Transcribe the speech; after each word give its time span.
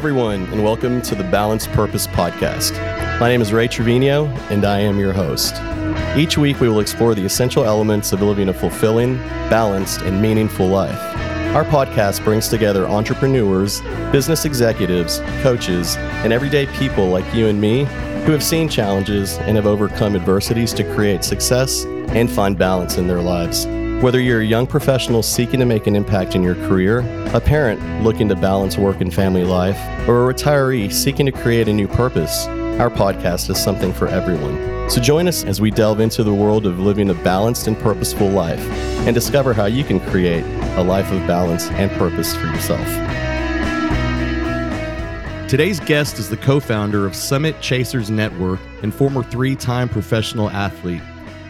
everyone, 0.00 0.44
and 0.44 0.64
welcome 0.64 1.02
to 1.02 1.14
the 1.14 1.24
Balanced 1.24 1.70
Purpose 1.72 2.06
Podcast. 2.06 2.72
My 3.20 3.28
name 3.28 3.42
is 3.42 3.52
Ray 3.52 3.68
Trevino, 3.68 4.28
and 4.48 4.64
I 4.64 4.80
am 4.80 4.98
your 4.98 5.12
host. 5.12 5.56
Each 6.16 6.38
week, 6.38 6.58
we 6.58 6.70
will 6.70 6.80
explore 6.80 7.14
the 7.14 7.22
essential 7.26 7.66
elements 7.66 8.14
of 8.14 8.22
living 8.22 8.48
a 8.48 8.54
fulfilling, 8.54 9.18
balanced, 9.50 10.00
and 10.00 10.22
meaningful 10.22 10.66
life. 10.68 10.98
Our 11.54 11.64
podcast 11.64 12.24
brings 12.24 12.48
together 12.48 12.86
entrepreneurs, 12.88 13.82
business 14.10 14.46
executives, 14.46 15.18
coaches, 15.42 15.96
and 15.98 16.32
everyday 16.32 16.64
people 16.78 17.08
like 17.08 17.34
you 17.34 17.48
and 17.48 17.60
me 17.60 17.84
who 18.24 18.32
have 18.32 18.42
seen 18.42 18.70
challenges 18.70 19.36
and 19.40 19.56
have 19.56 19.66
overcome 19.66 20.16
adversities 20.16 20.72
to 20.72 20.94
create 20.94 21.24
success 21.24 21.84
and 21.84 22.30
find 22.30 22.56
balance 22.56 22.96
in 22.96 23.06
their 23.06 23.20
lives. 23.20 23.66
Whether 24.00 24.18
you're 24.18 24.40
a 24.40 24.46
young 24.46 24.66
professional 24.66 25.22
seeking 25.22 25.60
to 25.60 25.66
make 25.66 25.86
an 25.86 25.94
impact 25.94 26.34
in 26.34 26.42
your 26.42 26.54
career, 26.54 27.00
a 27.34 27.40
parent 27.40 28.02
looking 28.02 28.30
to 28.30 28.34
balance 28.34 28.78
work 28.78 29.02
and 29.02 29.12
family 29.12 29.44
life, 29.44 29.76
or 30.08 30.30
a 30.30 30.32
retiree 30.32 30.90
seeking 30.90 31.26
to 31.26 31.32
create 31.32 31.68
a 31.68 31.72
new 31.74 31.86
purpose, 31.86 32.46
our 32.80 32.88
podcast 32.88 33.50
is 33.50 33.62
something 33.62 33.92
for 33.92 34.08
everyone. 34.08 34.88
So 34.88 35.02
join 35.02 35.28
us 35.28 35.44
as 35.44 35.60
we 35.60 35.70
delve 35.70 36.00
into 36.00 36.24
the 36.24 36.32
world 36.32 36.64
of 36.64 36.78
living 36.78 37.10
a 37.10 37.14
balanced 37.14 37.66
and 37.66 37.78
purposeful 37.78 38.30
life 38.30 38.66
and 39.06 39.14
discover 39.14 39.52
how 39.52 39.66
you 39.66 39.84
can 39.84 40.00
create 40.00 40.46
a 40.78 40.82
life 40.82 41.12
of 41.12 41.26
balance 41.26 41.68
and 41.72 41.90
purpose 41.98 42.34
for 42.34 42.46
yourself. 42.46 42.88
Today's 45.46 45.78
guest 45.78 46.18
is 46.18 46.30
the 46.30 46.38
co 46.38 46.58
founder 46.58 47.04
of 47.04 47.14
Summit 47.14 47.60
Chasers 47.60 48.08
Network 48.08 48.60
and 48.82 48.94
former 48.94 49.22
three 49.22 49.54
time 49.54 49.90
professional 49.90 50.48
athlete. 50.48 51.02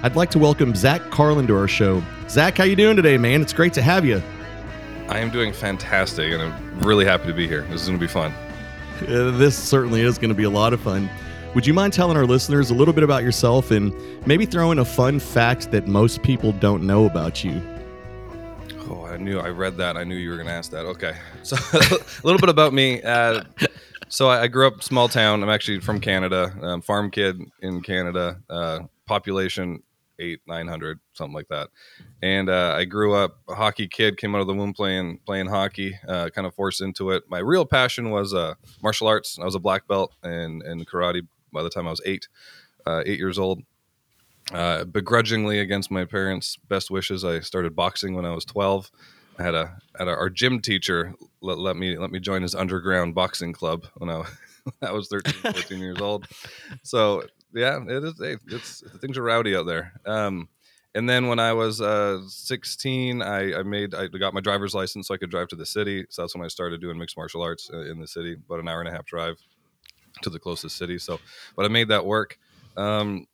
I'd 0.02 0.16
like 0.16 0.30
to 0.30 0.38
welcome 0.38 0.74
Zach 0.74 1.02
Carlin 1.10 1.46
to 1.48 1.56
our 1.58 1.68
show. 1.68 2.02
Zach, 2.26 2.56
how 2.56 2.64
you 2.64 2.74
doing 2.74 2.96
today, 2.96 3.18
man? 3.18 3.42
It's 3.42 3.52
great 3.52 3.74
to 3.74 3.82
have 3.82 4.06
you. 4.06 4.22
I 5.10 5.18
am 5.18 5.28
doing 5.28 5.52
fantastic, 5.52 6.32
and 6.32 6.40
I'm 6.40 6.80
really 6.80 7.04
happy 7.04 7.26
to 7.26 7.34
be 7.34 7.46
here. 7.46 7.66
This 7.68 7.82
is 7.82 7.88
going 7.88 7.98
to 7.98 8.06
be 8.06 8.10
fun. 8.10 8.32
Uh, 9.02 9.30
this 9.36 9.54
certainly 9.54 10.00
is 10.00 10.16
going 10.16 10.30
to 10.30 10.34
be 10.34 10.44
a 10.44 10.50
lot 10.50 10.72
of 10.72 10.80
fun. 10.80 11.10
Would 11.54 11.66
you 11.66 11.74
mind 11.74 11.92
telling 11.92 12.16
our 12.16 12.24
listeners 12.24 12.70
a 12.70 12.74
little 12.74 12.94
bit 12.94 13.04
about 13.04 13.22
yourself 13.22 13.72
and 13.72 13.92
maybe 14.26 14.46
throw 14.46 14.70
in 14.70 14.78
a 14.78 14.86
fun 14.86 15.18
fact 15.18 15.70
that 15.72 15.86
most 15.86 16.22
people 16.22 16.52
don't 16.52 16.86
know 16.86 17.04
about 17.04 17.44
you? 17.44 17.60
Oh, 18.88 19.04
I 19.04 19.18
knew 19.18 19.38
I 19.38 19.50
read 19.50 19.76
that. 19.76 19.98
I 19.98 20.04
knew 20.04 20.16
you 20.16 20.30
were 20.30 20.36
going 20.36 20.48
to 20.48 20.54
ask 20.54 20.70
that. 20.70 20.86
Okay, 20.86 21.14
so 21.42 21.56
a 21.74 22.24
little 22.24 22.40
bit 22.40 22.48
about 22.48 22.72
me. 22.72 23.02
Uh, 23.02 23.44
so 24.08 24.30
I, 24.30 24.44
I, 24.44 24.48
grew 24.48 24.66
up 24.66 24.82
small 24.82 25.08
town. 25.08 25.42
I'm 25.42 25.50
actually 25.50 25.80
from 25.80 26.00
Canada, 26.00 26.54
um, 26.62 26.80
farm 26.80 27.10
kid 27.10 27.38
in 27.60 27.82
Canada. 27.82 28.40
Uh, 28.48 28.80
population 29.10 29.82
eight, 30.20 30.40
nine 30.46 30.68
hundred, 30.68 31.00
something 31.14 31.34
like 31.34 31.48
that. 31.48 31.68
And 32.22 32.48
uh, 32.48 32.74
I 32.76 32.84
grew 32.84 33.14
up 33.14 33.38
a 33.48 33.54
hockey 33.54 33.88
kid, 33.88 34.16
came 34.16 34.34
out 34.34 34.40
of 34.40 34.46
the 34.46 34.54
womb 34.54 34.72
playing 34.72 35.20
playing 35.26 35.48
hockey, 35.48 35.98
uh, 36.06 36.28
kind 36.34 36.46
of 36.46 36.54
forced 36.54 36.80
into 36.80 37.10
it. 37.10 37.24
My 37.28 37.38
real 37.38 37.64
passion 37.64 38.10
was 38.10 38.34
uh, 38.34 38.54
martial 38.82 39.08
arts. 39.08 39.38
I 39.40 39.44
was 39.44 39.54
a 39.54 39.60
black 39.60 39.88
belt 39.88 40.14
and 40.22 40.62
and 40.62 40.86
karate 40.86 41.26
by 41.52 41.62
the 41.62 41.70
time 41.70 41.86
I 41.86 41.90
was 41.90 42.02
eight, 42.04 42.28
uh, 42.86 43.02
eight 43.06 43.18
years 43.18 43.38
old. 43.38 43.62
Uh, 44.52 44.84
begrudgingly 44.84 45.60
against 45.60 45.90
my 45.90 46.04
parents' 46.04 46.56
best 46.68 46.90
wishes, 46.90 47.24
I 47.24 47.40
started 47.40 47.76
boxing 47.76 48.14
when 48.14 48.26
I 48.26 48.34
was 48.34 48.44
twelve. 48.44 48.90
I 49.38 49.42
had 49.42 49.54
a 49.54 49.78
had 49.98 50.08
a, 50.08 50.10
our 50.10 50.28
gym 50.28 50.60
teacher 50.60 51.14
let, 51.40 51.58
let 51.58 51.76
me 51.76 51.96
let 51.96 52.10
me 52.10 52.20
join 52.20 52.42
his 52.42 52.54
underground 52.54 53.14
boxing 53.14 53.52
club 53.52 53.86
when 53.96 54.10
I, 54.10 54.24
I 54.82 54.92
was 54.92 55.08
13, 55.08 55.52
14 55.52 55.78
years 55.78 56.00
old. 56.00 56.26
So 56.82 57.24
yeah, 57.54 57.80
it 57.86 58.04
is. 58.04 58.20
It's 58.20 58.82
things 59.00 59.18
are 59.18 59.22
rowdy 59.22 59.56
out 59.56 59.66
there. 59.66 59.92
Um, 60.06 60.48
and 60.94 61.08
then 61.08 61.28
when 61.28 61.38
I 61.38 61.52
was 61.52 61.80
uh, 61.80 62.20
16, 62.26 63.22
I, 63.22 63.60
I, 63.60 63.62
made 63.62 63.94
I 63.94 64.08
got 64.08 64.34
my 64.34 64.40
driver's 64.40 64.74
license 64.74 65.06
so 65.06 65.14
I 65.14 65.18
could 65.18 65.30
drive 65.30 65.48
to 65.48 65.56
the 65.56 65.66
city. 65.66 66.06
So 66.10 66.22
that's 66.22 66.34
when 66.34 66.44
I 66.44 66.48
started 66.48 66.80
doing 66.80 66.98
mixed 66.98 67.16
martial 67.16 67.42
arts 67.42 67.70
uh, 67.72 67.82
in 67.82 68.00
the 68.00 68.08
city, 68.08 68.32
about 68.32 68.58
an 68.58 68.68
hour 68.68 68.80
and 68.80 68.88
a 68.88 68.92
half 68.92 69.06
drive 69.06 69.36
to 70.22 70.30
the 70.30 70.40
closest 70.40 70.76
city. 70.76 70.98
So, 70.98 71.20
but 71.54 71.64
I 71.64 71.68
made 71.68 71.88
that 71.88 72.06
work. 72.06 72.38
Um, 72.76 73.26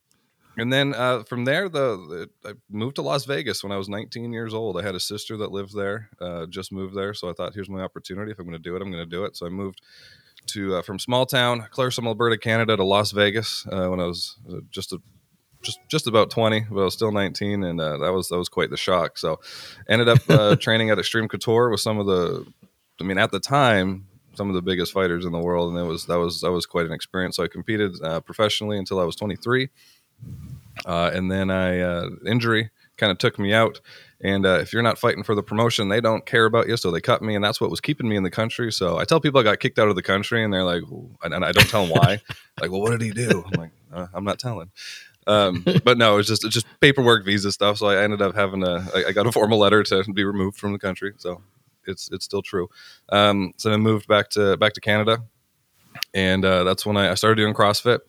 and 0.57 0.73
then 0.73 0.93
uh, 0.95 1.23
from 1.23 1.45
there, 1.45 1.69
the, 1.69 2.29
the, 2.43 2.49
I 2.49 2.53
moved 2.69 2.95
to 2.95 3.03
Las 3.03 3.25
Vegas 3.25 3.63
when 3.63 3.71
I 3.71 3.77
was 3.77 3.89
19 3.89 4.33
years 4.33 4.53
old. 4.53 4.79
I 4.79 4.83
had 4.83 4.95
a 4.95 4.99
sister 4.99 5.37
that 5.37 5.51
lived 5.51 5.75
there, 5.75 6.09
uh, 6.19 6.47
just 6.47 6.71
moved 6.71 6.95
there. 6.95 7.13
So 7.13 7.29
I 7.29 7.33
thought, 7.33 7.53
here's 7.53 7.69
my 7.69 7.81
opportunity. 7.81 8.31
If 8.31 8.39
I'm 8.39 8.45
going 8.45 8.57
to 8.57 8.63
do 8.63 8.75
it, 8.75 8.81
I'm 8.81 8.91
going 8.91 9.03
to 9.03 9.09
do 9.09 9.23
it. 9.25 9.35
So 9.35 9.45
I 9.45 9.49
moved 9.49 9.81
to 10.47 10.75
uh, 10.75 10.81
from 10.81 10.99
small 10.99 11.25
town 11.25 11.65
Claresholm, 11.71 12.07
Alberta, 12.07 12.37
Canada, 12.37 12.75
to 12.77 12.83
Las 12.83 13.11
Vegas 13.11 13.65
uh, 13.71 13.87
when 13.87 13.99
I 13.99 14.05
was 14.05 14.37
uh, 14.49 14.59
just 14.71 14.93
a 14.93 15.01
just 15.63 15.79
just 15.89 16.05
about 16.05 16.29
20 16.29 16.67
but 16.69 16.81
i 16.81 16.83
was 16.83 16.93
still 16.93 17.11
19 17.11 17.63
and 17.63 17.81
uh, 17.81 17.97
that 17.97 18.13
was 18.13 18.29
that 18.29 18.37
was 18.37 18.49
quite 18.49 18.69
the 18.69 18.77
shock. 18.77 19.17
So 19.17 19.39
ended 19.89 20.07
up 20.07 20.19
uh, 20.29 20.55
training 20.59 20.89
at 20.89 20.97
Xtreme 20.97 21.29
Couture 21.29 21.69
with 21.69 21.81
some 21.81 21.99
of 21.99 22.05
the 22.05 22.45
i 23.01 23.03
mean 23.03 23.17
at 23.17 23.31
the 23.31 23.39
time 23.39 24.07
some 24.35 24.49
of 24.49 24.55
the 24.55 24.61
biggest 24.61 24.93
fighters 24.93 25.25
in 25.25 25.31
the 25.31 25.39
world 25.39 25.71
and 25.71 25.79
it 25.79 25.87
was 25.89 26.05
that 26.05 26.19
was 26.19 26.41
that 26.41 26.51
was 26.51 26.65
quite 26.65 26.85
an 26.85 26.93
experience. 26.93 27.35
So 27.35 27.43
i 27.43 27.47
competed 27.47 28.01
uh, 28.03 28.21
professionally 28.21 28.77
until 28.77 28.99
i 28.99 29.03
was 29.03 29.15
23 29.15 29.69
uh, 30.85 31.11
and 31.13 31.31
then 31.31 31.49
i 31.49 32.07
injury 32.25 32.69
kind 32.97 33.11
of 33.11 33.17
took 33.17 33.39
me 33.39 33.53
out 33.53 33.79
and 34.19 34.45
uh, 34.45 34.57
if 34.59 34.73
you're 34.73 34.81
not 34.81 34.97
fighting 34.97 35.23
for 35.23 35.35
the 35.35 35.43
promotion, 35.43 35.89
they 35.89 36.01
don't 36.01 36.25
care 36.25 36.45
about 36.45 36.67
you. 36.67 36.75
So 36.77 36.89
they 36.89 37.01
cut 37.01 37.21
me, 37.21 37.35
and 37.35 37.43
that's 37.43 37.61
what 37.61 37.69
was 37.69 37.79
keeping 37.79 38.09
me 38.09 38.15
in 38.15 38.23
the 38.23 38.31
country. 38.31 38.71
So 38.71 38.97
I 38.97 39.05
tell 39.05 39.19
people 39.19 39.39
I 39.39 39.43
got 39.43 39.59
kicked 39.59 39.77
out 39.77 39.89
of 39.89 39.95
the 39.95 40.01
country, 40.01 40.43
and 40.43 40.51
they're 40.51 40.63
like, 40.63 40.81
and 41.23 41.45
I 41.45 41.51
don't 41.51 41.69
tell 41.69 41.85
them 41.85 41.91
why. 41.91 42.21
like, 42.61 42.71
well, 42.71 42.81
what 42.81 42.91
did 42.91 43.01
he 43.01 43.11
do? 43.11 43.43
I'm 43.45 43.59
like, 43.59 43.71
uh, 43.93 44.07
I'm 44.13 44.23
not 44.23 44.39
telling. 44.39 44.71
Um, 45.27 45.63
but 45.83 45.97
no, 45.99 46.17
it's 46.17 46.27
just 46.27 46.43
it's 46.45 46.53
just 46.53 46.65
paperwork, 46.79 47.25
visa 47.25 47.51
stuff. 47.51 47.77
So 47.77 47.87
I 47.87 48.01
ended 48.01 48.21
up 48.21 48.33
having 48.33 48.63
a 48.63 48.87
I 49.07 49.11
got 49.11 49.27
a 49.27 49.31
formal 49.31 49.59
letter 49.59 49.83
to 49.83 50.03
be 50.13 50.23
removed 50.23 50.57
from 50.57 50.71
the 50.73 50.79
country. 50.79 51.13
So 51.17 51.43
it's 51.85 52.09
it's 52.11 52.25
still 52.25 52.41
true. 52.41 52.69
Um, 53.09 53.53
so 53.57 53.71
I 53.71 53.77
moved 53.77 54.07
back 54.07 54.29
to 54.31 54.57
back 54.57 54.73
to 54.73 54.81
Canada, 54.81 55.19
and 56.13 56.43
uh, 56.43 56.63
that's 56.63 56.87
when 56.87 56.97
I, 56.97 57.11
I 57.11 57.13
started 57.13 57.35
doing 57.35 57.53
CrossFit. 57.53 57.99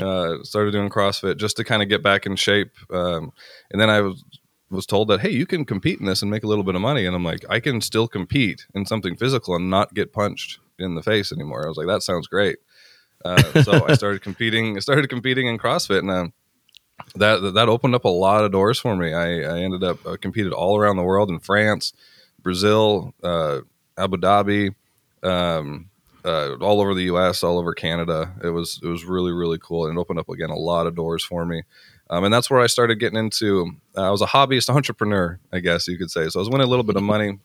Uh, 0.00 0.42
started 0.42 0.70
doing 0.70 0.88
CrossFit 0.88 1.36
just 1.36 1.56
to 1.58 1.64
kind 1.64 1.82
of 1.82 1.88
get 1.88 2.02
back 2.02 2.24
in 2.24 2.34
shape. 2.34 2.72
Um, 2.90 3.30
and 3.70 3.80
then 3.80 3.90
I 3.90 4.00
was 4.00 4.24
was 4.72 4.86
told 4.86 5.08
that 5.08 5.20
hey 5.20 5.30
you 5.30 5.46
can 5.46 5.64
compete 5.64 6.00
in 6.00 6.06
this 6.06 6.22
and 6.22 6.30
make 6.30 6.42
a 6.42 6.46
little 6.46 6.64
bit 6.64 6.74
of 6.74 6.80
money 6.80 7.04
and 7.04 7.14
i'm 7.14 7.24
like 7.24 7.44
i 7.48 7.60
can 7.60 7.80
still 7.80 8.08
compete 8.08 8.66
in 8.74 8.86
something 8.86 9.14
physical 9.14 9.54
and 9.54 9.70
not 9.70 9.94
get 9.94 10.12
punched 10.12 10.58
in 10.78 10.94
the 10.94 11.02
face 11.02 11.30
anymore 11.30 11.64
i 11.64 11.68
was 11.68 11.76
like 11.76 11.86
that 11.86 12.02
sounds 12.02 12.26
great 12.26 12.56
uh, 13.24 13.62
so 13.62 13.86
i 13.86 13.94
started 14.02 14.22
competing 14.22 14.76
i 14.76 14.80
started 14.80 15.08
competing 15.08 15.46
in 15.46 15.58
crossfit 15.58 15.98
and 15.98 16.10
uh, 16.10 16.26
that 17.14 17.52
that 17.54 17.68
opened 17.68 17.94
up 17.94 18.04
a 18.04 18.08
lot 18.08 18.44
of 18.44 18.50
doors 18.50 18.78
for 18.78 18.96
me 18.96 19.12
i, 19.12 19.40
I 19.42 19.60
ended 19.60 19.84
up 19.84 20.04
uh, 20.06 20.16
competed 20.16 20.52
all 20.52 20.78
around 20.78 20.96
the 20.96 21.02
world 21.02 21.28
in 21.28 21.38
france 21.38 21.92
brazil 22.42 23.14
uh, 23.22 23.60
abu 23.96 24.16
dhabi 24.16 24.74
um, 25.22 25.90
uh, 26.24 26.56
all 26.60 26.80
over 26.80 26.94
the 26.94 27.04
us 27.04 27.42
all 27.42 27.58
over 27.58 27.74
canada 27.74 28.32
it 28.44 28.50
was 28.50 28.80
it 28.82 28.86
was 28.86 29.04
really 29.04 29.32
really 29.32 29.58
cool 29.58 29.86
and 29.86 29.96
it 29.96 30.00
opened 30.00 30.18
up 30.18 30.28
again 30.28 30.50
a 30.50 30.56
lot 30.56 30.86
of 30.86 30.94
doors 30.94 31.24
for 31.24 31.44
me 31.44 31.62
um, 32.12 32.24
and 32.24 32.34
that's 32.34 32.50
where 32.50 32.60
I 32.60 32.66
started 32.66 32.96
getting 32.96 33.18
into. 33.18 33.72
Uh, 33.96 34.02
I 34.02 34.10
was 34.10 34.20
a 34.20 34.26
hobbyist 34.26 34.68
entrepreneur, 34.68 35.40
I 35.50 35.60
guess 35.60 35.88
you 35.88 35.96
could 35.96 36.10
say. 36.10 36.28
So 36.28 36.40
I 36.40 36.42
was 36.42 36.50
winning 36.50 36.66
a 36.66 36.68
little 36.68 36.84
bit 36.84 36.96
of 36.96 37.02
money, 37.02 37.38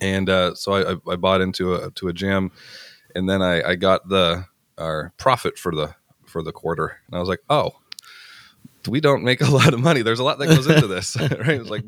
and 0.00 0.30
uh, 0.30 0.54
so 0.54 0.72
I, 0.72 1.12
I, 1.12 1.16
bought 1.16 1.42
into 1.42 1.74
a 1.74 1.90
to 1.90 2.08
a 2.08 2.14
gym, 2.14 2.50
and 3.14 3.28
then 3.28 3.42
I, 3.42 3.62
I 3.62 3.74
got 3.74 4.08
the 4.08 4.46
our 4.78 5.12
profit 5.18 5.58
for 5.58 5.74
the 5.74 5.94
for 6.24 6.42
the 6.42 6.50
quarter, 6.50 6.96
and 7.06 7.14
I 7.14 7.20
was 7.20 7.28
like, 7.28 7.40
oh, 7.50 7.72
we 8.88 9.02
don't 9.02 9.22
make 9.22 9.42
a 9.42 9.50
lot 9.50 9.74
of 9.74 9.80
money. 9.80 10.00
There's 10.00 10.18
a 10.18 10.24
lot 10.24 10.38
that 10.38 10.46
goes 10.46 10.66
into 10.66 10.86
this, 10.86 11.14
right? 11.20 11.60
It's 11.60 11.68
like 11.68 11.84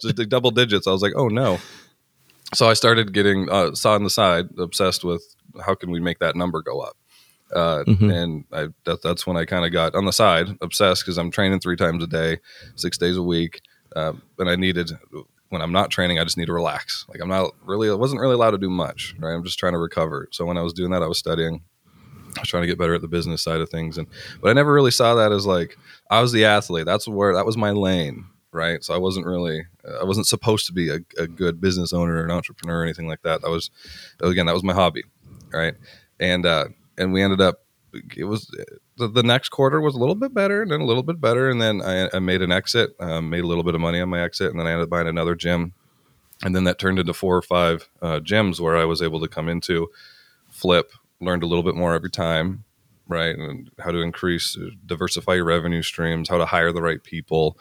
just 0.00 0.18
like 0.18 0.28
double 0.28 0.50
digits. 0.50 0.88
I 0.88 0.90
was 0.90 1.02
like, 1.02 1.14
oh 1.14 1.28
no. 1.28 1.60
So 2.54 2.68
I 2.68 2.74
started 2.74 3.12
getting 3.12 3.48
uh, 3.48 3.76
saw 3.76 3.94
on 3.94 4.02
the 4.02 4.10
side, 4.10 4.46
obsessed 4.58 5.04
with 5.04 5.35
how 5.64 5.74
can 5.74 5.90
we 5.90 6.00
make 6.00 6.18
that 6.18 6.36
number 6.36 6.62
go 6.62 6.80
up. 6.80 6.96
Uh, 7.54 7.84
mm-hmm. 7.84 8.10
And 8.10 8.44
I, 8.52 8.68
that, 8.84 9.02
that's 9.02 9.26
when 9.26 9.36
I 9.36 9.44
kind 9.44 9.64
of 9.64 9.72
got 9.72 9.94
on 9.94 10.04
the 10.04 10.12
side 10.12 10.48
obsessed 10.60 11.04
because 11.04 11.16
I'm 11.16 11.30
training 11.30 11.60
three 11.60 11.76
times 11.76 12.02
a 12.02 12.06
day, 12.06 12.38
six 12.74 12.98
days 12.98 13.16
a 13.16 13.22
week. 13.22 13.60
Uh, 13.94 14.14
and 14.38 14.50
I 14.50 14.56
needed, 14.56 14.90
when 15.50 15.62
I'm 15.62 15.72
not 15.72 15.90
training, 15.90 16.18
I 16.18 16.24
just 16.24 16.36
need 16.36 16.46
to 16.46 16.52
relax. 16.52 17.06
Like 17.08 17.20
I'm 17.20 17.28
not 17.28 17.52
really, 17.64 17.88
I 17.88 17.94
wasn't 17.94 18.20
really 18.20 18.34
allowed 18.34 18.50
to 18.50 18.58
do 18.58 18.68
much, 18.68 19.14
right? 19.20 19.32
I'm 19.32 19.44
just 19.44 19.58
trying 19.58 19.74
to 19.74 19.78
recover. 19.78 20.28
So 20.32 20.44
when 20.44 20.58
I 20.58 20.62
was 20.62 20.72
doing 20.72 20.90
that, 20.90 21.02
I 21.02 21.06
was 21.06 21.18
studying. 21.18 21.62
I 22.36 22.40
was 22.40 22.48
trying 22.48 22.64
to 22.64 22.66
get 22.66 22.78
better 22.78 22.94
at 22.94 23.00
the 23.00 23.08
business 23.08 23.42
side 23.42 23.60
of 23.60 23.70
things. 23.70 23.96
And, 23.96 24.08
but 24.42 24.50
I 24.50 24.52
never 24.52 24.72
really 24.72 24.90
saw 24.90 25.14
that 25.14 25.30
as 25.30 25.46
like, 25.46 25.78
I 26.10 26.20
was 26.20 26.32
the 26.32 26.44
athlete. 26.44 26.84
That's 26.84 27.06
where, 27.06 27.34
that 27.34 27.46
was 27.46 27.56
my 27.56 27.70
lane. 27.70 28.26
Right. 28.52 28.82
So 28.82 28.94
I 28.94 28.98
wasn't 28.98 29.26
really, 29.26 29.66
I 30.00 30.04
wasn't 30.04 30.26
supposed 30.26 30.66
to 30.66 30.72
be 30.72 30.88
a, 30.88 31.00
a 31.18 31.26
good 31.26 31.60
business 31.60 31.92
owner 31.92 32.14
or 32.14 32.24
an 32.24 32.30
entrepreneur 32.30 32.80
or 32.80 32.84
anything 32.84 33.06
like 33.06 33.20
that. 33.22 33.42
That 33.42 33.50
was, 33.50 33.70
again, 34.20 34.46
that 34.46 34.54
was 34.54 34.64
my 34.64 34.72
hobby. 34.72 35.04
Right. 35.56 35.74
And, 36.20 36.46
uh, 36.46 36.66
and 36.98 37.12
we 37.12 37.22
ended 37.22 37.40
up 37.40 37.60
it 38.16 38.24
was 38.24 38.50
the, 38.96 39.08
the, 39.08 39.22
next 39.22 39.48
quarter 39.48 39.80
was 39.80 39.94
a 39.94 39.98
little 39.98 40.14
bit 40.14 40.34
better 40.34 40.60
and 40.60 40.70
then 40.70 40.82
a 40.82 40.84
little 40.84 41.02
bit 41.02 41.18
better. 41.18 41.48
And 41.48 41.62
then 41.62 41.80
i, 41.80 42.10
I 42.12 42.18
made 42.18 42.42
an 42.42 42.52
exit 42.52 42.90
um, 43.00 43.30
made 43.30 43.42
a 43.42 43.46
little 43.46 43.64
bit 43.64 43.74
of 43.74 43.80
money 43.80 44.00
on 44.00 44.10
my 44.10 44.20
exit 44.20 44.50
and 44.50 44.60
then 44.60 44.66
i 44.66 44.72
ended 44.72 44.84
up 44.84 44.90
buying 44.90 45.08
another 45.08 45.34
gym. 45.34 45.72
And 46.42 46.54
then 46.54 46.64
that 46.64 46.78
turned 46.78 46.98
into 46.98 47.14
four 47.14 47.34
or 47.36 47.42
five 47.42 47.88
uh, 48.02 48.20
gyms 48.20 48.60
where 48.60 48.76
i 48.76 48.84
was 48.84 49.00
able 49.00 49.20
to 49.20 49.28
come 49.28 49.48
into 49.48 49.88
flip 50.50 50.92
learned 51.20 51.42
a 51.42 51.46
little 51.46 51.62
bit 51.62 51.74
more 51.74 51.94
every 51.94 52.10
time 52.10 52.64
right? 53.08 53.36
And 53.36 53.70
how 53.78 53.90
to 53.90 53.98
increase 53.98 54.56
uh, 54.56 54.70
diversify 54.84 55.34
your 55.34 55.44
revenue 55.44 55.82
streams 55.82 56.28
how 56.28 56.38
to 56.38 56.46
hire 56.46 56.72
the 56.72 56.82
right 56.82 57.02
people 57.02 57.58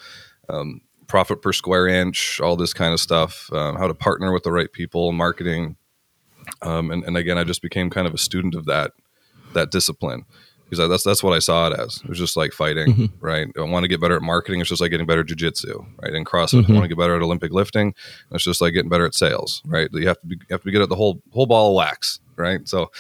um, 0.50 0.82
profit 1.08 1.42
per 1.42 1.54
square 1.54 1.88
inch 1.88 2.40
all 2.42 2.56
this 2.56 2.74
kind 2.74 2.94
of 2.94 3.00
stuff 3.00 3.52
um, 3.54 3.76
how 3.76 3.88
to 3.88 3.94
partner 3.94 4.34
with 4.34 4.44
the 4.44 4.52
right 4.52 4.72
people 4.72 5.12
marketing 5.12 5.78
Um, 6.62 6.92
and, 6.92 7.04
and 7.04 7.18
again, 7.18 7.38
I 7.38 7.44
just 7.44 7.62
became 7.62 7.90
kind 7.90 8.08
of 8.08 8.14
a 8.14 8.18
student 8.18 8.56
of 8.56 8.66
that 8.66 8.92
that 9.54 9.72
discipline 9.72 10.26
because 10.70 10.90
that's 10.90 11.04
that's 11.04 11.24
what 11.24 11.34
I 11.34 11.40
saw 11.40 11.68
it 11.68 11.80
as. 11.80 12.02
It 12.04 12.10
was 12.10 12.18
just 12.18 12.36
like 12.36 12.52
fighting, 12.52 12.88
mm-hmm. 12.88 13.26
right? 13.26 13.48
I 13.58 13.62
want 13.62 13.84
to 13.84 13.88
get 13.88 14.02
better 14.02 14.16
at 14.16 14.22
marketing. 14.22 14.62
It's 14.62 14.70
just 14.70 14.82
like 14.82 14.92
getting 14.92 15.06
better 15.06 15.22
at 15.22 15.28
jujitsu, 15.28 15.86
right? 16.02 16.14
In 16.14 16.26
CrossFit, 16.26 16.62
mm-hmm. 16.62 16.72
I 16.72 16.76
want 16.76 16.84
to 16.86 16.90
get 16.90 16.98
better 16.98 17.16
at 17.16 17.22
Olympic 17.22 17.52
lifting. 17.52 17.94
It's 18.32 18.44
just 18.44 18.62
like 18.62 18.74
getting 18.74 18.90
better 18.90 19.06
at 19.06 19.16
sales, 19.16 19.62
right? 19.66 19.90
You 19.94 20.08
have 20.08 20.20
to 20.22 20.28
be 20.28 20.36
you 20.36 20.54
have 20.54 20.62
to 20.62 20.66
be 20.66 20.72
good 20.72 20.82
at 20.82 20.90
the 20.90 20.96
whole 20.96 21.22
whole 21.32 21.46
ball 21.46 21.72
of 21.72 21.76
wax, 21.76 22.20
right? 22.36 22.68
So, 22.68 22.92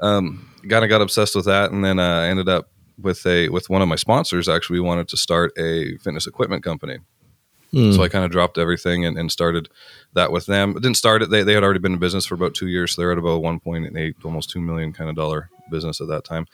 um, 0.00 0.50
kind 0.68 0.84
of 0.84 0.88
got 0.88 1.00
obsessed 1.00 1.34
with 1.36 1.46
that, 1.46 1.70
and 1.70 1.84
then 1.84 1.98
uh, 1.98 2.20
ended 2.20 2.48
up 2.48 2.68
with 3.00 3.24
a 3.26 3.48
with 3.48 3.70
one 3.70 3.82
of 3.82 3.88
my 3.88 3.96
sponsors. 3.96 4.48
Actually, 4.48 4.80
we 4.80 4.86
wanted 4.86 5.08
to 5.08 5.16
start 5.16 5.52
a 5.58 5.96
fitness 5.98 6.26
equipment 6.26 6.64
company. 6.64 6.98
Mm. 7.74 7.94
So 7.94 8.02
I 8.02 8.08
kind 8.08 8.24
of 8.24 8.30
dropped 8.30 8.58
everything 8.58 9.06
and, 9.06 9.16
and, 9.16 9.32
started 9.32 9.70
that 10.12 10.30
with 10.30 10.44
them. 10.44 10.76
It 10.76 10.82
didn't 10.82 10.98
start 10.98 11.22
it; 11.22 11.30
they, 11.30 11.42
they 11.42 11.54
had 11.54 11.64
already 11.64 11.80
been 11.80 11.94
in 11.94 11.98
business 11.98 12.26
for 12.26 12.34
about 12.34 12.54
two 12.54 12.68
years. 12.68 12.92
So 12.92 13.00
they're 13.00 13.12
at 13.12 13.18
about 13.18 13.40
one 13.40 13.60
point 13.60 13.96
eight, 13.96 14.16
almost 14.24 14.50
two 14.50 14.60
million 14.60 14.92
kind 14.92 15.08
of 15.08 15.16
dollar 15.16 15.48
business 15.70 16.00
at 16.00 16.08
that 16.08 16.24
time. 16.24 16.46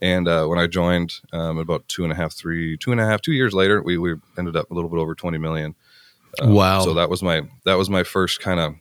And 0.00 0.26
uh, 0.26 0.46
when 0.46 0.58
I 0.58 0.66
joined, 0.66 1.14
um, 1.32 1.58
about 1.58 1.86
two 1.88 2.04
and 2.04 2.12
a 2.12 2.16
half, 2.16 2.32
three, 2.32 2.76
two 2.76 2.90
and 2.90 3.00
a 3.00 3.06
half, 3.06 3.20
two 3.20 3.32
years 3.32 3.54
later, 3.54 3.82
we, 3.82 3.98
we 3.98 4.16
ended 4.36 4.56
up 4.56 4.70
a 4.70 4.74
little 4.74 4.88
bit 4.88 4.98
over 4.98 5.14
twenty 5.14 5.38
million. 5.38 5.74
Um, 6.40 6.54
wow! 6.54 6.80
So 6.80 6.94
that 6.94 7.10
was 7.10 7.22
my 7.22 7.42
that 7.64 7.74
was 7.74 7.90
my 7.90 8.02
first 8.02 8.40
kind 8.40 8.58
of. 8.58 8.74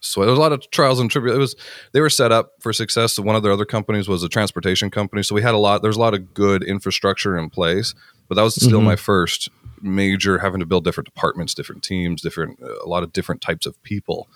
So 0.00 0.20
there 0.20 0.30
was 0.30 0.38
a 0.38 0.42
lot 0.42 0.52
of 0.52 0.68
trials 0.70 0.98
and 0.98 1.10
tribulations. 1.10 1.36
It 1.36 1.40
was 1.40 1.56
they 1.92 2.00
were 2.00 2.10
set 2.10 2.32
up 2.32 2.54
for 2.60 2.72
success. 2.72 3.12
So 3.12 3.22
one 3.22 3.36
of 3.36 3.44
their 3.44 3.52
other 3.52 3.64
companies 3.64 4.08
was 4.08 4.24
a 4.24 4.28
transportation 4.28 4.90
company. 4.90 5.22
So 5.22 5.34
we 5.36 5.42
had 5.42 5.54
a 5.54 5.58
lot. 5.58 5.82
There's 5.82 5.96
a 5.96 6.00
lot 6.00 6.14
of 6.14 6.34
good 6.34 6.64
infrastructure 6.64 7.38
in 7.38 7.48
place, 7.48 7.94
but 8.28 8.34
that 8.34 8.42
was 8.42 8.56
still 8.56 8.78
mm-hmm. 8.80 8.88
my 8.88 8.96
first 8.96 9.48
major 9.82 10.38
having 10.38 10.60
to 10.60 10.66
build 10.66 10.84
different 10.84 11.06
departments, 11.06 11.54
different 11.54 11.82
teams, 11.82 12.22
different 12.22 12.58
a 12.60 12.88
lot 12.88 13.02
of 13.02 13.12
different 13.12 13.40
types 13.40 13.66
of 13.66 13.80
people. 13.82 14.28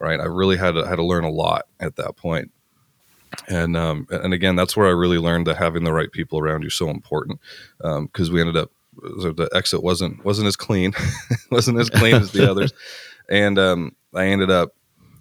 Right. 0.00 0.20
I 0.20 0.26
really 0.26 0.56
had 0.56 0.72
to, 0.72 0.86
had 0.86 0.96
to 0.96 1.04
learn 1.04 1.24
a 1.24 1.30
lot 1.30 1.66
at 1.80 1.96
that 1.96 2.16
point 2.16 2.52
and 3.48 3.76
um, 3.76 4.06
and 4.10 4.32
again 4.32 4.56
that's 4.56 4.76
where 4.76 4.86
i 4.86 4.90
really 4.90 5.18
learned 5.18 5.46
that 5.46 5.56
having 5.56 5.84
the 5.84 5.92
right 5.92 6.12
people 6.12 6.38
around 6.38 6.62
you 6.62 6.68
is 6.68 6.74
so 6.74 6.88
important 6.88 7.40
because 7.78 8.28
um, 8.28 8.34
we 8.34 8.40
ended 8.40 8.56
up 8.56 8.70
the 8.96 9.48
exit 9.54 9.82
wasn't 9.82 10.24
wasn't 10.24 10.46
as 10.46 10.56
clean 10.56 10.92
wasn't 11.50 11.78
as 11.78 11.90
clean 11.90 12.14
as 12.14 12.32
the 12.32 12.50
others 12.50 12.72
and 13.28 13.58
um, 13.58 13.94
i 14.14 14.26
ended 14.26 14.50
up 14.50 14.74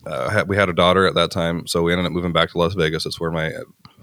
uh, 0.06 0.30
had, 0.30 0.48
we 0.48 0.56
had 0.56 0.70
a 0.70 0.74
daughter 0.74 1.06
at 1.06 1.16
that 1.16 1.32
time 1.32 1.68
so 1.68 1.84
we 1.84 1.92
ended 1.92 2.06
up 2.06 2.12
moving 2.12 2.32
back 2.32 2.50
to 2.50 2.58
las 2.58 2.74
vegas 2.74 3.04
that's 3.04 3.20
where 3.20 3.32
my 3.32 3.52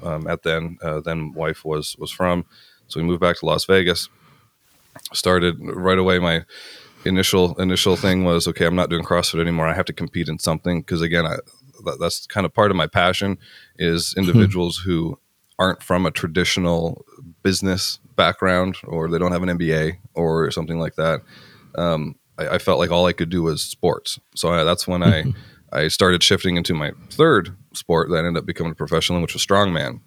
um, 0.03 0.27
at 0.27 0.43
then 0.43 0.77
uh, 0.83 1.01
then 1.01 1.33
wife 1.33 1.65
was 1.65 1.97
was 1.99 2.11
from 2.11 2.45
so 2.87 3.01
we 3.01 3.07
moved 3.07 3.21
back 3.21 3.37
to 3.39 3.47
las 3.47 3.65
vegas 3.65 4.09
started 5.13 5.57
right 5.61 5.99
away 5.99 6.19
my 6.19 6.45
initial 7.05 7.55
initial 7.61 7.97
thing 7.97 8.25
was 8.25 8.49
okay 8.49 8.65
i'm 8.65 8.75
not 8.75 8.89
doing 8.89 9.05
crossfit 9.05 9.41
anymore 9.41 9.67
i 9.67 9.75
have 9.75 9.85
to 9.85 9.93
compete 9.93 10.29
in 10.29 10.39
something 10.39 10.81
because 10.81 11.03
again 11.03 11.27
I, 11.27 11.37
that, 11.85 11.99
that's 12.01 12.27
kind 12.27 12.45
of 12.47 12.55
part 12.55 12.71
of 12.71 12.77
my 12.77 12.87
passion 12.87 13.39
is 13.79 14.13
hmm. 14.13 14.21
individuals 14.21 14.79
who 14.79 15.19
aren't 15.59 15.83
from 15.83 16.07
a 16.07 16.11
traditional 16.11 17.05
business 17.43 17.99
background 18.17 18.77
or 18.85 19.09
they 19.09 19.19
don't 19.19 19.33
have 19.33 19.43
an 19.43 19.59
MBA 19.59 19.99
or 20.15 20.51
something 20.51 20.79
like 20.79 20.97
that. 20.97 21.21
Um, 21.77 22.17
I, 22.39 22.49
I, 22.49 22.59
felt 22.59 22.79
like 22.79 22.91
all 22.91 23.07
I 23.07 23.13
could 23.13 23.31
do 23.31 23.43
was 23.43 23.63
sports. 23.63 24.19
So 24.35 24.49
I, 24.49 24.65
that's 24.65 24.87
when 24.89 25.03
I, 25.03 25.23
hmm. 25.23 25.31
I 25.73 25.89
started 25.89 26.23
shifting 26.23 26.57
into 26.57 26.75
my 26.75 26.93
third 27.11 27.57
sport 27.73 28.11
that 28.11 28.19
ended 28.19 28.39
up 28.39 28.47
becoming 28.47 28.73
a 28.73 28.77
professional, 28.77 29.21
which 29.21 29.35
was 29.35 29.45
strongman. 29.45 30.01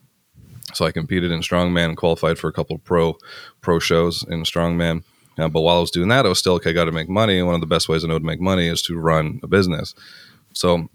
So 0.74 0.86
I 0.86 0.92
competed 0.92 1.32
in 1.32 1.42
strongman 1.42 1.86
and 1.86 1.98
qualified 1.98 2.38
for 2.38 2.48
a 2.48 2.54
couple 2.54 2.76
of 2.76 2.84
pro 2.84 3.18
pro 3.62 3.80
shows 3.80 4.26
in 4.30 4.44
strongman. 4.44 5.04
Uh, 5.38 5.48
but 5.48 5.62
while 5.62 5.78
I 5.78 5.82
was 5.82 5.92
doing 5.92 6.10
that, 6.10 6.26
I 6.26 6.30
was 6.30 6.40
still 6.40 6.54
okay. 6.54 6.74
Got 6.74 6.86
to 6.86 6.92
make 6.92 7.10
money. 7.10 7.42
One 7.42 7.56
of 7.56 7.62
the 7.62 7.68
best 7.68 7.88
ways 7.88 8.04
I 8.04 8.08
know 8.08 8.20
to 8.20 8.26
make 8.26 8.42
money 8.42 8.68
is 8.68 8.82
to 8.84 8.98
run 8.98 9.40
a 9.44 9.48
business. 9.48 9.94
So 10.54 10.90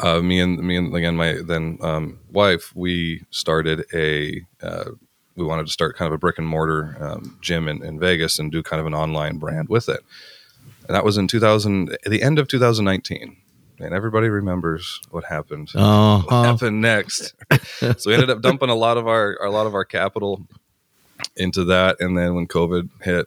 uh, 0.00 0.20
me 0.20 0.40
and 0.40 0.58
me 0.58 0.76
and 0.76 0.94
again 0.94 1.16
my 1.16 1.40
then 1.44 1.78
um, 1.82 2.18
wife 2.32 2.74
we 2.74 3.22
started 3.30 3.84
a 3.94 4.42
uh, 4.62 4.90
we 5.36 5.44
wanted 5.44 5.66
to 5.66 5.72
start 5.72 5.96
kind 5.96 6.06
of 6.06 6.12
a 6.14 6.18
brick 6.18 6.38
and 6.38 6.46
mortar 6.46 6.96
um, 7.00 7.38
gym 7.40 7.68
in, 7.68 7.82
in, 7.84 7.98
Vegas 7.98 8.38
and 8.38 8.52
do 8.52 8.62
kind 8.62 8.80
of 8.80 8.86
an 8.86 8.94
online 8.94 9.38
brand 9.38 9.68
with 9.68 9.88
it. 9.88 10.00
And 10.86 10.94
that 10.94 11.04
was 11.04 11.16
in 11.16 11.26
2000, 11.26 11.96
the 12.06 12.22
end 12.22 12.38
of 12.38 12.46
2019. 12.46 13.36
And 13.80 13.92
everybody 13.92 14.28
remembers 14.28 15.00
what 15.10 15.24
happened. 15.24 15.70
Uh-huh. 15.74 16.22
What 16.22 16.44
happened 16.46 16.80
next? 16.80 17.34
so 17.78 17.96
we 18.06 18.14
ended 18.14 18.30
up 18.30 18.40
dumping 18.40 18.70
a 18.70 18.74
lot 18.74 18.96
of 18.96 19.08
our 19.08 19.36
a 19.42 19.50
lot 19.50 19.66
of 19.66 19.74
our 19.74 19.84
capital 19.84 20.46
into 21.36 21.64
that, 21.64 21.96
and 22.00 22.16
then 22.16 22.34
when 22.34 22.46
COVID 22.46 22.88
hit, 23.02 23.26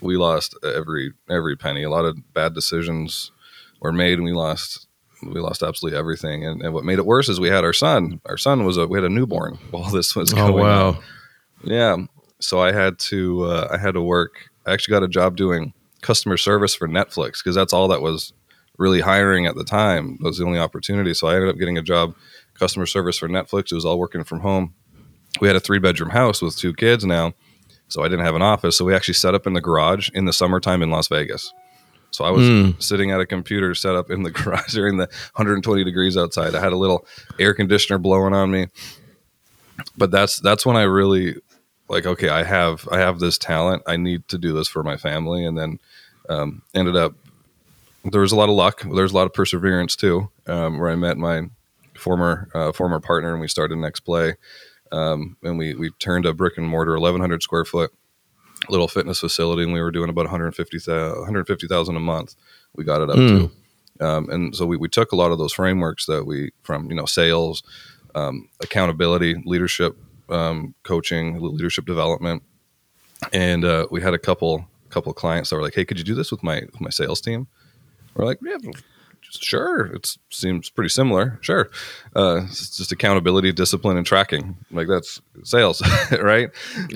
we 0.00 0.16
lost 0.16 0.56
every 0.64 1.12
every 1.28 1.56
penny. 1.56 1.82
A 1.82 1.90
lot 1.90 2.04
of 2.04 2.16
bad 2.32 2.54
decisions 2.54 3.32
were 3.80 3.92
made, 3.92 4.14
and 4.14 4.24
we 4.24 4.32
lost 4.32 4.86
we 5.22 5.40
lost 5.40 5.62
absolutely 5.62 5.98
everything. 5.98 6.44
And, 6.44 6.62
and, 6.62 6.74
what 6.74 6.84
made 6.84 6.98
it 6.98 7.06
worse 7.06 7.28
is 7.28 7.40
we 7.40 7.48
had 7.48 7.64
our 7.64 7.72
son. 7.72 8.20
Our 8.26 8.36
son 8.36 8.64
was 8.64 8.76
a 8.76 8.86
we 8.86 8.98
had 8.98 9.04
a 9.04 9.12
newborn 9.12 9.58
while 9.70 9.90
this 9.90 10.14
was 10.16 10.32
oh, 10.32 10.36
going. 10.36 10.52
Oh 10.54 10.56
wow! 10.56 10.88
On. 10.88 11.02
Yeah, 11.64 11.96
so 12.40 12.60
I 12.60 12.72
had 12.72 12.98
to 13.00 13.44
uh, 13.44 13.68
I 13.70 13.78
had 13.78 13.94
to 13.94 14.02
work. 14.02 14.50
I 14.66 14.72
actually 14.72 14.92
got 14.92 15.02
a 15.02 15.08
job 15.08 15.36
doing 15.36 15.72
customer 16.00 16.36
service 16.36 16.74
for 16.74 16.88
Netflix 16.88 17.42
because 17.42 17.54
that's 17.54 17.72
all 17.72 17.88
that 17.88 18.02
was 18.02 18.32
really 18.78 19.00
hiring 19.00 19.46
at 19.46 19.54
the 19.54 19.64
time. 19.64 20.18
That 20.20 20.28
was 20.28 20.38
the 20.38 20.44
only 20.44 20.58
opportunity. 20.58 21.14
So 21.14 21.28
I 21.28 21.34
ended 21.34 21.50
up 21.50 21.58
getting 21.58 21.78
a 21.78 21.82
job 21.82 22.14
customer 22.54 22.86
service 22.86 23.18
for 23.18 23.28
Netflix. 23.28 23.72
It 23.72 23.74
was 23.74 23.84
all 23.84 23.98
working 23.98 24.24
from 24.24 24.40
home. 24.40 24.74
We 25.40 25.48
had 25.48 25.56
a 25.56 25.60
three 25.60 25.78
bedroom 25.78 26.10
house 26.10 26.40
with 26.40 26.56
two 26.56 26.72
kids 26.72 27.04
now, 27.04 27.34
so 27.88 28.02
I 28.02 28.08
didn't 28.08 28.24
have 28.24 28.34
an 28.34 28.42
office. 28.42 28.76
So 28.78 28.84
we 28.84 28.94
actually 28.94 29.14
set 29.14 29.34
up 29.34 29.46
in 29.46 29.52
the 29.52 29.60
garage 29.60 30.08
in 30.14 30.24
the 30.24 30.32
summertime 30.32 30.82
in 30.82 30.90
Las 30.90 31.08
Vegas. 31.08 31.52
So 32.10 32.24
I 32.24 32.30
was 32.30 32.48
mm. 32.48 32.82
sitting 32.82 33.10
at 33.10 33.20
a 33.20 33.26
computer 33.26 33.74
set 33.74 33.94
up 33.94 34.10
in 34.10 34.22
the 34.22 34.30
garage 34.32 34.72
during 34.72 34.96
the 34.96 35.06
120 35.34 35.84
degrees 35.84 36.16
outside. 36.16 36.54
I 36.54 36.60
had 36.60 36.72
a 36.72 36.76
little 36.76 37.06
air 37.38 37.52
conditioner 37.52 37.98
blowing 37.98 38.32
on 38.32 38.50
me. 38.50 38.68
But 39.98 40.10
that's 40.10 40.40
that's 40.40 40.64
when 40.64 40.76
I 40.76 40.82
really 40.82 41.36
like 41.88 42.06
okay, 42.06 42.30
I 42.30 42.44
have 42.44 42.88
I 42.90 42.98
have 42.98 43.18
this 43.18 43.36
talent. 43.36 43.82
I 43.86 43.96
need 43.98 44.26
to 44.28 44.38
do 44.38 44.54
this 44.54 44.68
for 44.68 44.82
my 44.82 44.96
family 44.96 45.44
and 45.44 45.58
then 45.58 45.78
um, 46.30 46.62
ended 46.74 46.96
up 46.96 47.14
there 48.10 48.20
was 48.20 48.32
a 48.32 48.36
lot 48.36 48.48
of 48.48 48.54
luck. 48.54 48.82
There's 48.82 49.12
a 49.12 49.14
lot 49.14 49.26
of 49.26 49.32
perseverance 49.32 49.96
too, 49.96 50.30
um, 50.46 50.78
where 50.78 50.90
I 50.90 50.96
met 50.96 51.16
my 51.16 51.42
former 51.96 52.48
uh, 52.54 52.72
former 52.72 53.00
partner 53.00 53.32
and 53.32 53.40
we 53.40 53.48
started 53.48 53.76
Next 53.78 54.00
Play. 54.00 54.34
Um, 54.92 55.36
and 55.42 55.58
we 55.58 55.74
we 55.74 55.90
turned 55.98 56.26
a 56.26 56.34
brick 56.34 56.56
and 56.56 56.66
mortar 56.66 56.92
1100 56.92 57.42
square 57.42 57.64
foot 57.64 57.92
little 58.68 58.88
fitness 58.88 59.20
facility 59.20 59.62
and 59.62 59.72
we 59.72 59.80
were 59.80 59.90
doing 59.90 60.08
about 60.08 60.24
150,000 60.24 61.96
a 61.96 62.00
month. 62.00 62.34
We 62.74 62.84
got 62.84 63.02
it 63.02 63.10
up 63.10 63.16
mm. 63.16 63.50
to. 63.98 64.06
Um, 64.06 64.28
and 64.30 64.56
so 64.56 64.66
we, 64.66 64.76
we 64.76 64.88
took 64.88 65.12
a 65.12 65.16
lot 65.16 65.30
of 65.30 65.38
those 65.38 65.52
frameworks 65.52 66.06
that 66.06 66.26
we 66.26 66.50
from, 66.62 66.90
you 66.90 66.96
know, 66.96 67.06
sales, 67.06 67.62
um, 68.14 68.48
accountability, 68.62 69.42
leadership, 69.44 69.96
um, 70.28 70.74
coaching, 70.82 71.38
leadership 71.40 71.86
development. 71.86 72.42
And 73.32 73.64
uh, 73.64 73.86
we 73.90 74.02
had 74.02 74.14
a 74.14 74.18
couple 74.18 74.68
couple 74.90 75.12
clients 75.12 75.50
that 75.50 75.56
were 75.56 75.62
like, 75.62 75.74
"Hey, 75.74 75.84
could 75.84 75.98
you 75.98 76.04
do 76.04 76.14
this 76.14 76.30
with 76.30 76.42
my 76.42 76.60
with 76.60 76.80
my 76.80 76.90
sales 76.90 77.20
team?" 77.20 77.48
We're 78.16 78.24
like, 78.24 78.38
"Yeah, 78.42 78.56
sure. 79.42 79.86
It 79.86 80.16
seems 80.30 80.70
pretty 80.70 80.88
similar. 80.88 81.38
Sure. 81.40 81.70
Uh, 82.14 82.42
it's 82.44 82.76
just 82.76 82.92
accountability 82.92 83.52
discipline 83.52 83.96
and 83.96 84.06
tracking. 84.06 84.56
Like 84.70 84.88
that's 84.88 85.20
sales 85.42 85.82
right? 86.22 86.50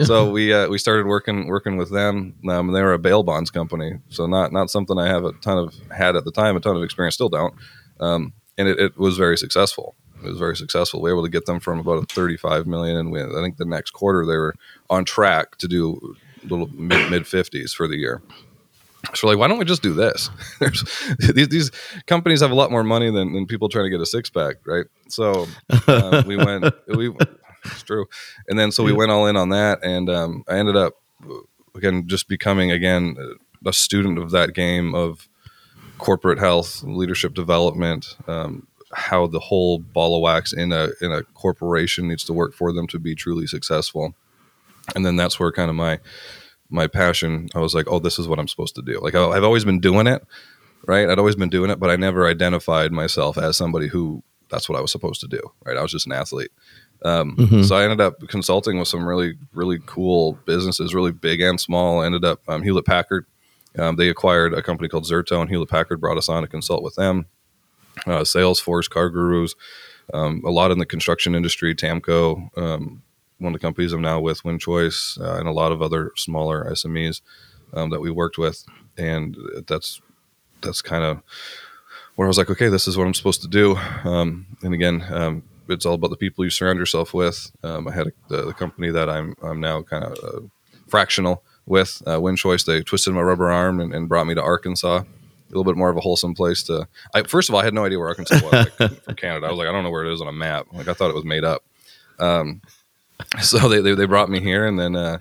So 0.05 0.31
we 0.33 0.53
uh, 0.53 0.69
we 0.69 0.79
started 0.79 1.07
working 1.07 1.49
working 1.49 1.77
with 1.77 1.91
them. 1.91 2.35
Um, 2.49 2.73
they 2.73 2.83
were 2.83 2.95
a 2.95 2.99
bail 2.99 3.23
bonds 3.23 3.51
company. 3.51 3.99
So 4.09 4.27
not 4.27 4.53
not 4.53 4.71
something 4.71 4.99
i 4.99 5.07
have 5.07 5.25
a 5.25 5.33
ton 5.33 5.59
of 5.59 5.75
had 5.91 6.17
at 6.17 6.25
the 6.25 6.33
time 6.33 6.57
a 6.57 6.61
ton 6.61 6.77
of 6.77 6.83
experience 6.83 7.15
still 7.15 7.29
don't. 7.29 7.55
Um, 7.99 8.33
and 8.57 8.69
it, 8.69 8.79
it, 8.79 8.99
was 8.99 9.17
very 9.19 9.37
successful. 9.37 9.95
It 10.23 10.29
was 10.29 10.39
very 10.39 10.57
successful. 10.57 11.01
We 11.03 11.11
were 11.11 11.17
able 11.17 11.25
to 11.25 11.31
get 11.31 11.47
them 11.47 11.61
from 11.61 11.79
about 11.79 12.03
a 12.03 12.07
35 12.07 12.67
million 12.67 12.97
and 12.97 13.13
we, 13.13 13.23
i 13.23 13.43
think 13.43 13.57
the 13.57 13.65
next 13.65 13.91
quarter 13.91 14.25
they 14.25 14.37
were 14.37 14.55
on 14.89 15.05
track 15.05 15.57
to 15.59 15.69
do 15.69 16.17
little 16.45 16.69
mid 16.69 17.11
mid 17.11 17.25
50s 17.25 17.73
for 17.73 17.87
the 17.87 17.97
year 17.97 18.23
so 19.15 19.27
like, 19.27 19.39
why 19.39 19.49
don't 19.49 19.59
we 19.59 19.65
just 19.65 19.83
do 19.83 19.95
this? 19.95 20.31
these, 21.35 21.49
these 21.49 21.71
companies 22.07 22.41
have 22.41 22.51
a 22.51 22.55
lot 22.55 22.71
more 22.71 22.85
money 22.85 23.11
than, 23.11 23.33
than 23.33 23.47
people 23.47 23.69
trying 23.69 23.87
to 23.87 23.91
get 23.91 24.01
a 24.01 24.07
six 24.07 24.31
pack, 24.31 24.57
right? 24.67 24.87
So 25.09 25.47
um, 25.87 26.27
we 26.27 26.37
went, 26.37 26.65
we, 26.89 27.15
it's 27.65 27.83
true. 27.83 28.07
And 28.49 28.59
then, 28.59 28.71
so 28.73 28.85
we 28.85 28.93
went 28.93 29.11
all 29.11 29.27
in 29.27 29.37
on 29.37 29.51
that. 29.51 29.83
And 29.83 30.11
um, 30.11 30.45
I 30.49 30.59
ended 30.59 30.77
up, 30.77 30.95
again, 31.75 32.07
just 32.07 32.29
becoming, 32.29 32.71
again, 32.71 33.17
a 33.65 33.73
student 33.73 34.19
of 34.19 34.31
that 34.31 34.55
game 34.55 34.95
of 34.95 35.29
corporate 35.99 36.39
health, 36.39 36.83
leadership 36.83 37.35
development, 37.35 38.17
um, 38.27 38.67
how 38.93 39.27
the 39.27 39.41
whole 39.41 39.79
ball 39.79 40.17
of 40.17 40.23
wax 40.23 40.53
in 40.53 40.73
a, 40.73 40.89
in 41.01 41.13
a 41.13 41.23
corporation 41.35 42.09
needs 42.09 42.25
to 42.25 42.33
work 42.33 42.55
for 42.55 42.73
them 42.73 42.87
to 42.89 42.99
be 42.99 43.15
truly 43.15 43.47
successful. 43.47 44.15
And 44.95 45.07
then 45.07 45.17
that's 45.17 45.39
where 45.39 45.53
kind 45.53 45.71
of 45.71 45.77
my, 45.77 46.01
my 46.71 46.87
passion, 46.87 47.49
I 47.55 47.59
was 47.59 47.75
like, 47.75 47.87
oh, 47.89 47.99
this 47.99 48.19
is 48.19 48.29
what 48.29 48.39
I'm 48.39 48.49
supposed 48.49 48.77
to 48.77 48.83
do. 48.83 49.01
Like 49.01 49.15
I've 49.15 49.45
always 49.45 49.65
been 49.65 49.81
doing 49.81 50.07
it, 50.07 50.23
right? 50.87 51.09
I'd 51.09 51.19
always 51.19 51.37
been 51.37 51.51
doing 51.51 51.71
it, 51.71 51.79
but 51.79 51.91
I 51.91 51.97
never 51.97 52.27
identified 52.27 52.93
myself 52.93 53.37
as 53.37 53.57
somebody 53.57 53.89
who 53.89 54.23
that's 54.51 54.69
what 54.69 54.77
I 54.77 54.81
was 54.81 54.91
supposed 54.91 55.21
to 55.21 55.29
do, 55.29 55.41
right? 55.65 55.77
I 55.77 55.83
was 55.83 55.93
just 55.93 56.07
an 56.07 56.13
athlete. 56.13 56.51
Um, 57.05 57.37
mm-hmm. 57.37 57.63
So 57.63 57.77
I 57.77 57.85
ended 57.85 58.01
up 58.01 58.21
consulting 58.29 58.79
with 58.79 58.89
some 58.89 59.07
really, 59.07 59.35
really 59.53 59.79
cool 59.87 60.39
businesses, 60.45 60.95
really 60.95 61.13
big 61.13 61.41
and 61.41 61.61
small. 61.61 62.01
I 62.01 62.07
ended 62.07 62.25
up 62.25 62.41
um, 62.49 62.63
Hewlett 62.63 62.85
Packard. 62.85 63.27
Um, 63.79 63.97
they 63.97 64.09
acquired 64.09 64.53
a 64.53 64.63
company 64.63 64.89
called 64.89 65.05
Zerto, 65.05 65.41
and 65.41 65.49
Hewlett 65.49 65.71
Packard 65.71 66.01
brought 66.01 66.19
us 66.19 66.29
on 66.29 66.43
to 66.43 66.49
consult 66.49 66.83
with 66.83 66.97
them. 66.97 67.27
uh, 68.07 68.21
Salesforce, 68.21 68.89
Car 68.89 69.11
Gurus, 69.11 69.55
um, 70.13 70.43
a 70.45 70.51
lot 70.51 70.71
in 70.71 70.79
the 70.79 70.87
construction 70.87 71.35
industry, 71.35 71.75
Tamco, 71.75 72.57
um, 72.59 73.03
one 73.41 73.55
of 73.55 73.61
the 73.61 73.67
companies 73.67 73.93
I'm 73.93 74.03
now 74.03 74.21
with, 74.21 74.43
WinChoice, 74.43 75.21
uh, 75.21 75.39
and 75.39 75.49
a 75.49 75.53
lot 75.53 75.73
of 75.73 75.83
other 75.83 76.13
smaller 76.17 76.71
SMEs 76.71 77.23
um, 77.73 77.91
that 77.91 78.01
we 78.01 78.11
worked 78.11 78.39
with, 78.39 78.65
and 78.97 79.37
that's 79.67 80.01
that's 80.61 80.83
kind 80.83 81.05
of 81.05 81.23
where 82.17 82.27
I 82.27 82.29
was 82.29 82.39
like, 82.39 82.51
okay, 82.51 82.69
this 82.69 82.87
is 82.87 82.97
what 82.97 83.07
I'm 83.07 83.15
supposed 83.15 83.43
to 83.43 83.49
do. 83.49 83.77
Um, 84.05 84.47
and 84.63 84.75
again, 84.75 85.03
um, 85.11 85.43
it's 85.69 85.87
all 85.87 85.95
about 85.95 86.11
the 86.11 86.17
people 86.17 86.45
you 86.45 86.51
surround 86.51 86.79
yourself 86.79 87.15
with. 87.15 87.51
Um, 87.63 87.89
I 87.89 87.93
had 87.93 88.09
a, 88.09 88.13
the, 88.29 88.43
the, 88.47 88.53
company 88.53 88.91
that 88.91 89.09
I'm 89.09 89.35
I'm 89.43 89.61
now 89.61 89.83
kind 89.83 90.05
of 90.05 90.19
uh, 90.23 90.41
fractional 90.89 91.43
with 91.67 92.03
uh, 92.07 92.19
WinChoice. 92.19 92.67
They 92.67 92.83
twisted 92.83 93.15
my 93.15 93.23
rubber 93.23 93.51
arm 93.51 93.81
and, 93.81 93.95
and, 93.95 94.09
brought 94.09 94.27
me 94.27 94.35
to 94.35 94.43
Arkansas, 94.43 94.99
a 94.99 95.07
little 95.49 95.65
bit 95.65 95.77
more 95.77 95.89
of 95.89 95.97
a 95.97 96.01
wholesome 96.01 96.35
place 96.35 96.63
to. 96.65 96.89
I, 97.15 97.23
first 97.23 97.49
of 97.49 97.55
all, 97.55 97.61
I 97.61 97.65
had 97.65 97.75
no 97.75 97.85
idea 97.85 97.99
where 97.99 98.09
Arkansas 98.09 98.41
was 98.43 98.53
like, 98.53 99.03
from 99.05 99.15
Canada. 99.15 99.47
I 99.47 99.51
was 99.51 99.59
like, 99.59 99.69
I 99.69 99.73
don't 99.73 99.85
know 99.85 99.91
where 99.91 100.05
it 100.05 100.13
is 100.13 100.21
on 100.21 100.29
a 100.29 100.33
map. 100.33 100.67
Like 100.73 100.89
I 100.89 100.95
thought 100.95 101.11
it 101.11 101.15
was 101.15 101.25
made 101.25 101.45
up. 101.45 101.63
Um, 102.19 102.61
so 103.41 103.69
they, 103.69 103.81
they, 103.81 103.95
they 103.95 104.07
brought 104.07 104.31
me 104.31 104.41
here, 104.41 104.67
and 104.67 104.79
then 104.79 104.97
uh, 104.97 105.19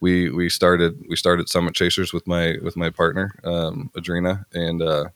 we 0.00 0.30
we 0.30 0.48
started 0.48 1.04
we 1.08 1.16
started 1.16 1.48
Summit 1.48 1.74
Chasers 1.74 2.12
with 2.12 2.26
my 2.26 2.56
with 2.62 2.76
my 2.76 2.90
partner 2.90 3.34
um, 3.44 3.90
Adrena, 3.94 4.44
and 4.52 4.82
uh, 4.82 5.06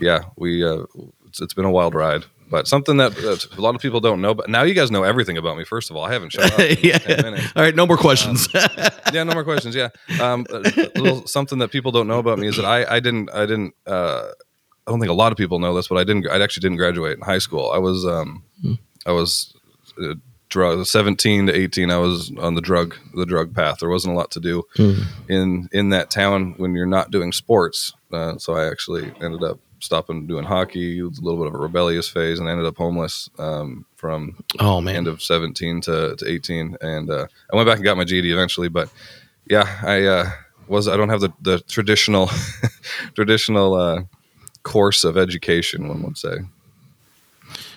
yeah, 0.00 0.24
we 0.36 0.64
uh, 0.64 0.84
it's, 1.26 1.40
it's 1.40 1.54
been 1.54 1.64
a 1.64 1.70
wild 1.70 1.94
ride 1.94 2.24
but 2.50 2.68
something 2.68 2.98
that, 2.98 3.18
a 3.56 3.60
lot 3.60 3.74
of 3.74 3.80
people 3.80 4.00
don't 4.00 4.20
know. 4.20 4.34
But 4.34 4.48
now 4.48 4.62
you 4.62 4.74
guys 4.74 4.90
know 4.90 5.02
everything 5.02 5.36
about 5.36 5.56
me. 5.56 5.64
First 5.64 5.90
of 5.90 5.96
all, 5.96 6.04
I 6.04 6.12
haven't 6.12 6.30
shown 6.30 6.44
up. 6.44 6.58
yeah. 6.82 6.98
All 7.56 7.62
right, 7.62 7.74
no 7.74 7.84
more 7.86 7.96
questions. 7.96 8.48
Um, 8.54 8.70
yeah, 9.12 9.24
no 9.24 9.34
more 9.34 9.44
questions. 9.44 9.74
Yeah, 9.74 9.88
um, 10.20 10.46
little 10.50 11.26
something 11.26 11.58
that 11.58 11.70
people 11.70 11.90
don't 11.90 12.06
know 12.06 12.18
about 12.18 12.38
me 12.38 12.46
is 12.48 12.56
that 12.56 12.64
I, 12.64 12.96
I 12.96 13.00
didn't, 13.00 13.30
I 13.32 13.46
didn't. 13.46 13.74
Uh, 13.86 14.28
I 14.86 14.90
don't 14.90 15.00
think 15.00 15.10
a 15.10 15.14
lot 15.14 15.32
of 15.32 15.38
people 15.38 15.58
know 15.58 15.74
this, 15.74 15.88
but 15.88 15.96
I 15.96 16.04
didn't. 16.04 16.28
I 16.28 16.40
actually 16.42 16.60
didn't 16.60 16.76
graduate 16.76 17.16
in 17.16 17.22
high 17.22 17.38
school. 17.38 17.70
I 17.70 17.78
was, 17.78 18.06
um, 18.06 18.44
hmm. 18.62 18.74
I 19.06 19.12
was. 19.12 19.56
Drug 20.54 20.86
17 20.86 21.48
to 21.48 21.52
18 21.52 21.90
i 21.90 21.96
was 21.96 22.30
on 22.38 22.54
the 22.54 22.60
drug 22.60 22.94
the 23.12 23.26
drug 23.26 23.52
path 23.52 23.78
there 23.80 23.88
wasn't 23.88 24.14
a 24.14 24.16
lot 24.16 24.30
to 24.30 24.38
do 24.38 24.62
mm. 24.76 25.04
in 25.28 25.68
in 25.72 25.88
that 25.88 26.10
town 26.10 26.54
when 26.58 26.76
you're 26.76 26.86
not 26.86 27.10
doing 27.10 27.32
sports 27.32 27.92
uh, 28.12 28.38
so 28.38 28.54
i 28.54 28.70
actually 28.70 29.12
ended 29.20 29.42
up 29.42 29.58
stopping 29.84 30.26
doing 30.26 30.44
hockey. 30.44 30.98
It 30.98 31.02
a 31.02 31.20
little 31.20 31.38
bit 31.38 31.48
of 31.48 31.54
a 31.54 31.58
rebellious 31.58 32.08
phase, 32.08 32.40
and 32.40 32.48
ended 32.48 32.66
up 32.66 32.76
homeless 32.76 33.28
um, 33.38 33.84
from 33.96 34.42
oh 34.58 34.80
man 34.80 34.96
end 34.96 35.08
of 35.08 35.22
seventeen 35.22 35.80
to, 35.82 36.16
to 36.16 36.26
eighteen. 36.26 36.76
And 36.80 37.10
uh, 37.10 37.26
I 37.52 37.56
went 37.56 37.68
back 37.68 37.76
and 37.76 37.84
got 37.84 37.96
my 37.96 38.04
GED 38.04 38.32
eventually, 38.32 38.68
but 38.68 38.88
yeah, 39.46 39.80
I 39.82 40.04
uh, 40.04 40.30
was 40.66 40.88
I 40.88 40.96
don't 40.96 41.10
have 41.10 41.20
the 41.20 41.32
the 41.42 41.60
traditional 41.60 42.30
traditional 43.14 43.74
uh, 43.74 44.02
course 44.62 45.04
of 45.04 45.16
education. 45.16 45.88
One 45.88 46.02
would 46.02 46.18
say. 46.18 46.38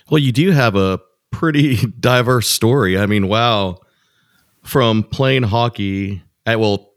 Well, 0.10 0.20
you 0.20 0.32
do 0.32 0.52
have 0.52 0.76
a 0.76 1.02
pretty 1.32 1.78
diverse 2.00 2.50
story. 2.50 2.98
I 2.98 3.06
mean, 3.06 3.28
wow, 3.28 3.80
from 4.64 5.04
playing 5.04 5.44
hockey 5.44 6.24
at 6.46 6.60
well, 6.60 6.92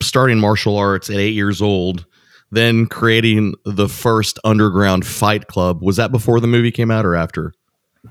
starting 0.00 0.38
martial 0.38 0.76
arts 0.76 1.10
at 1.10 1.16
eight 1.16 1.34
years 1.34 1.60
old 1.60 2.06
then 2.50 2.86
creating 2.86 3.54
the 3.64 3.88
first 3.88 4.38
underground 4.44 5.06
fight 5.06 5.46
club. 5.46 5.82
Was 5.82 5.96
that 5.96 6.10
before 6.10 6.40
the 6.40 6.46
movie 6.46 6.70
came 6.70 6.90
out 6.90 7.04
or 7.04 7.14
after? 7.14 7.52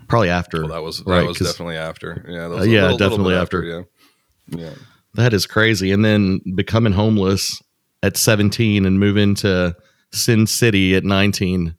Probably 0.07 0.29
after. 0.29 0.61
Well, 0.61 0.69
that 0.69 0.83
was 0.83 0.99
that 0.99 1.09
right? 1.09 1.27
was 1.27 1.37
definitely 1.37 1.77
after. 1.77 2.25
Yeah, 2.27 2.45
uh, 2.45 2.61
yeah, 2.63 2.83
little, 2.83 2.97
definitely 2.97 3.25
little 3.25 3.41
after. 3.41 3.79
after. 3.79 3.89
Yeah, 4.49 4.65
yeah. 4.65 4.73
That 5.15 5.33
is 5.33 5.45
crazy. 5.45 5.91
And 5.91 6.05
then 6.05 6.41
becoming 6.55 6.93
homeless 6.93 7.61
at 8.03 8.17
17 8.17 8.85
and 8.85 8.99
moving 8.99 9.33
to 9.35 9.75
Sin 10.11 10.45
City 10.45 10.95
at 10.95 11.03
19. 11.03 11.75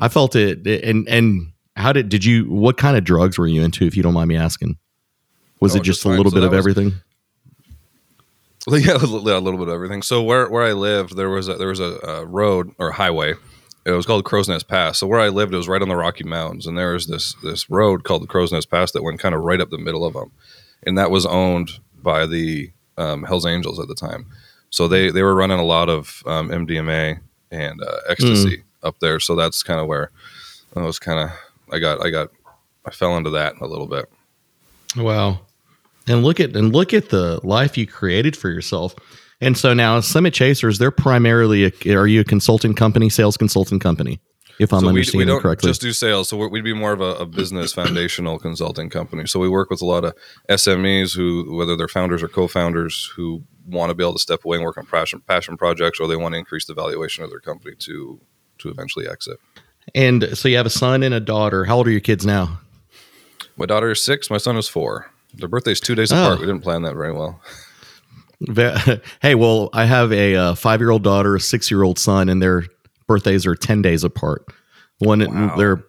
I 0.00 0.08
felt 0.08 0.36
it. 0.36 0.66
And 0.66 1.06
and 1.08 1.52
how 1.76 1.92
did 1.92 2.08
did 2.08 2.24
you? 2.24 2.44
What 2.44 2.76
kind 2.76 2.96
of 2.96 3.04
drugs 3.04 3.38
were 3.38 3.46
you 3.46 3.62
into? 3.62 3.86
If 3.86 3.96
you 3.96 4.02
don't 4.02 4.14
mind 4.14 4.28
me 4.28 4.36
asking, 4.36 4.76
was 5.60 5.74
oh, 5.74 5.78
it 5.78 5.82
just, 5.82 6.02
just 6.02 6.04
a 6.06 6.08
little 6.08 6.30
so 6.30 6.36
bit 6.36 6.44
of 6.44 6.50
was, 6.50 6.58
everything? 6.58 6.92
yeah, 8.68 8.92
a 8.92 8.98
little 8.98 9.58
bit 9.58 9.68
of 9.68 9.74
everything. 9.74 10.02
So 10.02 10.22
where 10.22 10.48
where 10.48 10.64
I 10.64 10.72
lived, 10.72 11.16
there 11.16 11.30
was 11.30 11.48
a, 11.48 11.54
there 11.54 11.68
was 11.68 11.80
a, 11.80 11.98
a 12.02 12.26
road 12.26 12.72
or 12.78 12.88
a 12.88 12.94
highway. 12.94 13.34
It 13.86 13.92
was 13.92 14.04
called 14.04 14.24
Crowsnest 14.24 14.68
Pass. 14.68 14.98
So 14.98 15.06
where 15.06 15.20
I 15.20 15.30
lived, 15.30 15.54
it 15.54 15.56
was 15.56 15.68
right 15.68 15.80
on 15.80 15.88
the 15.88 15.96
Rocky 15.96 16.24
Mountains, 16.24 16.66
and 16.66 16.76
there 16.76 16.92
was 16.92 17.06
this 17.06 17.34
this 17.42 17.70
road 17.70 18.04
called 18.04 18.22
the 18.22 18.26
Crowsnest 18.26 18.68
Pass 18.68 18.92
that 18.92 19.02
went 19.02 19.20
kind 19.20 19.34
of 19.34 19.42
right 19.42 19.60
up 19.60 19.70
the 19.70 19.78
middle 19.78 20.04
of 20.04 20.12
them, 20.12 20.30
and 20.82 20.98
that 20.98 21.10
was 21.10 21.24
owned 21.24 21.70
by 22.02 22.26
the 22.26 22.70
um, 22.98 23.24
Hell's 23.24 23.46
Angels 23.46 23.80
at 23.80 23.88
the 23.88 23.94
time. 23.94 24.26
So 24.68 24.86
they 24.88 25.10
they 25.10 25.22
were 25.22 25.34
running 25.34 25.58
a 25.58 25.64
lot 25.64 25.88
of 25.88 26.22
um, 26.26 26.50
MDMA 26.50 27.20
and 27.50 27.82
uh, 27.82 27.96
ecstasy 28.08 28.58
mm. 28.58 28.62
up 28.82 29.00
there. 29.00 29.20
So 29.20 29.34
that's 29.34 29.62
kind 29.62 29.80
of 29.80 29.86
where 29.86 30.10
I 30.76 30.82
was 30.82 30.98
kind 30.98 31.18
of 31.18 31.30
I 31.72 31.78
got 31.78 32.04
I 32.04 32.10
got 32.10 32.28
I 32.84 32.90
fell 32.90 33.16
into 33.16 33.30
that 33.30 33.54
a 33.60 33.66
little 33.66 33.86
bit. 33.86 34.10
Wow 34.96 35.40
and 36.10 36.22
look 36.22 36.40
at 36.40 36.56
and 36.56 36.72
look 36.72 36.92
at 36.92 37.10
the 37.10 37.40
life 37.44 37.78
you 37.78 37.86
created 37.86 38.36
for 38.36 38.50
yourself. 38.50 38.94
And 39.40 39.56
so 39.56 39.72
now 39.72 40.00
Summit 40.00 40.34
Chasers, 40.34 40.78
they're 40.78 40.90
primarily 40.90 41.64
a, 41.64 41.94
are 41.94 42.06
you 42.06 42.20
a 42.20 42.24
consulting 42.24 42.74
company, 42.74 43.08
sales 43.08 43.36
consulting 43.36 43.78
company? 43.78 44.20
If 44.58 44.74
I'm 44.74 44.80
so 44.80 44.88
understanding 44.88 45.18
we, 45.20 45.24
we 45.24 45.28
don't 45.30 45.40
correctly, 45.40 45.70
just 45.70 45.80
do 45.80 45.92
sales. 45.92 46.28
So 46.28 46.48
we'd 46.48 46.64
be 46.64 46.74
more 46.74 46.92
of 46.92 47.00
a, 47.00 47.14
a, 47.14 47.26
business 47.26 47.72
foundational 47.72 48.38
consulting 48.38 48.90
company. 48.90 49.26
So 49.26 49.40
we 49.40 49.48
work 49.48 49.70
with 49.70 49.80
a 49.80 49.86
lot 49.86 50.04
of 50.04 50.14
SMEs 50.50 51.16
who, 51.16 51.56
whether 51.56 51.76
they're 51.76 51.88
founders 51.88 52.22
or 52.22 52.28
co-founders, 52.28 53.10
who 53.16 53.42
want 53.66 53.88
to 53.88 53.94
be 53.94 54.04
able 54.04 54.12
to 54.12 54.18
step 54.18 54.44
away 54.44 54.58
and 54.58 54.64
work 54.66 54.76
on 54.76 54.84
passion 54.84 55.22
passion 55.26 55.56
projects, 55.56 55.98
or 55.98 56.06
they 56.06 56.16
want 56.16 56.34
to 56.34 56.38
increase 56.38 56.66
the 56.66 56.74
valuation 56.74 57.24
of 57.24 57.30
their 57.30 57.40
company 57.40 57.74
to 57.78 58.20
to 58.58 58.68
eventually 58.68 59.08
exit. 59.08 59.38
And 59.94 60.36
so 60.36 60.48
you 60.48 60.56
have 60.56 60.66
a 60.66 60.70
son 60.70 61.02
and 61.02 61.14
a 61.14 61.20
daughter. 61.20 61.64
How 61.64 61.76
old 61.76 61.86
are 61.86 61.90
your 61.90 62.00
kids 62.00 62.24
now? 62.24 62.60
My 63.56 63.66
daughter 63.66 63.90
is 63.90 64.02
six. 64.02 64.30
My 64.30 64.38
son 64.38 64.56
is 64.56 64.68
four. 64.68 65.10
Their 65.34 65.48
birthday's 65.48 65.80
two 65.80 65.94
days 65.94 66.10
apart. 66.10 66.38
Oh. 66.38 66.40
We 66.40 66.46
didn't 66.46 66.62
plan 66.62 66.82
that 66.82 66.94
very 66.94 67.12
well. 67.12 67.40
hey, 69.22 69.34
well, 69.34 69.68
I 69.72 69.84
have 69.84 70.12
a 70.12 70.34
uh, 70.34 70.54
five 70.54 70.80
year 70.80 70.90
old 70.90 71.04
daughter, 71.04 71.36
a 71.36 71.40
six 71.40 71.70
year 71.70 71.82
old 71.82 71.98
son, 71.98 72.28
and 72.28 72.42
their 72.42 72.64
birthdays 73.06 73.46
are 73.46 73.54
10 73.54 73.82
days 73.82 74.02
apart. 74.02 74.46
One, 74.98 75.20
wow. 75.20 75.56
they're 75.56 75.84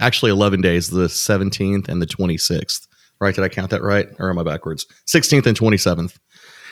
actually 0.00 0.30
11 0.30 0.60
days, 0.60 0.90
the 0.90 1.06
17th 1.06 1.88
and 1.88 2.02
the 2.02 2.06
26th. 2.06 2.86
Right? 3.20 3.34
Did 3.34 3.44
I 3.44 3.48
count 3.48 3.70
that 3.70 3.82
right? 3.82 4.08
Or 4.18 4.30
am 4.30 4.38
I 4.38 4.42
backwards? 4.42 4.86
16th 5.06 5.46
and 5.46 5.58
27th. 5.58 6.16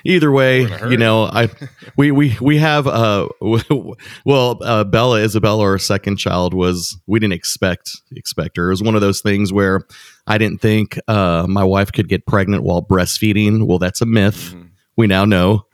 Either 0.04 0.30
way, 0.30 0.62
you 0.88 0.96
know, 0.96 1.24
I 1.24 1.48
we 1.96 2.10
we 2.10 2.36
we 2.40 2.58
have 2.58 2.86
uh 2.86 3.28
well 4.24 4.58
uh, 4.62 4.84
Bella 4.84 5.20
Isabella, 5.20 5.62
our 5.62 5.78
second 5.78 6.16
child, 6.16 6.54
was 6.54 6.96
we 7.06 7.18
didn't 7.18 7.34
expect 7.34 7.90
expect 8.12 8.56
her. 8.56 8.66
It 8.66 8.70
was 8.70 8.82
one 8.82 8.94
of 8.94 9.00
those 9.00 9.20
things 9.20 9.52
where 9.52 9.82
I 10.26 10.38
didn't 10.38 10.60
think 10.60 10.98
uh, 11.08 11.46
my 11.48 11.64
wife 11.64 11.92
could 11.92 12.08
get 12.08 12.26
pregnant 12.26 12.62
while 12.62 12.82
breastfeeding. 12.82 13.66
Well, 13.66 13.78
that's 13.78 14.00
a 14.00 14.06
myth. 14.06 14.52
Mm-hmm. 14.54 14.66
We 14.96 15.06
now 15.06 15.24
know, 15.24 15.66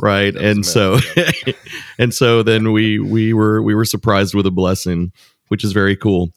right? 0.00 0.34
and 0.34 0.66
so, 0.66 0.98
and 1.98 2.12
so 2.12 2.42
then 2.42 2.72
we 2.72 2.98
we 2.98 3.32
were 3.32 3.62
we 3.62 3.74
were 3.74 3.84
surprised 3.84 4.34
with 4.34 4.46
a 4.46 4.50
blessing, 4.50 5.12
which 5.48 5.64
is 5.64 5.72
very 5.72 5.96
cool. 5.96 6.32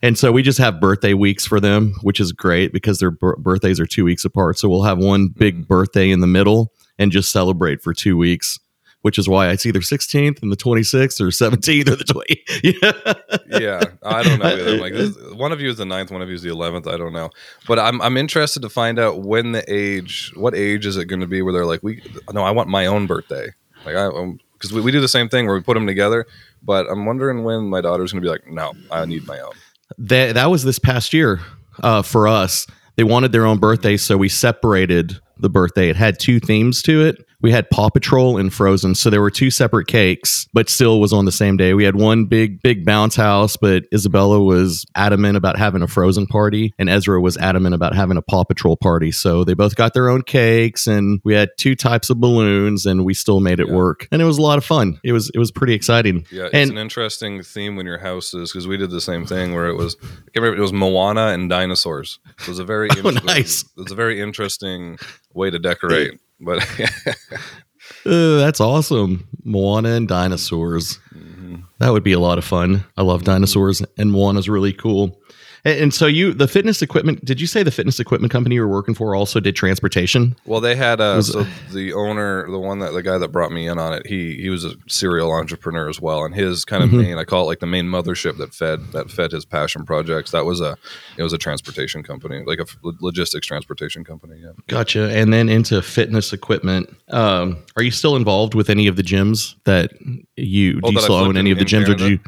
And 0.00 0.16
so 0.16 0.30
we 0.30 0.42
just 0.42 0.58
have 0.58 0.80
birthday 0.80 1.14
weeks 1.14 1.44
for 1.44 1.58
them, 1.58 1.94
which 2.02 2.20
is 2.20 2.30
great 2.30 2.72
because 2.72 2.98
their 2.98 3.10
b- 3.10 3.32
birthdays 3.38 3.80
are 3.80 3.86
two 3.86 4.04
weeks 4.04 4.24
apart. 4.24 4.58
So 4.58 4.68
we'll 4.68 4.84
have 4.84 4.98
one 4.98 5.28
big 5.28 5.54
mm-hmm. 5.54 5.62
birthday 5.64 6.10
in 6.10 6.20
the 6.20 6.26
middle 6.26 6.72
and 6.98 7.12
just 7.12 7.30
celebrate 7.30 7.82
for 7.82 7.94
two 7.94 8.16
weeks 8.16 8.58
which 9.02 9.18
is 9.18 9.28
why 9.28 9.50
it's 9.50 9.64
either 9.64 9.80
16th 9.80 10.42
and 10.42 10.50
the 10.50 10.56
26th 10.56 11.20
or 11.20 11.28
17th 11.28 11.88
or 11.88 11.96
the 11.96 12.04
20. 12.04 12.44
yeah. 12.64 13.60
yeah, 13.60 13.80
I 14.02 14.22
don't 14.22 14.38
know. 14.38 14.46
Either. 14.46 14.76
Like 14.76 14.92
this, 14.92 15.16
one 15.34 15.52
of 15.52 15.60
you 15.60 15.68
is 15.68 15.76
the 15.76 15.84
9th, 15.84 16.10
one 16.10 16.22
of 16.22 16.28
you 16.28 16.34
is 16.34 16.42
the 16.42 16.50
11th. 16.50 16.92
I 16.92 16.96
don't 16.96 17.12
know, 17.12 17.30
but 17.66 17.78
I'm 17.78 18.00
I'm 18.02 18.16
interested 18.16 18.60
to 18.62 18.68
find 18.68 18.98
out 18.98 19.22
when 19.22 19.52
the 19.52 19.64
age, 19.72 20.32
what 20.34 20.54
age 20.54 20.86
is 20.86 20.96
it 20.96 21.06
going 21.06 21.20
to 21.20 21.26
be 21.26 21.42
where 21.42 21.52
they're 21.52 21.66
like, 21.66 21.82
we 21.82 22.02
no, 22.32 22.42
I 22.42 22.50
want 22.50 22.68
my 22.68 22.86
own 22.86 23.06
birthday. 23.06 23.48
Like 23.86 23.94
I, 23.94 24.10
because 24.54 24.72
we, 24.72 24.80
we 24.80 24.90
do 24.90 25.00
the 25.00 25.08
same 25.08 25.28
thing 25.28 25.46
where 25.46 25.54
we 25.54 25.62
put 25.62 25.74
them 25.74 25.86
together, 25.86 26.26
but 26.62 26.90
I'm 26.90 27.06
wondering 27.06 27.44
when 27.44 27.70
my 27.70 27.80
daughter's 27.80 28.12
going 28.12 28.22
to 28.22 28.26
be 28.26 28.30
like, 28.30 28.48
no, 28.48 28.74
I 28.90 29.06
need 29.06 29.26
my 29.26 29.38
own. 29.38 29.52
That 29.98 30.34
that 30.34 30.50
was 30.50 30.64
this 30.64 30.78
past 30.78 31.12
year 31.12 31.40
uh, 31.82 32.02
for 32.02 32.26
us. 32.26 32.66
They 32.96 33.04
wanted 33.04 33.30
their 33.30 33.46
own 33.46 33.58
birthday, 33.58 33.96
so 33.96 34.16
we 34.16 34.28
separated 34.28 35.20
the 35.40 35.50
birthday. 35.50 35.88
It 35.88 35.96
had 35.96 36.18
two 36.18 36.40
themes 36.40 36.82
to 36.82 37.04
it 37.04 37.24
we 37.40 37.52
had 37.52 37.70
Paw 37.70 37.88
Patrol 37.88 38.36
and 38.36 38.52
Frozen. 38.52 38.96
So 38.96 39.10
there 39.10 39.20
were 39.20 39.30
two 39.30 39.50
separate 39.50 39.86
cakes, 39.86 40.48
but 40.52 40.68
still 40.68 41.00
was 41.00 41.12
on 41.12 41.24
the 41.24 41.32
same 41.32 41.56
day. 41.56 41.72
We 41.72 41.84
had 41.84 41.94
one 41.94 42.24
big, 42.24 42.60
big 42.62 42.84
bounce 42.84 43.14
house, 43.14 43.56
but 43.56 43.84
Isabella 43.94 44.42
was 44.42 44.84
adamant 44.96 45.36
about 45.36 45.56
having 45.56 45.82
a 45.82 45.86
Frozen 45.86 46.26
party, 46.26 46.74
and 46.78 46.90
Ezra 46.90 47.20
was 47.20 47.36
adamant 47.36 47.74
about 47.74 47.94
having 47.94 48.16
a 48.16 48.22
Paw 48.22 48.44
Patrol 48.44 48.76
party. 48.76 49.12
So 49.12 49.44
they 49.44 49.54
both 49.54 49.76
got 49.76 49.94
their 49.94 50.08
own 50.08 50.22
cakes, 50.22 50.86
and 50.86 51.20
we 51.24 51.34
had 51.34 51.50
two 51.56 51.76
types 51.76 52.10
of 52.10 52.18
balloons, 52.18 52.86
and 52.86 53.04
we 53.04 53.14
still 53.14 53.40
made 53.40 53.60
it 53.60 53.68
yeah. 53.68 53.74
work. 53.74 54.08
And 54.10 54.20
it 54.20 54.24
was 54.24 54.38
a 54.38 54.42
lot 54.42 54.58
of 54.58 54.64
fun. 54.64 54.98
It 55.04 55.12
was 55.12 55.30
it 55.32 55.38
was 55.38 55.52
pretty 55.52 55.74
exciting. 55.74 56.26
Yeah, 56.32 56.46
it's 56.46 56.54
and, 56.54 56.72
an 56.72 56.78
interesting 56.78 57.42
theme 57.42 57.76
when 57.76 57.86
your 57.86 57.98
house 57.98 58.34
is 58.34 58.50
because 58.50 58.66
we 58.66 58.76
did 58.76 58.90
the 58.90 59.00
same 59.00 59.26
thing 59.26 59.54
where 59.54 59.68
it 59.68 59.76
was 59.76 59.96
I 60.02 60.06
can't 60.06 60.36
remember 60.36 60.58
it 60.58 60.62
was 60.62 60.72
Moana 60.72 61.28
and 61.28 61.48
dinosaurs. 61.48 62.18
It 62.40 62.48
was 62.48 62.58
a 62.58 62.64
very 62.64 62.88
oh, 63.04 63.10
nice. 63.10 63.62
It 63.62 63.82
was 63.82 63.92
a 63.92 63.94
very 63.94 64.20
interesting 64.20 64.98
way 65.38 65.50
to 65.50 65.58
decorate 65.58 66.18
but 66.40 66.58
uh, 68.06 68.38
that's 68.38 68.60
awesome. 68.60 69.28
Moana 69.44 69.90
and 69.90 70.08
dinosaurs. 70.08 70.98
Mm-hmm. 71.14 71.56
That 71.78 71.90
would 71.90 72.04
be 72.04 72.12
a 72.12 72.20
lot 72.20 72.38
of 72.38 72.44
fun. 72.44 72.84
I 72.96 73.02
love 73.02 73.24
dinosaurs, 73.24 73.82
and 73.96 74.14
is 74.36 74.48
really 74.48 74.72
cool. 74.72 75.20
And, 75.64 75.80
and 75.80 75.94
so 75.94 76.06
you, 76.06 76.32
the 76.32 76.48
fitness 76.48 76.82
equipment. 76.82 77.24
Did 77.24 77.40
you 77.40 77.46
say 77.46 77.62
the 77.62 77.70
fitness 77.70 77.98
equipment 78.00 78.32
company 78.32 78.54
you 78.56 78.60
were 78.60 78.68
working 78.68 78.94
for 78.94 79.14
also 79.14 79.40
did 79.40 79.56
transportation? 79.56 80.36
Well, 80.46 80.60
they 80.60 80.76
had 80.76 81.00
uh, 81.00 81.14
Was- 81.16 81.32
so 81.32 81.46
the 81.72 81.92
owner, 81.92 82.48
the 82.50 82.58
one 82.58 82.78
that 82.80 82.92
the 82.92 83.02
guy 83.02 83.18
that 83.18 83.28
brought 83.28 83.52
me 83.52 83.66
in 83.66 83.78
on 83.78 83.92
it, 83.92 84.06
he 84.06 84.36
he 84.36 84.48
was 84.50 84.64
a 84.64 84.72
serial 84.88 85.32
entrepreneur 85.32 85.88
as 85.88 86.00
well, 86.00 86.24
and 86.24 86.34
his 86.34 86.64
kind 86.64 86.82
of 86.84 86.90
Mhm. 86.90 87.02
main, 87.02 87.18
I 87.18 87.24
call 87.24 87.44
it 87.44 87.46
like 87.46 87.60
the 87.60 87.66
main 87.66 87.86
mothership 87.86 88.38
that 88.38 88.54
fed 88.54 88.80
that 88.92 89.10
fed 89.10 89.32
his 89.32 89.44
passion 89.44 89.84
projects. 89.84 90.30
That 90.30 90.44
was 90.44 90.60
a 90.60 90.76
it 91.16 91.22
was 91.22 91.32
a 91.32 91.38
transportation 91.38 92.02
company, 92.02 92.42
like 92.46 92.60
a 92.60 92.66
logistics 93.00 93.46
transportation 93.46 94.04
company. 94.04 94.40
Yeah. 94.42 94.52
Gotcha. 94.68 95.10
And 95.10 95.32
then 95.32 95.48
into 95.48 95.82
fitness 95.82 96.32
equipment. 96.32 96.94
Um, 97.08 97.58
are 97.76 97.82
you 97.82 97.90
still 97.90 98.16
involved 98.16 98.54
with 98.54 98.70
any 98.70 98.86
of 98.86 98.96
the 98.96 99.02
gyms 99.02 99.54
that 99.64 99.92
you 100.36 100.80
Oh, 100.82 100.88
do 100.90 100.94
you 100.94 101.00
still 101.00 101.14
own 101.16 101.36
any 101.36 101.50
of 101.50 101.58
the 101.58 101.64
gyms 101.64 101.88
or 101.88 101.94
did 101.94 102.08
you? 102.10 102.18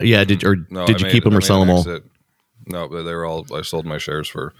Yeah, 0.00 0.22
did 0.24 0.44
or 0.44 0.56
No, 0.70 0.86
did 0.86 1.00
you 1.00 1.06
made- 1.06 1.12
keep 1.12 1.24
them 1.24 1.36
or 1.36 1.40
sell 1.40 1.58
them 1.60 1.70
all? 1.70 1.80
exit. 1.80 2.04
No, 2.70 2.88
but 2.88 3.02
they 3.02 3.14
were 3.14 3.24
all. 3.24 3.46
I 3.54 3.62
sold 3.62 3.84
my 3.84 3.98
shares 3.98 4.28
for 4.28 4.54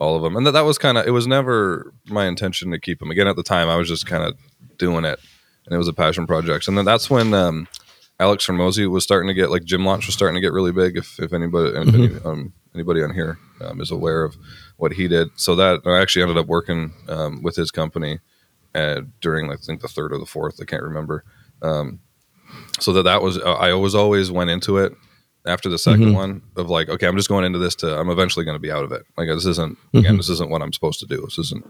all 0.00 0.16
of 0.16 0.22
them, 0.22 0.36
and 0.36 0.46
that, 0.46 0.52
that 0.52 0.64
was 0.64 0.78
kind 0.78 0.96
of. 0.96 1.06
It 1.06 1.10
was 1.10 1.26
never 1.26 1.92
my 2.06 2.26
intention 2.26 2.70
to 2.70 2.80
keep 2.80 2.98
them. 2.98 3.10
Again, 3.10 3.28
at 3.28 3.36
the 3.36 3.42
time, 3.42 3.68
I 3.68 3.76
was 3.76 3.88
just 3.88 4.06
kind 4.06 4.24
of 4.24 4.34
doing 4.78 5.04
it, 5.04 5.20
and 5.66 5.74
it 5.74 5.78
was 5.78 5.88
a 5.88 5.92
passion 5.92 6.26
project. 6.26 6.68
And 6.68 6.78
then 6.78 6.86
that's 6.86 7.10
when 7.10 7.34
um, 7.34 7.68
Alex 8.18 8.46
Hormozi 8.46 8.90
was 8.90 9.04
starting 9.04 9.28
to 9.28 9.34
get 9.34 9.50
like 9.50 9.64
Gym 9.64 9.84
Launch 9.84 10.06
was 10.06 10.14
starting 10.14 10.36
to 10.36 10.40
get 10.40 10.52
really 10.52 10.72
big. 10.72 10.96
If 10.96 11.20
if 11.20 11.32
anybody 11.32 11.78
if 11.78 11.94
any, 11.94 12.20
um, 12.24 12.54
anybody 12.74 13.02
on 13.02 13.12
here 13.12 13.38
um, 13.60 13.80
is 13.80 13.90
aware 13.90 14.24
of 14.24 14.36
what 14.78 14.92
he 14.92 15.06
did, 15.06 15.28
so 15.36 15.54
that 15.56 15.82
I 15.84 16.00
actually 16.00 16.22
ended 16.22 16.38
up 16.38 16.46
working 16.46 16.94
um, 17.08 17.42
with 17.42 17.56
his 17.56 17.70
company 17.70 18.20
uh, 18.74 19.02
during 19.20 19.52
I 19.52 19.56
think 19.56 19.82
the 19.82 19.88
third 19.88 20.12
or 20.12 20.18
the 20.18 20.26
fourth. 20.26 20.60
I 20.62 20.64
can't 20.64 20.82
remember. 20.82 21.24
Um, 21.60 22.00
so 22.78 22.94
that 22.94 23.02
that 23.02 23.22
was 23.22 23.38
I 23.38 23.74
was 23.74 23.94
always 23.94 24.30
went 24.30 24.50
into 24.50 24.78
it 24.78 24.94
after 25.46 25.68
the 25.68 25.76
2nd 25.78 26.10
Mhm. 26.10 26.14
one 26.14 26.42
of 26.56 26.68
like 26.68 26.88
okay 26.90 27.06
i'm 27.06 27.16
just 27.16 27.28
going 27.28 27.44
into 27.44 27.58
this 27.58 27.74
to 27.76 27.98
i'm 27.98 28.10
eventually 28.10 28.44
going 28.44 28.54
to 28.56 28.60
be 28.60 28.70
out 28.70 28.84
of 28.84 28.92
it. 28.92 29.02
Like 29.16 29.28
this 29.28 29.46
isn't 29.46 29.78
again 29.94 30.14
Mhm. 30.14 30.16
this 30.18 30.28
isn't 30.28 30.50
what 30.50 30.60
i'm 30.62 30.72
supposed 30.72 31.00
to 31.00 31.06
do. 31.06 31.22
This 31.22 31.38
isn't 31.38 31.64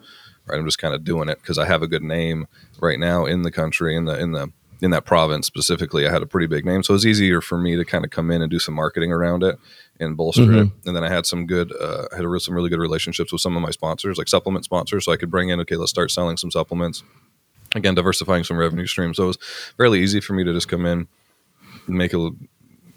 right? 0.47 0.59
I'm 0.59 0.65
just 0.65 0.79
kind 0.81 0.95
of 0.95 1.05
doing 1.05 1.29
it 1.29 1.39
because 1.41 1.59
i 1.59 1.65
have 1.67 1.83
a 1.83 1.87
good 1.87 2.03
name 2.03 2.47
right 2.81 2.99
now 2.99 3.27
in 3.27 3.43
the 3.43 3.51
country 3.53 3.95
in 3.97 4.07
the 4.07 4.19
in 4.19 4.33
the 4.33 4.49
in 4.83 4.91
that 4.93 5.05
province 5.05 5.47
specifically. 5.47 6.07
I 6.09 6.11
had 6.11 6.23
a 6.23 6.27
pretty 6.27 6.47
big 6.47 6.65
name 6.65 6.83
so 6.83 6.95
it 6.95 6.97
was 6.97 7.07
easier 7.07 7.41
for 7.43 7.59
me 7.59 7.77
to 7.77 7.85
kind 7.85 8.05
of 8.05 8.11
come 8.11 8.31
in 8.31 8.41
and 8.43 8.51
do 8.51 8.59
some 8.59 8.75
marketing 8.75 9.13
around 9.13 9.43
it 9.45 9.57
and 10.01 10.17
bolster 10.17 10.43
it. 10.45 10.47
Mhm. 10.67 10.73
and 10.87 10.97
then 10.97 11.05
i 11.05 11.09
had 11.11 11.27
some 11.27 11.47
good 11.47 11.71
uh, 11.81 12.07
i 12.13 12.17
had 12.17 12.25
a, 12.25 12.41
some 12.41 12.55
really 12.55 12.71
good 12.71 12.79
relationships 12.81 13.31
with 13.31 13.43
some 13.43 13.55
of 13.57 13.63
my 13.63 13.71
sponsors 13.71 14.17
like 14.19 14.29
supplement 14.29 14.65
sponsors. 14.65 15.05
So 15.05 15.13
i 15.13 15.17
could 15.17 15.31
bring 15.31 15.51
in 15.51 15.61
okay 15.61 15.77
let's 15.77 15.91
start 15.91 16.11
selling 16.11 16.37
some 16.39 16.51
supplements. 16.51 17.03
Again 17.77 17.95
diversifying 17.95 18.43
some 18.43 18.57
revenue 18.57 18.87
streams. 18.87 19.17
So 19.19 19.25
it 19.25 19.27
was 19.29 19.39
fairly 19.77 20.01
easy 20.03 20.19
for 20.21 20.33
me 20.33 20.43
to 20.43 20.53
just 20.53 20.67
come 20.67 20.85
in 20.87 21.07
make 21.87 22.13
a 22.15 22.31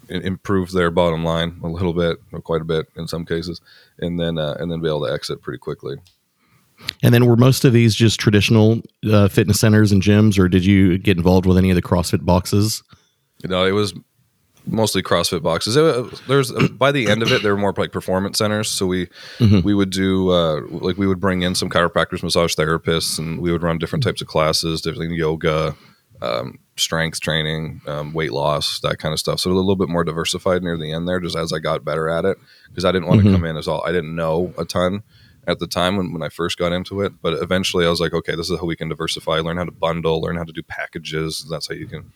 improve 0.08 0.72
their 0.72 0.90
bottom 0.90 1.24
line 1.24 1.60
a 1.62 1.68
little 1.68 1.92
bit 1.92 2.18
or 2.32 2.40
quite 2.40 2.60
a 2.60 2.64
bit 2.64 2.86
in 2.96 3.06
some 3.08 3.24
cases 3.24 3.60
and 3.98 4.18
then 4.20 4.38
uh, 4.38 4.54
and 4.58 4.70
then 4.70 4.80
be 4.80 4.88
able 4.88 5.06
to 5.06 5.12
exit 5.12 5.40
pretty 5.42 5.58
quickly 5.58 5.96
And 7.02 7.14
then 7.14 7.26
were 7.26 7.36
most 7.36 7.64
of 7.64 7.72
these 7.72 7.94
just 7.94 8.18
traditional 8.20 8.82
uh, 9.10 9.28
fitness 9.28 9.60
centers 9.60 9.92
and 9.92 10.02
gyms, 10.02 10.38
or 10.38 10.48
did 10.48 10.64
you 10.64 10.98
get 10.98 11.16
involved 11.16 11.46
with 11.46 11.56
any 11.56 11.70
of 11.70 11.76
the 11.76 11.82
CrossFit 11.82 12.24
boxes? 12.24 12.82
you 13.42 13.48
know 13.48 13.64
it 13.64 13.72
was 13.72 13.92
mostly 14.66 15.02
crossfit 15.02 15.42
boxes 15.42 15.76
it, 15.76 16.26
there's 16.26 16.50
by 16.70 16.90
the 16.90 17.10
end 17.10 17.22
of 17.22 17.30
it 17.30 17.42
they 17.42 17.50
were 17.50 17.56
more 17.58 17.74
like 17.76 17.92
performance 17.92 18.38
centers 18.38 18.70
so 18.70 18.86
we 18.86 19.06
Mhm. 19.38 19.62
we 19.62 19.74
would 19.74 19.90
do 19.90 20.30
uh, 20.30 20.62
like 20.70 20.96
we 20.96 21.06
would 21.06 21.20
bring 21.20 21.42
in 21.42 21.54
some 21.54 21.68
chiropractors 21.68 22.22
massage 22.22 22.54
therapists 22.54 23.18
and 23.18 23.40
we 23.40 23.52
would 23.52 23.62
run 23.62 23.76
different 23.76 24.02
types 24.02 24.22
of 24.22 24.28
classes 24.28 24.80
different 24.80 25.12
yoga 25.12 25.76
um, 26.22 26.58
strength 26.76 27.20
training 27.20 27.80
um, 27.86 28.12
weight 28.12 28.32
loss 28.32 28.80
that 28.80 28.98
kind 28.98 29.12
of 29.12 29.18
stuff 29.20 29.38
so 29.40 29.50
a 29.50 29.52
little 29.52 29.76
bit 29.76 29.88
more 29.88 30.04
diversified 30.04 30.62
near 30.62 30.76
the 30.76 30.92
end 30.92 31.06
there 31.06 31.20
just 31.20 31.36
as 31.36 31.52
i 31.52 31.58
got 31.58 31.84
better 31.84 32.08
at 32.08 32.24
it 32.24 32.36
because 32.68 32.84
i 32.84 32.90
didn't 32.92 33.06
want 33.08 33.20
to 33.22 33.26
Mhm. 33.28 33.32
come 33.32 33.44
in 33.44 33.56
as 33.56 33.68
all 33.68 33.82
i 33.86 33.92
didn't 33.92 34.14
know 34.14 34.52
a 34.58 34.64
ton 34.64 35.02
at 35.46 35.58
the 35.60 35.66
time 35.66 35.96
when, 35.96 36.12
when 36.12 36.22
i 36.22 36.28
first 36.28 36.58
got 36.58 36.72
into 36.72 37.00
it 37.00 37.12
but 37.22 37.34
eventually 37.42 37.86
i 37.86 37.90
was 37.90 38.00
like 38.00 38.12
okay 38.12 38.34
this 38.34 38.50
is 38.50 38.58
how 38.58 38.66
we 38.66 38.74
can 38.76 38.88
diversify 38.88 39.38
learn 39.38 39.56
how 39.56 39.64
to 39.64 39.70
bundle 39.70 40.20
learn 40.20 40.36
how 40.36 40.42
to 40.44 40.52
do 40.52 40.62
packages 40.62 41.46
that's 41.50 41.68
how 41.68 41.74
you 41.74 41.86
can 41.86 42.12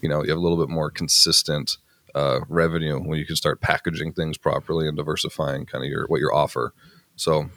you 0.00 0.08
know 0.08 0.22
you 0.24 0.30
have 0.30 0.38
a 0.38 0.42
little 0.42 0.58
bit 0.58 0.68
more 0.72 0.90
consistent 0.90 1.76
uh, 2.14 2.40
revenue 2.48 2.98
when 2.98 3.18
you 3.18 3.24
can 3.24 3.36
start 3.36 3.60
packaging 3.62 4.12
things 4.12 4.36
properly 4.36 4.86
and 4.86 4.96
diversifying 4.98 5.64
kind 5.64 5.82
of 5.82 5.88
your 5.90 6.06
what 6.08 6.20
your 6.20 6.34
offer. 6.34 6.74
So 7.16 7.48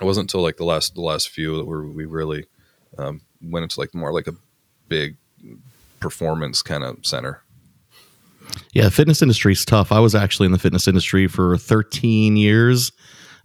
it 0.00 0.04
wasn't 0.04 0.24
until 0.24 0.42
like 0.42 0.58
the 0.58 0.64
last 0.64 0.94
the 0.94 1.00
last 1.00 1.28
few 1.28 1.56
that 1.56 1.64
we 1.64 2.04
really 2.04 2.46
um, 2.98 3.22
went 3.42 3.64
into 3.64 3.80
like 3.80 3.92
more 3.92 4.12
like 4.12 4.28
a 4.28 4.34
big 4.86 5.16
performance 6.00 6.62
kind 6.62 6.82
of 6.84 6.98
center. 7.02 7.42
Yeah, 8.72 8.88
fitness 8.88 9.22
industry 9.22 9.52
is 9.52 9.64
tough. 9.64 9.92
I 9.92 10.00
was 10.00 10.14
actually 10.14 10.46
in 10.46 10.52
the 10.52 10.58
fitness 10.58 10.88
industry 10.88 11.26
for 11.28 11.56
13 11.56 12.36
years. 12.36 12.90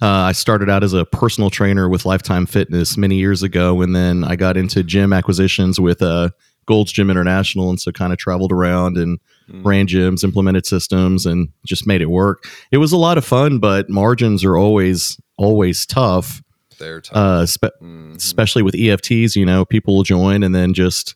Uh, 0.02 0.08
I 0.08 0.32
started 0.34 0.70
out 0.70 0.84
as 0.84 0.94
a 0.94 1.06
personal 1.06 1.50
trainer 1.50 1.88
with 1.88 2.06
Lifetime 2.06 2.46
Fitness 2.46 2.98
many 2.98 3.16
years 3.16 3.44
ago, 3.44 3.82
and 3.82 3.96
then 3.96 4.24
I 4.24 4.36
got 4.36 4.58
into 4.58 4.84
gym 4.84 5.14
acquisitions 5.14 5.80
with 5.80 6.02
uh, 6.02 6.30
Gold's 6.66 6.92
Gym 6.92 7.10
International, 7.10 7.70
and 7.70 7.80
so 7.80 7.92
kind 7.92 8.12
of 8.12 8.20
traveled 8.20 8.52
around 8.52 8.98
and 8.98 9.20
Mm. 9.48 9.64
ran 9.64 9.86
gyms, 9.86 10.24
implemented 10.24 10.66
systems, 10.66 11.28
and 11.28 11.50
just 11.68 11.86
made 11.86 12.02
it 12.02 12.10
work. 12.10 12.50
It 12.72 12.78
was 12.80 12.92
a 12.92 12.98
lot 12.98 13.20
of 13.20 13.24
fun, 13.24 13.60
but 13.60 13.88
margins 13.92 14.44
are 14.44 14.58
always 14.58 15.20
always 15.38 15.86
tough, 15.86 16.42
There, 16.80 17.04
uh, 17.14 17.46
spe- 17.46 17.66
Mhm. 17.80 18.16
especially 18.16 18.64
with 18.64 18.74
EFTs. 18.74 19.36
You 19.36 19.46
know, 19.46 19.64
people 19.64 19.96
will 19.96 20.02
join 20.04 20.42
and 20.42 20.56
then 20.56 20.74
just 20.74 21.14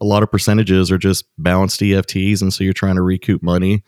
a 0.00 0.04
lot 0.04 0.22
of 0.22 0.30
percentages 0.30 0.90
are 0.90 0.98
just 0.98 1.24
balanced 1.38 1.80
EFTs, 1.80 2.42
and 2.42 2.52
so 2.52 2.64
you're 2.64 2.72
trying 2.72 2.96
to 2.96 3.02
recoup 3.02 3.42
money. 3.42 3.82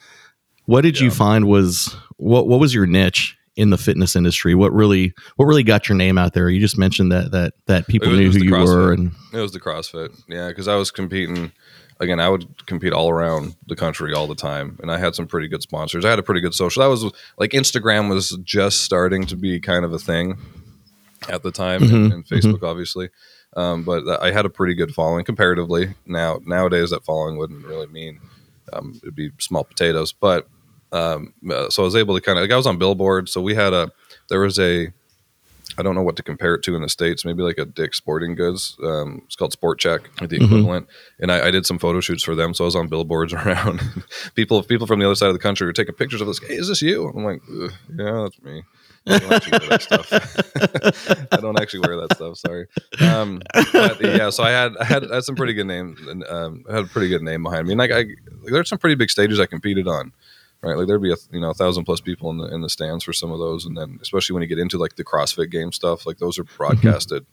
What 0.66 0.82
did 0.82 1.00
you 1.00 1.10
find 1.10 1.46
was 1.46 1.94
what 2.16 2.46
what 2.46 2.60
was 2.60 2.74
your 2.74 2.86
niche 2.86 3.36
in 3.56 3.70
the 3.70 3.78
fitness 3.78 4.14
industry? 4.14 4.54
What 4.54 4.72
really 4.72 5.14
what 5.36 5.46
really 5.46 5.62
got 5.62 5.88
your 5.88 5.96
name 5.96 6.18
out 6.18 6.34
there? 6.34 6.48
You 6.50 6.60
just 6.60 6.78
mentioned 6.78 7.10
that 7.12 7.30
that 7.32 7.54
that 7.66 7.86
people 7.86 8.08
was- 8.10 8.18
knew 8.18 8.30
who 8.30 8.38
you 8.44 8.50
were, 8.52 8.58
CrossFit. 8.58 8.94
and 8.94 9.12
It 9.32 9.40
was 9.40 9.52
the 9.52 9.60
CrossFit, 9.60 10.18
yeah, 10.28 10.48
because 10.48 10.68
I 10.68 10.76
was 10.76 10.90
competing. 10.90 11.52
Again, 12.00 12.20
I 12.20 12.28
would 12.28 12.46
compete 12.66 12.92
all 12.92 13.10
around 13.10 13.56
the 13.66 13.74
country 13.74 14.14
all 14.14 14.28
the 14.28 14.36
time, 14.36 14.78
and 14.80 14.88
I 14.92 14.98
had 14.98 15.16
some 15.16 15.26
pretty 15.26 15.48
good 15.48 15.62
sponsors. 15.62 16.04
I 16.04 16.10
had 16.10 16.20
a 16.20 16.22
pretty 16.22 16.40
good 16.40 16.54
social. 16.54 16.80
That 16.80 16.88
was 16.88 17.02
like 17.38 17.50
Instagram 17.50 18.08
was 18.08 18.38
just 18.44 18.82
starting 18.82 19.26
to 19.26 19.36
be 19.36 19.58
kind 19.58 19.84
of 19.84 19.92
a 19.92 19.98
thing 19.98 20.38
at 21.28 21.42
the 21.42 21.50
time, 21.50 21.82
and, 21.82 21.90
Mhm, 21.90 22.12
and 22.14 22.24
Facebook, 22.24 22.62
obviously. 22.62 23.08
Um, 23.56 23.82
but 23.82 24.22
I 24.22 24.30
had 24.30 24.44
a 24.46 24.50
pretty 24.50 24.74
good 24.74 24.94
following 24.94 25.24
comparatively. 25.24 25.94
Now, 26.06 26.40
nowadays, 26.44 26.90
that 26.90 27.04
following 27.04 27.36
wouldn't 27.38 27.64
really 27.66 27.86
mean 27.88 28.20
um, 28.72 28.98
it'd 29.02 29.14
be 29.14 29.30
small 29.38 29.64
potatoes. 29.64 30.12
But 30.12 30.46
um, 30.92 31.32
uh, 31.50 31.68
so 31.70 31.82
I 31.82 31.86
was 31.86 31.96
able 31.96 32.14
to 32.14 32.20
kind 32.20 32.38
of 32.38 32.42
like 32.42 32.52
I 32.52 32.56
was 32.56 32.66
on 32.66 32.78
Billboard. 32.78 33.28
So 33.28 33.40
we 33.40 33.54
had 33.54 33.72
a 33.72 33.90
there 34.28 34.40
was 34.40 34.58
a 34.58 34.92
I 35.78 35.82
don't 35.82 35.94
know 35.94 36.02
what 36.02 36.16
to 36.16 36.22
compare 36.22 36.54
it 36.54 36.62
to 36.64 36.74
in 36.74 36.82
the 36.82 36.88
states. 36.88 37.24
Maybe 37.24 37.42
like 37.42 37.58
a 37.58 37.64
Dick 37.64 37.94
Sporting 37.94 38.34
Goods. 38.34 38.76
Um, 38.82 39.22
it's 39.26 39.36
called 39.36 39.52
Sport 39.52 39.78
Chek, 39.80 40.00
the 40.18 40.38
Mhm. 40.38 40.44
equivalent. 40.44 40.88
And 41.20 41.30
I, 41.30 41.48
I 41.48 41.50
did 41.52 41.66
some 41.66 41.78
photo 41.78 42.00
shoots 42.00 42.22
for 42.24 42.34
them, 42.34 42.52
so 42.52 42.64
I 42.64 42.66
was 42.66 42.74
on 42.76 42.88
billboards 42.88 43.32
around. 43.34 43.80
people, 44.34 44.62
people 44.64 44.86
from 44.88 44.98
the 44.98 45.06
other 45.06 45.14
side 45.14 45.28
of 45.28 45.34
the 45.34 45.38
country 45.38 45.66
were 45.66 45.72
taking 45.72 45.94
pictures 45.94 46.20
of 46.20 46.26
this. 46.26 46.40
Hey, 46.40 46.54
is 46.54 46.66
this 46.68 46.82
you? 46.82 47.08
I'm 47.14 47.22
like, 47.24 47.40
yeah, 47.96 48.22
that's 48.22 48.42
me. 48.42 48.62
I 49.10 49.18
don't 49.18 49.32
actually 49.32 49.58
wear 49.58 49.68
that 49.68 49.82
stuff. 49.82 51.28
I 51.32 51.36
don't 51.36 51.60
actually 51.60 51.80
wear 51.80 51.96
that 51.96 52.14
stuff. 52.14 52.36
Sorry. 52.38 52.66
Um, 53.00 53.42
but 53.72 54.00
yeah, 54.00 54.30
so 54.30 54.42
I 54.42 54.50
had 54.50 54.76
I 54.78 54.84
had, 54.84 55.10
I 55.10 55.14
had 55.16 55.24
some 55.24 55.36
pretty 55.36 55.54
good 55.54 55.66
name. 55.66 55.96
and 56.08 56.24
um, 56.28 56.64
I 56.68 56.76
had 56.76 56.84
a 56.84 56.88
pretty 56.88 57.08
good 57.08 57.22
name 57.22 57.42
behind 57.42 57.66
me. 57.66 57.72
And 57.72 57.78
like 57.78 57.90
I, 57.90 58.04
like, 58.42 58.52
there's 58.52 58.68
some 58.68 58.78
pretty 58.78 58.96
big 58.96 59.10
stages 59.10 59.40
I 59.40 59.46
competed 59.46 59.88
on 59.88 60.12
right? 60.62 60.76
Like 60.76 60.86
there'd 60.86 61.02
be 61.02 61.12
a 61.12 61.16
you 61.30 61.40
know 61.40 61.50
a 61.50 61.54
thousand 61.54 61.84
plus 61.84 62.00
people 62.00 62.30
in 62.30 62.38
the 62.38 62.46
in 62.52 62.62
the 62.62 62.68
stands 62.68 63.04
for 63.04 63.12
some 63.12 63.30
of 63.30 63.38
those, 63.38 63.64
and 63.64 63.76
then 63.76 63.98
especially 64.02 64.34
when 64.34 64.42
you 64.42 64.48
get 64.48 64.58
into 64.58 64.78
like 64.78 64.96
the 64.96 65.04
CrossFit 65.04 65.50
game 65.50 65.72
stuff, 65.72 66.06
like 66.06 66.18
those 66.18 66.38
are 66.38 66.44
broadcasted 66.56 67.26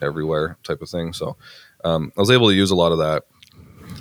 everywhere, 0.00 0.56
type 0.62 0.82
of 0.82 0.88
thing. 0.88 1.12
So 1.12 1.36
um, 1.84 2.12
I 2.16 2.20
was 2.20 2.30
able 2.30 2.48
to 2.48 2.54
use 2.54 2.70
a 2.70 2.76
lot 2.76 2.92
of 2.92 2.98
that 2.98 3.24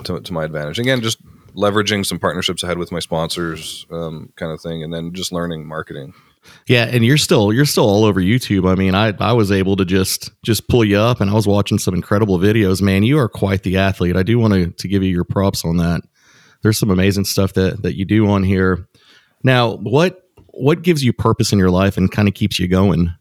to, 0.06 0.20
to 0.20 0.34
my 0.34 0.46
advantage. 0.46 0.80
Again, 0.80 1.02
just 1.02 1.20
leveraging 1.56 2.06
some 2.06 2.20
partnerships 2.20 2.64
I 2.64 2.68
had 2.68 2.78
with 2.78 2.92
my 2.92 3.00
sponsors, 3.00 3.86
um, 3.92 4.32
kind 4.36 4.52
of 4.52 4.62
thing, 4.62 4.84
and 4.84 4.94
then 4.94 5.14
just 5.14 5.32
learning 5.32 5.68
marketing. 5.68 6.14
Yeah, 6.68 6.86
and 6.86 7.04
you're 7.04 7.18
still 7.18 7.52
you're 7.52 7.66
still 7.66 7.90
all 7.90 8.06
over 8.06 8.22
YouTube. 8.22 8.70
I 8.70 8.76
mean, 8.76 8.94
I 8.96 9.14
I 9.20 9.34
was 9.34 9.52
able 9.52 9.76
to 9.78 9.86
just 9.86 10.32
just 10.44 10.68
pull 10.68 10.86
you 10.86 10.98
up, 10.98 11.20
and 11.22 11.30
I 11.30 11.34
was 11.34 11.48
watching 11.48 11.80
some 11.80 11.94
incredible 11.96 12.38
videos. 12.40 12.82
Man, 12.82 13.04
you 13.04 13.18
are 13.20 13.30
quite 13.30 13.64
the 13.64 13.78
athlete. 13.78 14.16
I 14.16 14.24
do 14.24 14.38
want 14.40 14.54
to 14.54 14.70
to 14.72 14.88
give 14.88 15.04
you 15.04 15.10
your 15.10 15.24
props 15.24 15.66
on 15.66 15.78
that. 15.78 16.02
There's 16.62 16.78
some 16.78 16.90
amazing 16.92 17.26
stuff 17.26 17.54
that 17.54 17.82
that 17.84 17.96
you 17.96 18.06
do 18.06 18.30
on 18.30 18.44
here. 18.44 18.88
Now, 19.44 19.76
what 19.78 20.24
what 20.48 20.82
gives 20.82 21.04
you 21.04 21.14
purpose 21.14 21.52
in 21.54 21.60
your 21.60 21.72
life 21.72 21.98
and 21.98 22.12
kind 22.12 22.28
of 22.28 22.34
keeps 22.34 22.60
you 22.60 22.68
going? 22.68 23.14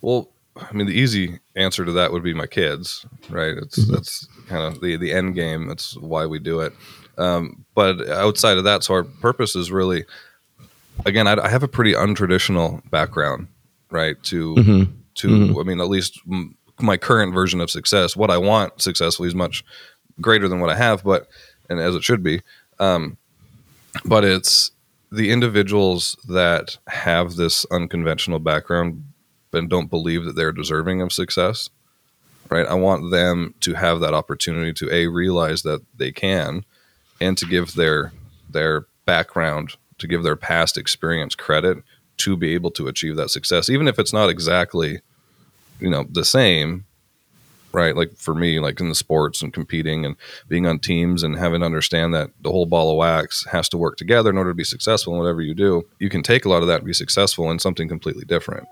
Well, 0.00 0.30
I 0.56 0.72
mean, 0.72 0.86
the 0.86 0.98
easy 0.98 1.38
answer 1.56 1.84
to 1.84 1.92
that 1.92 2.12
would 2.12 2.22
be 2.22 2.34
my 2.34 2.46
kids, 2.46 3.04
right? 3.30 3.56
It's 3.56 3.78
Mhm. 3.78 3.92
that's 3.92 4.26
kind 4.48 4.62
of 4.62 4.80
the 4.80 4.96
the 4.96 5.12
end 5.12 5.34
game. 5.34 5.66
That's 5.68 5.96
why 5.96 6.26
we 6.26 6.38
do 6.38 6.60
it. 6.60 6.72
Um, 7.16 7.64
but 7.74 8.08
outside 8.08 8.58
of 8.58 8.64
that, 8.64 8.84
so 8.84 8.94
our 8.94 9.02
purpose 9.04 9.56
is 9.56 9.72
really, 9.72 10.04
again, 11.06 11.26
I, 11.26 11.36
I 11.44 11.48
have 11.48 11.62
a 11.62 11.68
pretty 11.68 11.92
untraditional 11.92 12.88
background, 12.90 13.48
right? 13.90 14.20
To 14.24 14.54
hmm 14.56 14.82
to 15.14 15.28
Mhm. 15.28 15.60
I 15.60 15.64
mean, 15.64 15.80
at 15.80 15.88
least 15.88 16.20
m- 16.30 16.54
my 16.80 16.96
current 16.96 17.34
version 17.34 17.60
of 17.60 17.70
success. 17.70 18.14
What 18.16 18.30
I 18.30 18.38
want 18.38 18.80
successfully 18.80 19.28
is 19.28 19.34
much 19.34 19.64
greater 20.20 20.46
than 20.46 20.60
what 20.60 20.70
I 20.70 20.76
have, 20.76 21.02
but 21.02 21.28
and 21.68 21.80
as 21.80 21.96
it 21.96 22.04
should 22.04 22.22
be. 22.22 22.40
Um, 22.78 23.16
but 24.04 24.24
it's 24.24 24.70
the 25.10 25.30
individuals 25.32 26.16
that 26.28 26.76
have 26.86 27.34
this 27.34 27.66
unconventional 27.72 28.38
background 28.38 29.02
and 29.52 29.68
don't 29.68 29.90
believe 29.90 30.24
that 30.24 30.36
they're 30.36 30.52
deserving 30.52 31.00
of 31.00 31.12
success 31.12 31.70
right 32.50 32.66
i 32.66 32.74
want 32.74 33.10
them 33.10 33.54
to 33.60 33.72
have 33.74 34.00
that 34.00 34.12
opportunity 34.12 34.72
to 34.74 34.92
a 34.94 35.06
realize 35.06 35.62
that 35.62 35.80
they 35.96 36.12
can 36.12 36.62
and 37.20 37.36
to 37.38 37.46
give 37.46 37.74
their 37.74 38.12
their 38.50 38.86
background 39.06 39.72
to 39.98 40.06
give 40.06 40.22
their 40.22 40.36
past 40.36 40.76
experience 40.76 41.34
credit 41.34 41.78
to 42.16 42.36
be 42.36 42.54
able 42.54 42.70
to 42.70 42.88
achieve 42.88 43.16
that 43.16 43.30
success 43.30 43.68
even 43.68 43.88
if 43.88 43.98
it's 43.98 44.12
not 44.12 44.30
exactly 44.30 45.00
you 45.80 45.90
know 45.90 46.04
the 46.10 46.24
same 46.24 46.84
right? 47.72 47.96
Like 47.96 48.16
for 48.16 48.34
me 48.34 48.60
like 48.60 48.80
in 48.80 48.88
the 48.88 48.94
sports 48.94 49.42
and 49.42 49.52
competing 49.52 50.04
and 50.04 50.16
being 50.48 50.66
on 50.66 50.78
teams 50.78 51.22
and 51.22 51.38
having 51.38 51.60
to 51.60 51.66
understand 51.66 52.14
that 52.14 52.30
the 52.42 52.50
whole 52.50 52.66
ball 52.66 52.90
of 52.90 52.96
wax 52.96 53.44
has 53.46 53.68
to 53.70 53.78
work 53.78 53.96
together 53.96 54.30
in 54.30 54.38
order 54.38 54.50
to 54.50 54.54
be 54.54 54.64
successful 54.64 55.12
in 55.14 55.18
whatever 55.18 55.42
you 55.42 55.54
do 55.54 55.86
you 55.98 56.08
can 56.08 56.22
take 56.22 56.44
a 56.44 56.48
lot 56.48 56.62
of 56.62 56.68
that 56.68 56.78
and 56.78 56.86
be 56.86 56.92
successful 56.92 57.50
in 57.50 57.58
something 57.58 57.88
completely 57.88 58.24
different. 58.24 58.66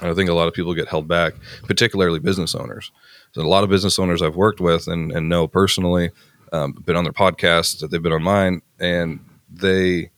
And 0.00 0.10
i 0.10 0.14
think 0.14 0.30
a 0.30 0.34
lot 0.34 0.48
of 0.48 0.54
people 0.54 0.74
get 0.74 0.88
held 0.88 1.08
back 1.08 1.34
particularly 1.64 2.18
business 2.18 2.54
owners. 2.54 2.90
So 3.32 3.42
a 3.42 3.48
lot 3.48 3.64
of 3.64 3.70
business 3.70 3.98
owners 3.98 4.22
i've 4.22 4.36
worked 4.36 4.60
with 4.60 4.88
and, 4.88 5.12
and 5.12 5.28
know 5.28 5.46
personally 5.46 6.10
um, 6.52 6.72
been 6.72 6.96
on 6.96 7.04
their 7.04 7.12
podcasts 7.12 7.80
that 7.80 7.90
they've 7.90 8.02
been 8.02 8.12
on 8.12 8.22
mine 8.22 8.62
and 8.78 9.20
they 9.50 10.10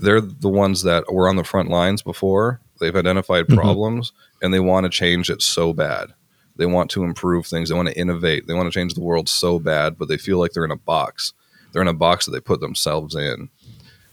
they're 0.00 0.20
the 0.20 0.48
ones 0.48 0.82
that 0.82 1.12
were 1.12 1.28
on 1.28 1.36
the 1.36 1.44
front 1.44 1.68
lines 1.70 2.02
before. 2.02 2.60
They've 2.80 2.94
identified 2.94 3.46
Mhm. 3.46 3.54
problems 3.56 4.12
and 4.42 4.52
they 4.52 4.60
want 4.60 4.84
to 4.84 4.90
change 4.90 5.30
it 5.30 5.40
so 5.42 5.72
bad. 5.72 6.12
They 6.56 6.66
want 6.66 6.90
to 6.92 7.04
improve 7.04 7.46
things. 7.46 7.68
They 7.68 7.74
want 7.74 7.88
to 7.88 7.98
innovate. 7.98 8.46
They 8.46 8.54
want 8.54 8.70
to 8.72 8.78
change 8.78 8.94
the 8.94 9.00
world 9.00 9.28
so 9.28 9.58
bad 9.58 9.98
but 9.98 10.08
they 10.08 10.16
feel 10.18 10.38
like 10.38 10.52
they're 10.52 10.64
in 10.64 10.70
a 10.70 10.76
box. 10.76 11.32
They're 11.72 11.82
in 11.82 11.88
a 11.88 11.92
box 11.94 12.24
that 12.26 12.32
they 12.32 12.40
put 12.40 12.60
themselves 12.60 13.14
in 13.14 13.48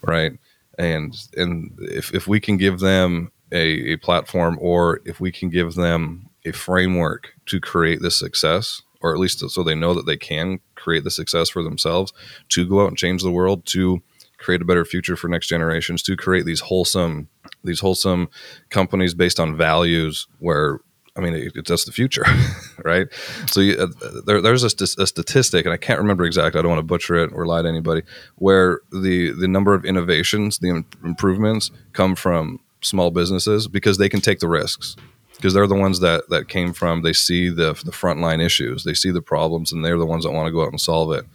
right? 0.06 0.34
And 0.78 1.16
and 1.38 1.72
if, 1.80 2.14
if 2.14 2.28
we 2.28 2.40
can 2.40 2.58
give 2.58 2.80
them 2.80 3.32
a, 3.52 3.94
a 3.94 3.96
platform 3.98 4.58
or 4.62 5.00
if 5.06 5.20
we 5.20 5.32
can 5.32 5.50
give 5.50 5.76
them 5.76 6.28
a 6.46 6.52
framework 6.52 7.34
to 7.46 7.60
create 7.60 8.02
this 8.02 8.18
success 8.18 8.82
or 9.02 9.14
at 9.14 9.20
least 9.20 9.48
so 9.50 9.64
they 9.64 9.76
know 9.76 9.94
that 9.94 10.06
they 10.06 10.18
can 10.18 10.60
create 10.76 11.04
the 11.04 11.12
success 11.12 11.50
for 11.50 11.62
themselves 11.64 12.12
to 12.50 12.68
go 12.68 12.82
out 12.84 12.88
and 12.90 12.98
change 12.98 13.22
the 13.22 13.32
world 13.32 13.66
to 13.66 14.02
create 14.44 14.62
a 14.62 14.66
better 14.66 14.86
future 14.86 15.16
for 15.16 15.28
next 15.28 15.48
generations 15.48 16.04
to 16.04 16.16
create 16.16 16.46
these 16.46 16.60
wholesome 16.60 17.30
these 17.64 17.80
wholesome 17.80 18.30
companies 18.70 19.14
based 19.14 19.40
on 19.40 19.56
values 19.56 20.28
where 20.40 20.80
I 21.16 21.22
mean, 21.22 21.36
it, 21.36 21.52
it's 21.56 21.70
that's 21.70 21.86
the 21.86 21.92
future, 21.92 22.26
right? 22.84 23.08
So 23.48 23.60
you, 23.60 23.76
uh, 23.78 24.22
there, 24.26 24.42
there's 24.42 24.64
a, 24.64 24.70
st- 24.70 24.98
a 24.98 25.06
statistic, 25.06 25.64
and 25.64 25.72
I 25.72 25.78
can't 25.78 26.00
remember 26.00 26.26
exactly. 26.26 26.58
I 26.58 26.64
don't 26.64 26.72
want 26.72 26.80
to 26.80 26.84
butcher 26.84 27.16
it 27.16 27.32
or 27.34 27.46
lie 27.46 27.62
to 27.62 27.68
anybody. 27.68 28.02
Where 28.38 28.82
the 28.92 29.32
the 29.32 29.48
number 29.48 29.76
of 29.76 29.86
innovations, 29.86 30.58
the 30.58 30.70
im- 30.70 30.86
improvements, 31.04 31.70
come 31.94 32.16
from 32.16 32.60
small 32.82 33.12
businesses 33.12 33.68
because 33.68 33.98
they 33.98 34.10
can 34.10 34.22
take 34.22 34.40
the 34.40 34.48
risks 34.48 34.96
because 35.36 35.54
they're 35.54 35.68
the 35.68 35.76
ones 35.76 36.00
that 36.00 36.30
that 36.30 36.48
came 36.48 36.74
from. 36.74 37.04
They 37.04 37.14
see 37.14 37.50
the 37.50 37.74
the 37.86 37.92
frontline 37.92 38.44
issues, 38.44 38.84
they 38.84 38.96
see 38.96 39.12
the 39.12 39.22
problems, 39.22 39.72
and 39.72 39.86
they're 39.86 40.00
the 40.00 40.08
ones 40.08 40.24
that 40.24 40.32
want 40.32 40.48
to 40.48 40.52
go 40.52 40.64
out 40.64 40.70
and 40.70 40.82
solve 40.82 41.12
it. 41.12 41.26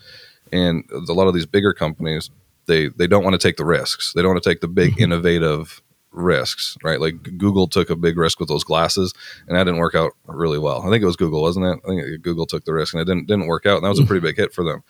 And 0.53 0.85
a 0.91 1.13
lot 1.13 1.29
of 1.29 1.35
these 1.35 1.47
bigger 1.47 1.73
companies, 1.73 2.31
they 2.69 2.89
they 2.89 3.09
don't 3.09 3.25
want 3.25 3.35
to 3.35 3.39
take 3.39 3.57
the 3.57 3.65
risks. 3.65 4.13
They 4.15 4.23
don't 4.23 4.33
want 4.33 4.43
to 4.43 4.49
take 4.49 4.61
the 4.61 4.69
big 4.69 4.93
mm-hmm. 4.93 5.03
innovative 5.03 5.83
risks, 6.13 6.77
right? 6.85 7.01
Like 7.01 7.23
Google 7.37 7.67
took 7.67 7.91
a 7.91 7.97
big 7.97 8.17
risk 8.17 8.39
with 8.39 8.49
those 8.49 8.65
glasses, 8.65 9.13
and 9.49 9.57
that 9.57 9.65
didn't 9.65 9.81
work 9.81 9.95
out 9.95 10.13
really 10.27 10.59
well. 10.59 10.81
I 10.83 10.91
think 10.91 11.03
it 11.03 11.07
was 11.07 11.17
Google, 11.17 11.43
wasn't 11.43 11.67
it? 11.67 11.81
I 11.85 11.89
think 11.89 12.23
Google 12.23 12.47
took 12.47 12.65
the 12.65 12.73
risk, 12.73 12.95
and 12.95 13.01
it 13.01 13.07
didn't 13.07 13.27
didn't 13.27 13.47
work 13.49 13.67
out, 13.67 13.77
and 13.77 13.85
that 13.85 13.89
was 13.89 13.99
a 13.99 14.03
mm-hmm. 14.03 14.09
pretty 14.09 14.27
big 14.27 14.37
hit 14.37 14.53
for 14.55 14.63
them. 14.63 14.85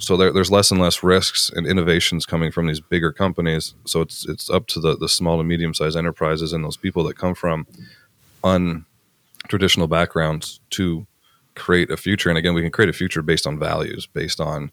So 0.00 0.16
there, 0.16 0.32
there's 0.32 0.50
less 0.50 0.70
and 0.70 0.80
less 0.80 1.02
risks 1.02 1.50
and 1.54 1.66
innovations 1.66 2.24
coming 2.24 2.52
from 2.52 2.66
these 2.66 2.80
bigger 2.80 3.12
companies. 3.12 3.74
So 3.84 4.00
it's 4.00 4.26
it's 4.28 4.48
up 4.48 4.66
to 4.68 4.80
the 4.80 4.96
the 4.96 5.08
small 5.08 5.38
to 5.38 5.44
medium 5.44 5.74
sized 5.74 5.96
enterprises 5.96 6.52
and 6.52 6.64
those 6.64 6.76
people 6.76 7.04
that 7.04 7.16
come 7.16 7.34
from 7.34 7.66
untraditional 8.44 9.88
backgrounds 9.88 10.60
to 10.70 11.06
create 11.56 11.90
a 11.90 11.96
future. 11.96 12.28
And 12.28 12.38
again, 12.38 12.54
we 12.54 12.62
can 12.62 12.70
create 12.70 12.88
a 12.88 12.92
future 12.92 13.22
based 13.22 13.46
on 13.46 13.58
values, 13.58 14.06
based 14.06 14.40
on 14.40 14.70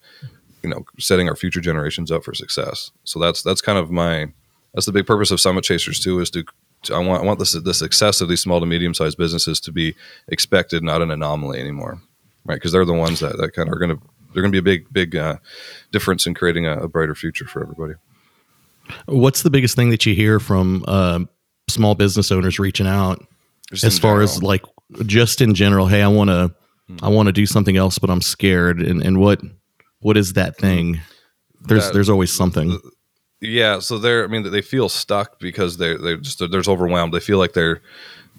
you 0.66 0.72
know 0.72 0.84
setting 1.00 1.30
our 1.30 1.36
future 1.36 1.62
generations 1.62 2.12
up 2.12 2.24
for 2.24 2.34
success. 2.34 2.92
So 3.04 3.20
that's 3.20 3.44
that's 3.44 3.62
kind 3.62 3.78
of 3.78 3.92
my 3.92 4.28
that's 4.74 4.88
the 4.88 4.92
big 4.92 5.06
purpose 5.06 5.32
of 5.32 5.40
Summit 5.40 5.64
Chasers 5.64 6.00
too 6.00 6.20
is 6.20 6.30
to, 6.32 6.44
to 6.84 6.96
I 6.96 7.00
want 7.00 7.24
I 7.24 7.26
want 7.26 7.40
the 7.40 7.62
the 7.64 7.74
success 7.74 8.20
of 8.20 8.30
these 8.30 8.42
small 8.42 8.60
to 8.60 8.66
medium 8.66 8.94
sized 8.94 9.18
businesses 9.18 9.60
to 9.62 9.72
be 9.72 9.96
expected, 10.28 10.84
not 10.84 11.02
an 11.02 11.12
anomaly 11.12 11.60
anymore, 11.60 12.02
right? 12.46 12.56
Because 12.56 12.72
they're 12.72 12.86
the 12.86 12.94
ones 12.94 13.20
that, 13.20 13.38
that 13.38 13.54
kind 13.54 13.70
of 13.70 13.74
are 13.74 13.80
going 13.80 13.96
to 13.96 14.02
they're 14.34 14.42
going 14.42 14.52
to 14.52 14.62
be 14.62 14.72
a 14.72 14.78
big 14.78 14.92
big 14.92 15.16
uh, 15.16 15.38
difference 15.92 16.26
in 16.26 16.34
creating 16.34 16.66
a, 16.66 16.78
a 16.80 16.88
brighter 16.88 17.16
future 17.16 17.46
for 17.46 17.62
everybody. 17.62 17.94
What's 19.06 19.44
the 19.44 19.50
biggest 19.50 19.76
thing 19.76 19.90
that 19.92 20.06
you 20.06 20.14
hear 20.14 20.40
from 20.40 20.84
uh, 20.88 21.20
small 21.68 21.96
business 21.96 22.32
owners 22.32 22.60
reaching 22.60 22.88
out 22.88 23.26
Just 23.72 23.84
as 23.84 24.00
far 24.00 24.22
as 24.22 24.44
like 24.44 24.64
just 25.06 25.42
in 25.42 25.54
general? 25.54 25.88
Hey, 25.88 26.02
I 26.02 26.08
want 26.08 26.30
to, 26.30 26.54
I 27.02 27.10
want 27.10 27.28
to 27.28 27.34
do 27.34 27.46
something 27.46 27.78
else, 27.78 27.98
but 27.98 28.10
I'm 28.10 28.22
scared. 28.22 28.82
And 28.82 29.02
and 29.02 29.20
what 29.20 29.42
what 30.06 30.18
is 30.18 30.34
that 30.34 30.56
thing? 30.58 31.02
There's 31.68 31.86
That- 31.86 31.94
there's 31.94 32.10
always 32.10 32.32
something. 32.32 32.80
Yeah, 33.42 33.80
so 33.80 33.98
they're 33.98 34.24
I 34.24 34.28
mean 34.28 34.44
they 34.52 34.62
feel 34.62 34.88
stuck 34.90 35.40
because 35.40 35.78
they 35.78 35.96
they 35.98 36.18
just 36.18 36.38
they're 36.40 36.48
just 36.64 36.70
overwhelmed. 36.70 37.14
They 37.14 37.20
feel 37.30 37.40
like 37.40 37.54
they're 37.54 37.82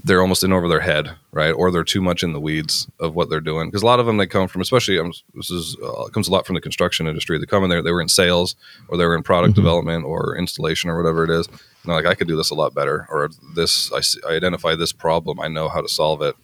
they're 0.05 0.21
almost 0.21 0.45
in 0.45 0.53
over 0.53 0.69
their 0.69 0.81
head, 0.93 1.07
right? 1.33 1.53
Or 1.53 1.71
they're 1.71 1.93
too 1.95 2.03
much 2.03 2.23
in 2.23 2.33
the 2.35 2.41
weeds 2.49 2.87
of 3.01 3.15
what 3.17 3.29
they're 3.31 3.41
doing. 3.53 3.69
Because 3.69 3.83
a 3.83 3.87
lot 3.87 3.99
of 4.01 4.07
them 4.07 4.17
they 4.19 4.27
come 4.27 4.47
from, 4.47 4.61
especially 4.61 4.99
um, 4.99 5.13
this 5.35 5.51
is 5.51 5.77
uh, 5.83 6.05
comes 6.15 6.29
a 6.29 6.33
lot 6.33 6.47
from 6.47 6.55
the 6.55 6.61
construction 6.61 7.07
industry. 7.09 7.39
They 7.39 7.47
come 7.47 7.65
in 7.65 7.71
there, 7.71 7.83
they 7.83 7.93
were 7.93 8.03
in 8.07 8.09
sales 8.09 8.55
or 8.89 8.97
they 8.99 9.07
were 9.07 9.17
in 9.17 9.23
product 9.23 9.53
Mhm. 9.53 9.63
development 9.63 10.05
or 10.05 10.37
installation 10.37 10.91
or 10.91 10.97
whatever 11.01 11.25
it 11.25 11.31
is. 11.31 11.47
And 11.49 11.57
they're 11.85 11.97
like, 11.97 12.07
I 12.07 12.15
could 12.15 12.29
do 12.29 12.37
this 12.37 12.51
a 12.51 12.55
lot 12.63 12.75
better, 12.75 13.07
or 13.11 13.31
this 13.55 13.91
I, 13.93 14.01
see, 14.01 14.21
I 14.29 14.33
identify 14.41 14.75
this 14.77 14.93
problem, 14.93 15.41
I 15.41 15.49
know 15.49 15.69
how 15.69 15.81
to 15.83 15.89
solve 15.89 16.21
it, 16.23 16.35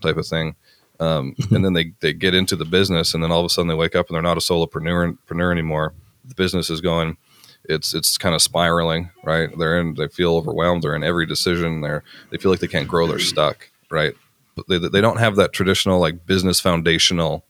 type 0.00 0.16
of 0.16 0.26
thing. 0.26 0.54
Um, 1.00 1.34
and 1.50 1.64
then 1.64 1.72
they 1.72 1.92
they 2.00 2.12
get 2.12 2.34
into 2.34 2.54
the 2.54 2.64
business, 2.64 3.14
and 3.14 3.22
then 3.22 3.32
all 3.32 3.40
of 3.40 3.46
a 3.46 3.48
sudden 3.48 3.68
they 3.68 3.74
wake 3.74 3.96
up 3.96 4.08
and 4.08 4.14
they're 4.14 4.22
not 4.22 4.36
a 4.36 4.40
solopreneur 4.40 5.50
anymore. 5.50 5.94
The 6.24 6.34
business 6.34 6.70
is 6.70 6.80
going 6.80 7.16
it's 7.64 7.94
it's 7.94 8.18
kind 8.18 8.34
of 8.34 8.42
spiraling, 8.42 9.10
right? 9.22 9.50
They're 9.58 9.80
in 9.80 9.94
they 9.94 10.08
feel 10.08 10.34
overwhelmed. 10.36 10.82
They're 10.82 10.96
in 10.96 11.04
every 11.04 11.26
decision. 11.26 11.80
They're 11.80 12.02
they 12.30 12.38
feel 12.38 12.50
like 12.50 12.60
they 12.60 12.68
can't 12.68 12.88
grow. 12.88 13.06
They're 13.06 13.18
stuck, 13.18 13.70
right? 13.90 14.14
But 14.56 14.68
they 14.68 14.78
they 14.78 15.00
don't 15.00 15.18
have 15.18 15.36
that 15.36 15.52
traditional 15.52 16.00
like 16.00 16.26
business 16.26 16.60
foundational 16.60 17.44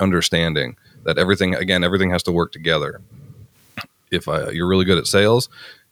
understanding 0.00 0.76
that 1.04 1.18
everything 1.18 1.54
again 1.54 1.84
everything 1.84 2.10
has 2.10 2.22
to 2.24 2.32
work 2.32 2.52
together. 2.52 3.00
If 4.10 4.26
uh, 4.26 4.50
you're 4.50 4.68
really 4.68 4.86
good 4.86 4.98
at 4.98 5.06
sales, 5.06 5.48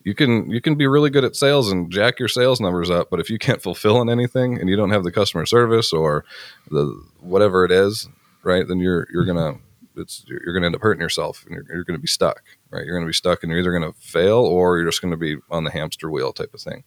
you 0.07 0.15
can 0.15 0.49
you 0.49 0.61
can 0.61 0.77
be 0.77 0.87
really 0.87 1.11
good 1.11 1.25
at 1.25 1.35
sales 1.35 1.73
and 1.73 1.91
jack 1.91 2.21
your 2.21 2.29
sales 2.29 2.61
numbers 2.61 2.91
up. 2.91 3.11
But 3.11 3.19
if 3.19 3.29
you 3.29 3.39
can't 3.39 3.61
fulfill 3.61 4.01
in 4.01 4.09
anything 4.09 4.57
and 4.57 4.71
you 4.71 4.77
don't 4.77 4.91
have 4.91 5.03
the 5.03 5.11
customer 5.11 5.45
service 5.47 5.93
or 5.93 6.25
the 6.71 6.85
whatever 7.19 7.65
it 7.65 7.73
is, 7.73 8.09
right? 8.45 8.67
Then 8.69 8.79
you're 8.79 9.09
you're 9.13 9.25
gonna 9.25 9.57
it's 9.97 10.25
you're, 10.29 10.55
gonna 10.55 10.67
end 10.67 10.77
up 10.77 10.83
hurting 10.83 11.01
yourself 11.01 11.45
and 11.45 11.57
you're, 11.57 11.65
you're 11.69 11.83
gonna 11.83 11.99
be 11.99 12.07
stuck, 12.07 12.45
right? 12.71 12.87
You're 12.87 12.97
gonna 12.97 13.09
be 13.09 13.13
stuck 13.13 13.43
and 13.43 13.51
you're 13.51 13.59
either 13.59 13.73
gonna 13.73 13.95
fail 13.95 14.39
or 14.39 14.77
you're 14.77 14.87
just 14.87 15.03
gonna 15.03 15.17
be 15.17 15.39
on 15.51 15.65
the 15.65 15.73
hamster 15.73 16.09
wheel 16.09 16.33
type 16.33 16.55
of 16.55 16.61
thing. 16.61 16.85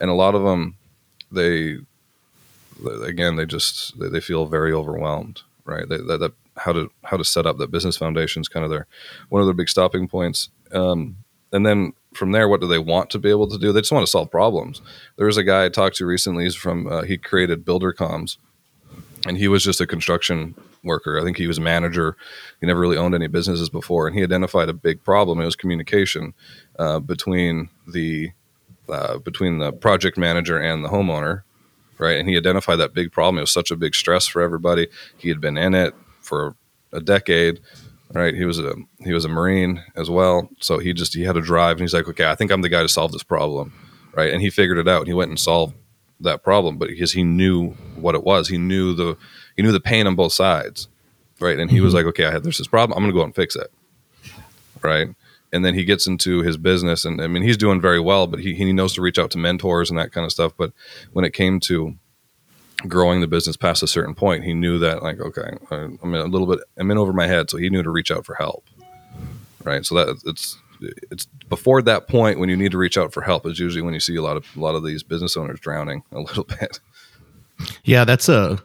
And 0.00 0.08
a 0.08 0.14
lot 0.14 0.36
of 0.36 0.44
them, 0.44 0.76
they 1.32 1.78
again 3.02 3.34
they 3.34 3.46
just 3.46 3.98
they, 3.98 4.08
they 4.08 4.20
feel 4.20 4.46
very 4.46 4.72
overwhelmed, 4.72 5.42
right? 5.64 5.88
They, 5.88 5.96
that, 5.96 6.20
that 6.20 6.32
how 6.56 6.72
to 6.72 6.92
how 7.02 7.16
to 7.16 7.24
set 7.24 7.46
up 7.46 7.58
that 7.58 7.72
business 7.72 7.96
foundation 7.96 8.42
is 8.42 8.48
kind 8.48 8.62
of 8.62 8.70
their 8.70 8.86
one 9.28 9.42
of 9.42 9.48
their 9.48 9.54
big 9.54 9.68
stopping 9.68 10.06
points. 10.06 10.50
Um, 10.70 11.16
and 11.52 11.66
then 11.66 11.94
from 12.14 12.32
there, 12.32 12.48
what 12.48 12.60
do 12.60 12.66
they 12.66 12.78
want 12.78 13.10
to 13.10 13.18
be 13.18 13.30
able 13.30 13.48
to 13.48 13.58
do? 13.58 13.72
They 13.72 13.80
just 13.80 13.92
want 13.92 14.04
to 14.04 14.10
solve 14.10 14.30
problems. 14.30 14.82
There 15.16 15.26
was 15.26 15.36
a 15.36 15.44
guy 15.44 15.64
I 15.64 15.68
talked 15.68 15.96
to 15.96 16.06
recently. 16.06 16.44
He's 16.44 16.54
from 16.54 16.86
uh, 16.86 17.02
he 17.02 17.16
created 17.16 17.64
Builder 17.64 17.92
Comms, 17.92 18.36
and 19.26 19.36
he 19.36 19.48
was 19.48 19.62
just 19.62 19.80
a 19.80 19.86
construction 19.86 20.54
worker. 20.82 21.18
I 21.18 21.22
think 21.22 21.36
he 21.36 21.46
was 21.46 21.58
a 21.58 21.62
manager. 21.62 22.16
He 22.60 22.66
never 22.66 22.80
really 22.80 22.96
owned 22.96 23.14
any 23.14 23.28
businesses 23.28 23.68
before, 23.68 24.06
and 24.06 24.16
he 24.16 24.22
identified 24.22 24.68
a 24.68 24.74
big 24.74 25.04
problem. 25.04 25.40
It 25.40 25.44
was 25.44 25.56
communication 25.56 26.34
uh, 26.78 27.00
between 27.00 27.68
the 27.86 28.30
uh, 28.88 29.18
between 29.18 29.58
the 29.58 29.72
project 29.72 30.18
manager 30.18 30.58
and 30.58 30.84
the 30.84 30.88
homeowner, 30.88 31.42
right? 31.98 32.18
And 32.18 32.28
he 32.28 32.36
identified 32.36 32.76
that 32.80 32.92
big 32.92 33.12
problem. 33.12 33.38
It 33.38 33.42
was 33.42 33.52
such 33.52 33.70
a 33.70 33.76
big 33.76 33.94
stress 33.94 34.26
for 34.26 34.42
everybody. 34.42 34.88
He 35.16 35.28
had 35.28 35.40
been 35.40 35.56
in 35.56 35.74
it 35.74 35.94
for 36.20 36.56
a 36.92 37.00
decade, 37.00 37.60
right? 38.12 38.34
He 38.34 38.44
was 38.44 38.58
a 38.58 38.74
he 39.04 39.12
was 39.12 39.24
a 39.24 39.28
marine 39.28 39.82
as 39.96 40.10
well, 40.10 40.48
so 40.60 40.78
he 40.78 40.92
just 40.92 41.14
he 41.14 41.22
had 41.22 41.36
a 41.36 41.40
drive, 41.42 41.72
and 41.76 41.80
he's 41.82 41.94
like, 41.94 42.08
okay, 42.08 42.26
I 42.26 42.34
think 42.34 42.50
I'm 42.50 42.62
the 42.62 42.68
guy 42.68 42.82
to 42.82 42.88
solve 42.88 43.12
this 43.12 43.22
problem, 43.22 43.72
right? 44.14 44.32
And 44.32 44.40
he 44.42 44.50
figured 44.50 44.78
it 44.78 44.88
out. 44.88 44.98
And 45.00 45.06
he 45.08 45.14
went 45.14 45.30
and 45.30 45.38
solved 45.38 45.74
that 46.20 46.42
problem, 46.42 46.76
but 46.76 46.88
because 46.88 47.12
he 47.12 47.22
knew 47.24 47.70
what 47.96 48.14
it 48.14 48.24
was, 48.24 48.48
he 48.48 48.58
knew 48.58 48.94
the 48.94 49.16
he 49.56 49.62
knew 49.62 49.72
the 49.72 49.80
pain 49.80 50.06
on 50.06 50.14
both 50.16 50.32
sides, 50.32 50.88
right? 51.40 51.58
And 51.58 51.70
he 51.70 51.80
was 51.80 51.92
Mhm. 51.92 51.96
like, 51.96 52.06
okay, 52.06 52.24
I 52.26 52.30
have 52.32 52.42
there's 52.42 52.58
this 52.58 52.66
problem. 52.66 52.96
I'm 52.96 53.02
going 53.02 53.12
to 53.12 53.16
go 53.16 53.22
out 53.22 53.26
and 53.26 53.34
fix 53.34 53.56
it, 53.56 53.70
right? 54.82 55.08
And 55.52 55.64
then 55.64 55.74
he 55.74 55.84
gets 55.84 56.06
into 56.06 56.42
his 56.42 56.56
business, 56.56 57.04
and 57.04 57.20
I 57.20 57.26
mean, 57.26 57.42
he's 57.42 57.56
doing 57.56 57.80
very 57.80 57.98
well, 58.00 58.26
but 58.28 58.40
he 58.40 58.54
he 58.54 58.72
knows 58.72 58.92
to 58.94 59.02
reach 59.02 59.18
out 59.18 59.30
to 59.32 59.38
mentors 59.38 59.90
and 59.90 59.98
that 59.98 60.12
kind 60.12 60.24
of 60.24 60.30
stuff. 60.30 60.52
But 60.56 60.72
when 61.12 61.24
it 61.24 61.32
came 61.32 61.58
to 61.60 61.96
growing 62.88 63.20
the 63.20 63.26
business 63.26 63.56
past 63.56 63.82
a 63.82 63.86
certain 63.86 64.14
point, 64.14 64.44
he 64.44 64.54
knew 64.54 64.78
that 64.78 65.02
like, 65.02 65.20
okay, 65.20 65.56
I'm 65.70 66.14
a 66.14 66.24
little 66.24 66.46
bit, 66.46 66.60
I'm 66.76 66.90
in 66.90 66.98
over 66.98 67.12
my 67.12 67.26
head, 67.26 67.50
so 67.50 67.58
he 67.58 67.70
knew 67.70 67.82
to 67.82 67.90
reach 67.90 68.10
out 68.10 68.24
for 68.24 68.34
help, 68.34 68.64
right? 69.64 69.84
So 69.84 69.94
that 69.96 70.22
it's 70.26 70.58
it's 71.10 71.26
before 71.48 71.82
that 71.82 72.08
point 72.08 72.38
when 72.38 72.48
you 72.48 72.56
need 72.56 72.72
to 72.72 72.78
reach 72.78 72.96
out 72.96 73.12
for 73.12 73.20
help 73.22 73.46
is 73.46 73.58
usually 73.58 73.82
when 73.82 73.94
you 73.94 74.00
see 74.00 74.16
a 74.16 74.22
lot 74.22 74.36
of 74.36 74.46
a 74.56 74.60
lot 74.60 74.74
of 74.74 74.84
these 74.84 75.02
business 75.02 75.36
owners 75.36 75.60
drowning 75.60 76.02
a 76.12 76.20
little 76.20 76.44
bit. 76.44 76.80
Yeah, 77.84 78.04
that's 78.04 78.28
a 78.28 78.62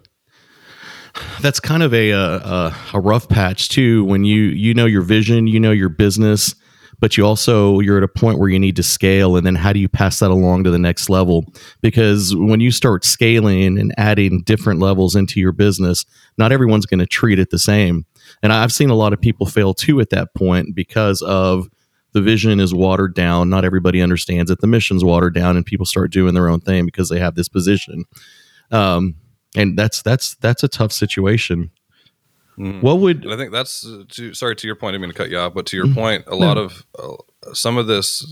that's 1.41 1.59
kind 1.59 1.83
of 1.83 1.93
a, 1.93 2.11
a 2.11 2.75
a 2.93 2.99
rough 2.99 3.27
patch 3.27 3.69
too. 3.69 4.03
When 4.05 4.23
you 4.23 4.43
you 4.43 4.73
know 4.73 4.85
your 4.85 5.01
vision, 5.01 5.47
you 5.47 5.59
know 5.59 5.71
your 5.71 5.89
business, 5.89 6.55
but 6.99 7.17
you 7.17 7.25
also 7.25 7.79
you're 7.79 7.97
at 7.97 8.03
a 8.03 8.07
point 8.07 8.39
where 8.39 8.49
you 8.49 8.59
need 8.59 8.75
to 8.75 8.83
scale, 8.83 9.35
and 9.35 9.45
then 9.45 9.55
how 9.55 9.73
do 9.73 9.79
you 9.79 9.89
pass 9.89 10.19
that 10.19 10.31
along 10.31 10.63
to 10.63 10.71
the 10.71 10.79
next 10.79 11.09
level? 11.09 11.45
Because 11.81 12.35
when 12.35 12.59
you 12.59 12.71
start 12.71 13.05
scaling 13.05 13.77
and 13.79 13.93
adding 13.97 14.41
different 14.43 14.79
levels 14.79 15.15
into 15.15 15.39
your 15.39 15.51
business, 15.51 16.05
not 16.37 16.51
everyone's 16.51 16.85
going 16.85 16.99
to 16.99 17.05
treat 17.05 17.39
it 17.39 17.49
the 17.49 17.59
same. 17.59 18.05
And 18.41 18.51
I've 18.51 18.73
seen 18.73 18.89
a 18.89 18.95
lot 18.95 19.13
of 19.13 19.21
people 19.21 19.45
fail 19.45 19.73
too 19.73 19.99
at 19.99 20.09
that 20.09 20.33
point 20.33 20.75
because 20.75 21.21
of 21.21 21.69
the 22.13 22.21
vision 22.21 22.59
is 22.59 22.73
watered 22.73 23.13
down. 23.13 23.49
Not 23.49 23.65
everybody 23.65 24.01
understands 24.01 24.49
it. 24.49 24.61
The 24.61 24.67
mission's 24.67 25.03
watered 25.03 25.35
down, 25.35 25.57
and 25.57 25.65
people 25.65 25.85
start 25.85 26.11
doing 26.11 26.33
their 26.33 26.49
own 26.49 26.61
thing 26.61 26.85
because 26.85 27.09
they 27.09 27.19
have 27.19 27.35
this 27.35 27.49
position. 27.49 28.05
Um, 28.71 29.15
and 29.55 29.77
that's 29.77 30.01
that's 30.01 30.35
that's 30.35 30.63
a 30.63 30.67
tough 30.67 30.91
situation. 30.91 31.71
Mm. 32.57 32.81
What 32.81 32.99
would 32.99 33.23
and 33.23 33.33
I 33.33 33.37
think 33.37 33.51
that's 33.51 33.85
uh, 33.85 34.03
to, 34.09 34.33
sorry 34.33 34.55
to 34.55 34.67
your 34.67 34.75
point. 34.75 34.95
I 34.95 34.99
mean 34.99 35.09
to 35.09 35.15
cut 35.15 35.29
you 35.29 35.37
off, 35.37 35.53
but 35.53 35.65
to 35.67 35.77
your 35.77 35.87
mm. 35.87 35.93
point, 35.93 36.23
a 36.27 36.35
lot 36.35 36.57
of 36.57 36.85
uh, 36.97 37.15
some 37.53 37.77
of 37.77 37.87
this 37.87 38.25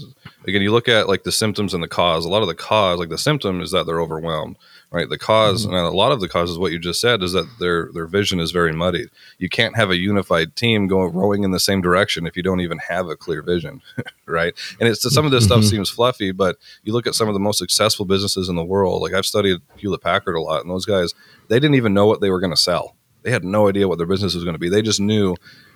again, 0.46 0.62
you 0.62 0.72
look 0.72 0.88
at 0.88 1.08
like 1.08 1.24
the 1.24 1.32
symptoms 1.32 1.74
and 1.74 1.84
the 1.84 1.88
cause. 1.88 2.26
A 2.26 2.30
lot 2.30 2.42
of 2.42 2.48
the 2.48 2.56
cause, 2.56 3.00
like 3.00 3.10
the 3.10 3.18
symptom, 3.18 3.62
is 3.62 3.72
that 3.72 3.86
they're 3.86 4.02
overwhelmed 4.02 4.58
right? 4.94 5.10
The 5.10 5.18
because 5.18 5.66
mm-hmm. 5.66 5.76
and 5.76 5.86
a 5.86 5.90
lot 5.90 6.12
of 6.12 6.22
the 6.22 6.30
cause 6.30 6.52
is 6.52 6.58
what 6.58 6.72
you 6.72 6.80
just 6.80 7.02
said 7.02 7.24
is 7.24 7.34
that 7.34 7.48
their 7.60 7.90
their 7.94 8.06
vision 8.06 8.40
is 8.40 8.52
very 8.52 8.72
muddied. 8.72 9.10
You 9.40 9.50
can't 9.50 9.76
have 9.76 9.90
a 9.90 9.98
unified 9.98 10.56
team 10.56 10.88
going 10.88 11.14
rowing 11.14 11.44
in 11.44 11.52
the 11.52 11.60
same 11.60 11.82
direction 11.82 12.26
if 12.26 12.38
you 12.38 12.44
don't 12.44 12.62
even 12.62 12.78
have 12.78 13.10
a 13.10 13.16
clear 13.18 13.42
vision, 13.42 13.82
right? 14.26 14.54
And 14.80 14.88
it's 14.88 15.12
some 15.14 15.26
of 15.26 15.32
this 15.32 15.44
stuff 15.44 15.60
mm-hmm. 15.62 15.68
seems 15.68 15.90
fluffy, 15.90 16.32
but 16.32 16.58
you 16.84 16.94
look 16.94 17.08
at 17.08 17.16
some 17.16 17.28
of 17.28 17.34
the 17.34 17.40
most 17.40 17.58
successful 17.58 18.06
businesses 18.06 18.48
in 18.48 18.56
the 18.56 18.64
world. 18.64 19.02
Like 19.02 19.14
I've 19.14 19.26
studied 19.26 19.60
Hewlett 19.76 20.02
Packard 20.02 20.36
a 20.36 20.42
lot, 20.42 20.62
and 20.62 20.70
those 20.70 20.86
guys 20.86 21.14
they 21.50 21.60
didn't 21.60 21.76
even 21.76 21.94
know 21.94 22.06
what 22.06 22.22
they 22.22 22.30
were 22.30 22.40
going 22.40 22.54
to 22.54 22.58
sell. 22.58 22.96
They 23.24 23.32
had 23.32 23.44
no 23.44 23.68
idea 23.68 23.88
what 23.88 23.98
their 23.98 24.08
business 24.08 24.36
was 24.36 24.44
going 24.44 24.56
to 24.56 24.60
be. 24.60 24.70
They 24.70 24.82
just 24.82 25.00
knew 25.00 25.36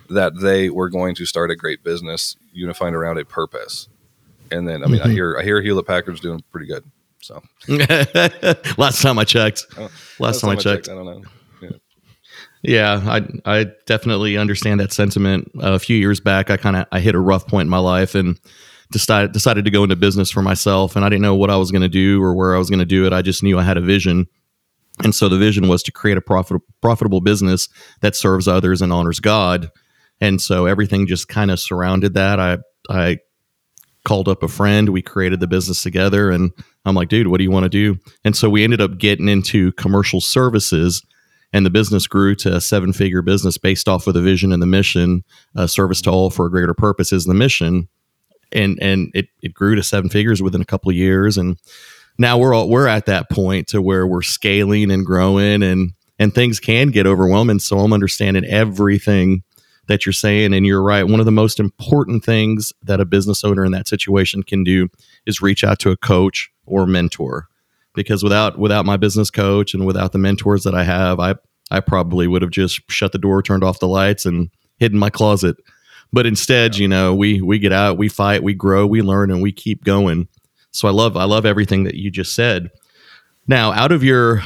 that 0.09 0.39
they 0.39 0.69
were 0.69 0.89
going 0.89 1.15
to 1.15 1.25
start 1.25 1.51
a 1.51 1.55
great 1.55 1.83
business 1.83 2.35
unified 2.53 2.93
around 2.93 3.17
a 3.17 3.25
purpose. 3.25 3.87
And 4.51 4.67
then 4.67 4.83
I 4.83 4.87
mean, 4.87 4.99
mm-hmm. 4.99 5.09
I 5.09 5.11
hear 5.11 5.37
I 5.39 5.43
hear 5.43 5.61
Hewlett 5.61 5.87
Packard's 5.87 6.19
doing 6.19 6.41
pretty 6.51 6.67
good. 6.67 6.83
So 7.21 7.41
last 8.77 9.01
time 9.01 9.19
I 9.19 9.25
checked, 9.25 9.65
oh, 9.77 9.89
last, 10.19 10.39
time, 10.39 10.49
time 10.49 10.57
I, 10.57 10.61
checked, 10.61 10.85
checked, 10.85 10.89
I 10.89 10.93
don't 10.93 11.05
know. 11.05 11.29
Yeah. 11.61 11.69
yeah, 12.61 13.01
I 13.05 13.59
I 13.59 13.65
definitely 13.85 14.37
understand 14.37 14.79
that 14.79 14.93
sentiment. 14.93 15.51
Uh, 15.55 15.73
a 15.73 15.79
few 15.79 15.97
years 15.97 16.21
back, 16.21 16.49
I 16.49 16.57
kind 16.57 16.77
of 16.77 16.85
I 16.91 16.99
hit 16.99 17.15
a 17.15 17.19
rough 17.19 17.47
point 17.47 17.65
in 17.65 17.69
my 17.69 17.79
life 17.79 18.15
and 18.15 18.39
decided 18.91 19.33
decided 19.33 19.65
to 19.65 19.71
go 19.71 19.83
into 19.83 19.95
business 19.95 20.31
for 20.31 20.41
myself. 20.41 20.95
And 20.95 21.03
I 21.03 21.09
didn't 21.09 21.23
know 21.23 21.35
what 21.35 21.49
I 21.49 21.57
was 21.57 21.71
going 21.71 21.81
to 21.81 21.89
do 21.89 22.21
or 22.23 22.33
where 22.33 22.55
I 22.55 22.59
was 22.59 22.69
going 22.69 22.79
to 22.79 22.85
do 22.85 23.05
it. 23.05 23.13
I 23.13 23.21
just 23.21 23.43
knew 23.43 23.59
I 23.59 23.63
had 23.63 23.77
a 23.77 23.81
vision, 23.81 24.27
and 25.03 25.13
so 25.13 25.29
the 25.29 25.37
vision 25.37 25.67
was 25.67 25.83
to 25.83 25.91
create 25.91 26.17
a 26.17 26.21
profit, 26.21 26.61
profitable 26.81 27.21
business 27.21 27.69
that 28.01 28.15
serves 28.15 28.47
others 28.47 28.81
and 28.81 28.91
honors 28.91 29.19
God. 29.19 29.71
And 30.19 30.41
so 30.41 30.65
everything 30.65 31.05
just 31.07 31.27
kind 31.27 31.51
of 31.51 31.59
surrounded 31.59 32.15
that. 32.15 32.39
I 32.39 32.57
I 32.89 33.19
called 34.05 34.29
up 34.29 34.41
a 34.41 34.47
friend. 34.47 34.89
We 34.89 35.01
created 35.01 35.39
the 35.41 35.47
business 35.47 35.83
together, 35.83 36.31
and 36.31 36.51
I'm 36.85 36.95
like, 36.95 37.09
dude, 37.09 37.27
what 37.27 37.37
do 37.37 37.43
you 37.43 37.51
want 37.51 37.65
to 37.65 37.69
do? 37.69 37.99
And 38.23 38.35
so 38.35 38.49
we 38.49 38.63
ended 38.63 38.81
up 38.81 38.97
getting 38.97 39.27
into 39.27 39.73
commercial 39.73 40.21
services, 40.21 41.05
and 41.53 41.65
the 41.65 41.69
business 41.69 42.07
grew 42.07 42.33
to 42.35 42.55
a 42.55 42.61
seven 42.61 42.93
figure 42.93 43.21
business 43.21 43.57
based 43.57 43.87
off 43.87 44.07
of 44.07 44.13
the 44.13 44.21
vision 44.21 44.51
and 44.51 44.61
the 44.61 44.67
mission. 44.67 45.23
Uh, 45.55 45.67
service 45.67 46.01
to 46.03 46.09
all 46.09 46.29
for 46.29 46.45
a 46.45 46.51
greater 46.51 46.73
purpose 46.73 47.11
is 47.11 47.25
the 47.25 47.33
mission, 47.33 47.87
and 48.51 48.79
and 48.81 49.11
it 49.13 49.27
it 49.43 49.53
grew 49.53 49.75
to 49.75 49.83
seven 49.83 50.09
figures 50.09 50.41
within 50.41 50.61
a 50.61 50.65
couple 50.65 50.89
of 50.89 50.95
years, 50.95 51.37
and 51.37 51.57
now 52.17 52.37
we're 52.37 52.53
all, 52.53 52.69
we're 52.69 52.87
at 52.87 53.05
that 53.05 53.29
point 53.29 53.67
to 53.69 53.81
where 53.81 54.07
we're 54.07 54.21
scaling 54.21 54.91
and 54.91 55.05
growing, 55.05 55.63
and 55.63 55.91
and 56.19 56.33
things 56.33 56.59
can 56.59 56.89
get 56.89 57.05
overwhelming. 57.05 57.59
So 57.59 57.79
I'm 57.79 57.93
understanding 57.93 58.45
everything 58.45 59.43
that 59.87 60.05
you're 60.05 60.13
saying. 60.13 60.53
And 60.53 60.65
you're 60.65 60.83
right. 60.83 61.03
One 61.03 61.19
of 61.19 61.25
the 61.25 61.31
most 61.31 61.59
important 61.59 62.23
things 62.23 62.71
that 62.83 62.99
a 62.99 63.05
business 63.05 63.43
owner 63.43 63.65
in 63.65 63.71
that 63.71 63.87
situation 63.87 64.43
can 64.43 64.63
do 64.63 64.89
is 65.25 65.41
reach 65.41 65.63
out 65.63 65.79
to 65.79 65.91
a 65.91 65.97
coach 65.97 66.49
or 66.65 66.85
mentor. 66.85 67.47
Because 67.93 68.21
without 68.21 68.59
without 68.59 68.85
my 68.85 68.95
business 68.95 69.31
coach 69.31 69.73
and 69.73 69.85
without 69.85 70.11
the 70.11 70.19
mentors 70.19 70.63
that 70.63 70.75
I 70.75 70.83
have, 70.83 71.19
I 71.19 71.35
I 71.71 71.79
probably 71.79 72.27
would 72.27 72.43
have 72.43 72.51
just 72.51 72.81
shut 72.89 73.11
the 73.11 73.17
door, 73.17 73.41
turned 73.41 73.63
off 73.63 73.79
the 73.79 73.87
lights, 73.87 74.25
and 74.25 74.49
hidden 74.77 74.99
my 74.99 75.09
closet. 75.09 75.57
But 76.13 76.27
instead, 76.27 76.75
yeah. 76.75 76.81
you 76.81 76.87
know, 76.87 77.15
we 77.15 77.41
we 77.41 77.57
get 77.57 77.73
out, 77.73 77.97
we 77.97 78.07
fight, 78.07 78.43
we 78.43 78.53
grow, 78.53 78.85
we 78.85 79.01
learn, 79.01 79.31
and 79.31 79.41
we 79.41 79.51
keep 79.51 79.83
going. 79.83 80.27
So 80.77 80.87
I 80.87 80.91
love 80.91 81.17
I 81.17 81.23
love 81.23 81.43
everything 81.43 81.85
that 81.85 81.95
you 81.95 82.11
just 82.11 82.35
said. 82.35 82.69
Now, 83.47 83.71
out 83.71 83.91
of 83.91 84.03
your 84.03 84.43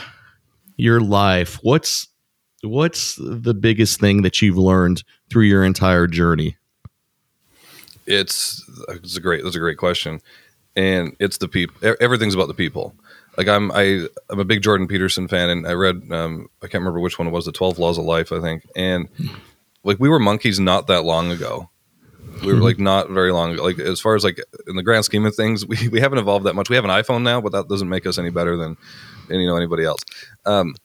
your 0.78 1.02
life, 1.02 1.60
what's 1.62 2.08
what's 2.64 3.16
the 3.18 3.54
biggest 3.54 4.00
thing 4.00 4.22
that 4.22 4.42
you've 4.42 4.58
learned 4.58 5.04
through 5.30 5.44
your 5.44 5.66
entire 5.66 6.08
journey? 6.08 6.56
It's 8.08 8.64
it's 8.88 9.18
a 9.18 9.20
great 9.20 9.44
that's 9.44 9.58
a 9.58 9.60
great 9.60 9.78
question, 9.78 10.22
and 10.74 11.18
it's 11.20 11.38
the 11.38 11.50
people. 11.50 11.76
Everything's 12.00 12.34
about 12.34 12.48
the 12.48 12.54
people. 12.54 12.96
Like 13.36 13.50
I'm 13.50 13.70
I 13.74 14.08
I'm 14.30 14.40
a 14.40 14.46
big 14.46 14.62
Jordan 14.62 14.88
Peterson 14.88 15.28
fan, 15.28 15.50
and 15.50 15.68
I 15.68 15.74
read 15.74 16.02
um, 16.12 16.48
I 16.64 16.68
can't 16.68 16.80
remember 16.82 17.02
which 17.02 17.20
one 17.20 17.28
it 17.28 17.32
was, 17.32 17.44
the 17.44 17.52
Twelve 17.52 17.78
Laws 17.78 17.98
of 17.98 18.06
Life, 18.06 18.32
I 18.32 18.40
think, 18.40 18.66
and 18.74 19.10
like 19.84 20.00
we 20.00 20.08
were 20.08 20.18
monkeys 20.18 20.62
not 20.62 20.88
that 20.88 21.04
long 21.04 21.30
ago. 21.30 21.70
We 22.42 22.54
were 22.54 22.60
like 22.60 22.80
not 22.80 23.10
very 23.10 23.32
long 23.32 23.54
ago. 23.54 23.64
Like 23.64 23.80
as 23.80 24.00
far 24.00 24.16
as 24.16 24.24
like 24.24 24.40
in 24.68 24.76
the 24.76 24.84
grand 24.84 25.06
scheme 25.06 25.26
of 25.26 25.36
things, 25.36 25.66
we, 25.66 25.88
we 25.90 26.00
haven't 26.00 26.20
evolved 26.20 26.46
that 26.46 26.56
much. 26.56 26.70
We 26.70 26.76
have 26.76 26.86
an 26.86 26.92
iPhone 26.92 27.24
now, 27.24 27.42
but 27.42 27.52
that 27.52 27.68
doesn't 27.68 27.90
make 27.90 28.06
us 28.06 28.18
any 28.18 28.30
better 28.30 28.58
than 28.58 28.78
you 29.30 29.46
know 29.46 29.56
anybody 29.56 29.84
else. 29.84 30.02
Um, 30.46 30.76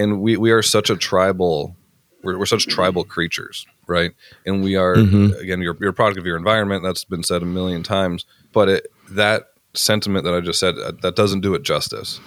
and 0.00 0.20
we 0.20 0.36
we 0.36 0.50
are 0.50 0.62
such 0.62 0.90
a 0.90 0.96
tribal 0.96 1.76
we're, 2.22 2.38
we're 2.38 2.46
such 2.46 2.66
tribal 2.66 3.04
creatures 3.04 3.66
right 3.86 4.12
and 4.46 4.62
we 4.62 4.76
are 4.76 4.96
mm-hmm. 4.96 5.38
again 5.38 5.60
you're, 5.60 5.76
you're 5.80 5.90
a 5.90 5.94
product 5.94 6.18
of 6.18 6.26
your 6.26 6.36
environment 6.36 6.82
that's 6.82 7.04
been 7.04 7.22
said 7.22 7.42
a 7.42 7.46
million 7.46 7.82
times 7.82 8.24
but 8.52 8.68
it, 8.68 8.86
that 9.10 9.48
sentiment 9.74 10.24
that 10.24 10.34
i 10.34 10.40
just 10.40 10.58
said 10.58 10.76
uh, 10.78 10.92
that 11.02 11.16
doesn't 11.16 11.40
do 11.40 11.54
it 11.54 11.62
justice 11.62 12.20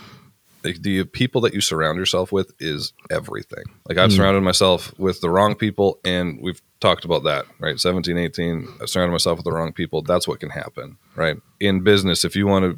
the, 0.62 0.78
the 0.80 1.04
people 1.04 1.42
that 1.42 1.54
you 1.54 1.60
surround 1.60 1.98
yourself 1.98 2.32
with 2.32 2.54
is 2.60 2.94
everything 3.12 3.66
like 3.88 3.98
i've 3.98 4.10
mm-hmm. 4.10 4.18
surrounded 4.18 4.42
myself 4.42 4.98
with 4.98 5.20
the 5.22 5.30
wrong 5.30 5.56
people 5.56 6.00
and 6.06 6.40
we've 6.42 6.62
talked 6.84 7.06
about 7.06 7.24
that 7.24 7.46
right? 7.60 7.80
17 7.80 8.18
18 8.18 8.68
i 8.82 8.86
surrounded 8.86 9.14
myself 9.14 9.38
with 9.38 9.46
the 9.46 9.54
wrong 9.54 9.72
people. 9.72 10.02
That's 10.02 10.28
what 10.28 10.42
can 10.42 10.50
happen 10.50 10.98
right? 11.16 11.38
In 11.62 11.80
business 11.80 12.26
if 12.26 12.36
you 12.36 12.46
want 12.46 12.78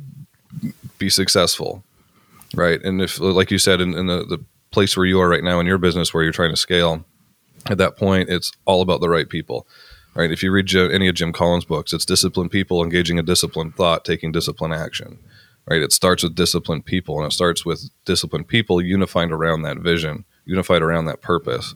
to 0.62 0.74
be 1.00 1.10
successful 1.10 1.84
right? 2.54 2.82
And 2.84 3.02
if 3.02 3.20
like 3.20 3.50
you 3.50 3.58
said 3.58 3.82
in, 3.82 3.98
in 3.98 4.06
the, 4.06 4.24
the 4.24 4.46
place 4.70 4.96
where 4.96 5.08
you 5.08 5.20
are 5.20 5.28
right 5.28 5.44
now 5.44 5.60
in 5.60 5.65
your 5.65 5.80
business 5.80 6.13
where 6.13 6.24
you're 6.24 6.32
trying 6.32 6.52
to 6.52 6.58
scale 6.58 7.04
at 7.68 7.80
that 7.80 7.98
point 7.98 8.30
it's 8.30 8.52
all 8.65 8.84
about 8.84 9.02
the 9.02 9.10
right 9.10 9.28
people 9.28 9.68
right? 10.13 10.32
If 10.32 10.44
you 10.44 10.52
read 10.52 10.74
any 10.76 11.08
of 11.08 11.15
jim 11.15 11.34
collins 11.34 11.65
books 11.65 11.91
it's 11.91 12.06
disciplined 12.06 12.52
people 12.52 12.84
engaging 12.84 13.18
a 13.18 13.24
disciplined 13.24 13.76
thought 13.76 14.06
taking 14.06 14.32
disciplined 14.32 14.76
action 14.76 15.18
right? 15.68 15.82
It 15.82 15.91
starts 15.91 16.22
with 16.22 16.36
disciplined 16.36 16.86
people 16.86 17.18
and 17.18 17.26
it 17.26 17.34
starts 17.34 17.65
with 17.65 17.89
disciplined 18.06 18.48
people 18.48 18.84
unified 18.84 19.32
around 19.32 19.63
that 19.63 19.78
vision 19.78 20.26
unified 20.46 20.84
around 20.84 21.06
that 21.06 21.24
purpose 21.24 21.74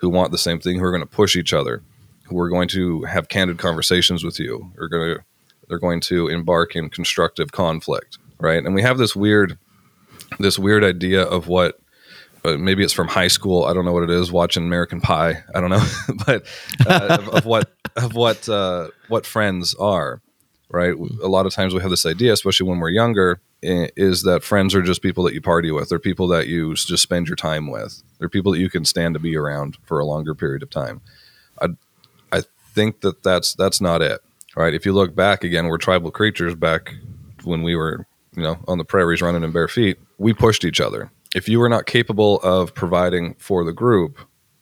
who 0.00 0.08
want 0.08 0.32
the 0.32 0.38
same 0.38 0.60
thing 0.60 0.78
who 0.78 0.84
are 0.84 0.90
going 0.90 1.02
to 1.02 1.06
push 1.06 1.36
each 1.36 1.52
other 1.52 1.82
who 2.24 2.38
are 2.38 2.48
going 2.48 2.68
to 2.68 3.02
have 3.02 3.28
candid 3.28 3.58
conversations 3.58 4.24
with 4.24 4.38
you 4.38 4.72
are 4.78 4.88
going 4.88 5.14
to 5.14 5.22
they're 5.68 5.78
going 5.78 6.00
to 6.00 6.28
embark 6.28 6.74
in 6.74 6.90
constructive 6.90 7.52
conflict 7.52 8.18
right 8.38 8.64
and 8.64 8.74
we 8.74 8.82
have 8.82 8.98
this 8.98 9.14
weird 9.14 9.58
this 10.38 10.58
weird 10.58 10.84
idea 10.84 11.22
of 11.22 11.48
what 11.48 11.80
uh, 12.44 12.56
maybe 12.56 12.82
it's 12.82 12.92
from 12.92 13.08
high 13.08 13.28
school. 13.28 13.64
I 13.64 13.74
don't 13.74 13.84
know 13.84 13.92
what 13.92 14.02
it 14.02 14.10
is. 14.10 14.32
Watching 14.32 14.64
American 14.64 15.00
Pie. 15.00 15.42
I 15.54 15.60
don't 15.60 15.70
know, 15.70 15.86
but 16.26 16.46
uh, 16.86 17.18
of, 17.20 17.28
of, 17.28 17.44
what 17.44 17.70
of 17.96 18.14
what 18.14 18.48
uh, 18.48 18.88
what 19.08 19.26
friends 19.26 19.74
are. 19.74 20.22
Right. 20.70 20.94
A 20.94 21.26
lot 21.26 21.46
of 21.46 21.52
times 21.52 21.74
we 21.74 21.80
have 21.80 21.90
this 21.90 22.06
idea, 22.06 22.32
especially 22.32 22.68
when 22.68 22.78
we're 22.78 22.90
younger, 22.90 23.40
Eh, 23.62 23.88
is 23.96 24.22
that 24.22 24.42
friends 24.42 24.74
are 24.74 24.82
just 24.82 25.02
people 25.02 25.22
that 25.24 25.34
you 25.34 25.40
party 25.40 25.70
with. 25.70 25.90
They're 25.90 25.98
people 25.98 26.28
that 26.28 26.46
you 26.46 26.74
just 26.74 27.02
spend 27.02 27.28
your 27.28 27.36
time 27.36 27.70
with. 27.70 28.02
They're 28.18 28.30
people 28.30 28.52
that 28.52 28.58
you 28.58 28.70
can 28.70 28.86
stand 28.86 29.14
to 29.14 29.20
be 29.20 29.36
around 29.36 29.76
for 29.82 29.98
a 29.98 30.06
longer 30.06 30.34
period 30.34 30.62
of 30.62 30.70
time. 30.70 31.02
I 31.60 31.68
I 32.32 32.42
think 32.74 33.02
that 33.02 33.22
that's 33.22 33.54
that's 33.54 33.80
not 33.80 34.00
it. 34.00 34.20
Right. 34.56 34.74
If 34.74 34.86
you 34.86 34.92
look 34.92 35.14
back 35.14 35.44
again, 35.44 35.66
we're 35.68 35.78
tribal 35.78 36.10
creatures. 36.10 36.54
Back 36.54 36.94
when 37.44 37.62
we 37.62 37.76
were 37.76 38.06
you 38.34 38.42
know 38.42 38.58
on 38.66 38.78
the 38.78 38.84
prairies 38.84 39.20
running 39.20 39.44
in 39.44 39.52
bare 39.52 39.68
feet, 39.68 39.98
we 40.18 40.32
pushed 40.32 40.64
each 40.64 40.80
other 40.80 41.10
if 41.34 41.48
you 41.48 41.60
were 41.60 41.68
not 41.68 41.86
capable 41.86 42.40
of 42.40 42.74
providing 42.74 43.34
for 43.34 43.64
the 43.64 43.72
group, 43.72 44.18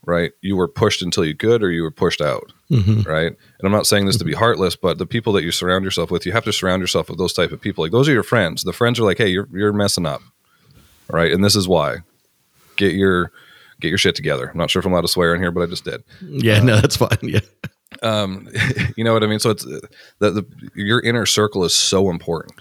right, 0.09 0.33
you 0.40 0.57
were 0.57 0.66
pushed 0.66 1.03
until 1.03 1.25
you 1.25 1.37
could 1.37 1.62
or 1.62 1.71
you 1.71 1.83
were 1.83 1.90
pushed 1.90 2.23
out, 2.23 2.51
mm-hmm. 2.71 3.03
right? 3.03 3.27
And 3.27 3.62
I'm 3.62 3.71
not 3.71 3.87
saying 3.87 4.07
this 4.07 4.16
to 4.16 4.25
be 4.25 4.33
mm-hmm. 4.33 4.38
heartless, 4.38 4.75
but 4.75 4.97
the 4.97 5.07
people 5.07 5.35
that 5.35 5.44
you 5.44 5.53
surround 5.53 5.85
yourself 5.85 6.11
with, 6.11 6.25
you 6.25 6.33
have 6.33 6.44
to 6.44 6.53
surround 6.53 6.81
yourself 6.81 7.11
with 7.11 7.18
those 7.18 7.35
type 7.35 7.53
of 7.53 7.61
people. 7.61 7.85
Like 7.85 7.92
those 7.92 8.09
are 8.09 8.12
your 8.12 8.23
friends. 8.23 8.64
The 8.64 8.73
friends 8.73 8.99
are 8.99 9.05
like, 9.05 9.18
hey, 9.18 9.29
you're 9.29 9.47
you're 9.53 9.73
messing 9.73 10.07
up, 10.07 10.23
right? 11.11 11.31
And 11.31 11.44
this 11.44 11.55
is 11.55 11.68
why. 11.68 11.99
Get 12.77 12.94
your 12.94 13.33
get 13.81 13.88
your 13.88 13.99
shit 13.99 14.14
together. 14.14 14.49
I'm 14.49 14.57
not 14.57 14.71
sure 14.71 14.81
if 14.81 14.87
I'm 14.87 14.92
allowed 14.92 15.03
to 15.03 15.09
swear 15.09 15.35
in 15.35 15.42
here, 15.42 15.53
but 15.53 15.62
I 15.62 15.66
just 15.66 15.85
did. 15.85 16.03
Yeah, 16.23 16.61
uh, 16.61 16.64
no, 16.64 16.81
that's 16.81 16.97
fine. 16.97 17.18
Yeah. 17.23 17.40
Um, 18.03 18.49
you 18.97 19.05
know 19.05 19.12
what 19.12 19.23
I 19.23 19.27
mean? 19.27 19.40
So 19.40 19.51
it's 19.51 19.64
the, 19.64 19.90
the 20.18 20.47
your 20.75 21.01
inner 21.01 21.27
circle 21.27 21.64
is 21.64 21.75
so 21.75 22.09
important. 22.09 22.55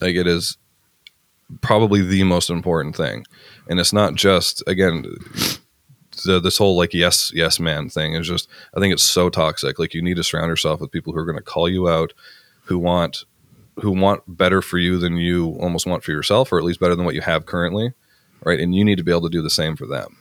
Like 0.00 0.14
it 0.14 0.28
is 0.28 0.56
probably 1.60 2.02
the 2.02 2.22
most 2.22 2.50
important 2.50 2.94
thing, 2.94 3.24
and 3.68 3.80
it's 3.80 3.92
not 3.92 4.14
just 4.14 4.62
again 4.68 5.04
the, 6.24 6.40
this 6.40 6.58
whole 6.58 6.76
like 6.76 6.94
yes 6.94 7.32
yes 7.34 7.58
man 7.60 7.88
thing 7.88 8.14
is 8.14 8.26
just 8.28 8.48
I 8.76 8.80
think 8.80 8.92
it's 8.92 9.02
so 9.02 9.28
toxic. 9.30 9.78
Like 9.78 9.94
you 9.94 10.02
need 10.02 10.16
to 10.16 10.24
surround 10.24 10.48
yourself 10.48 10.80
with 10.80 10.90
people 10.90 11.12
who 11.12 11.18
are 11.18 11.24
going 11.24 11.36
to 11.38 11.42
call 11.42 11.68
you 11.68 11.88
out, 11.88 12.12
who 12.64 12.78
want 12.78 13.24
who 13.80 13.92
want 13.92 14.22
better 14.26 14.60
for 14.60 14.78
you 14.78 14.98
than 14.98 15.16
you 15.16 15.56
almost 15.60 15.86
want 15.86 16.02
for 16.02 16.10
yourself, 16.12 16.52
or 16.52 16.58
at 16.58 16.64
least 16.64 16.80
better 16.80 16.96
than 16.96 17.04
what 17.04 17.14
you 17.14 17.20
have 17.20 17.46
currently, 17.46 17.92
right? 18.44 18.58
And 18.58 18.74
you 18.74 18.84
need 18.84 18.96
to 18.98 19.04
be 19.04 19.12
able 19.12 19.22
to 19.22 19.28
do 19.28 19.40
the 19.42 19.50
same 19.50 19.76
for 19.76 19.86
them, 19.86 20.16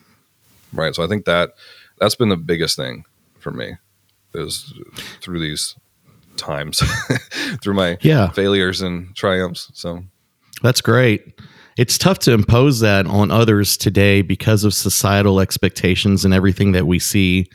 right? 0.74 0.94
So 0.94 1.04
I 1.04 1.08
think 1.08 1.26
that 1.26 1.54
that's 2.00 2.14
been 2.16 2.30
the 2.30 2.38
biggest 2.38 2.76
thing 2.76 3.04
for 3.40 3.52
me 3.52 3.78
is 4.36 4.74
through 5.22 5.40
these 5.40 5.76
times, 6.36 6.84
through 7.64 7.74
my 7.74 7.98
Yeah. 8.02 8.30
failures 8.30 8.82
and 8.82 9.16
triumphs. 9.16 9.72
So 9.74 10.04
That's 10.62 10.82
great. 10.82 11.40
It's 11.78 11.98
tough 11.98 12.18
to 12.20 12.34
impose 12.34 12.80
that 12.80 13.06
on 13.06 13.30
others 13.30 13.78
today 13.78 14.24
because 14.24 14.63
of 14.63 14.74
societal 14.74 15.40
expectations 15.40 16.26
and 16.26 16.34
everything 16.34 16.72
that 16.72 16.88
we 16.88 16.98
see 16.98 17.46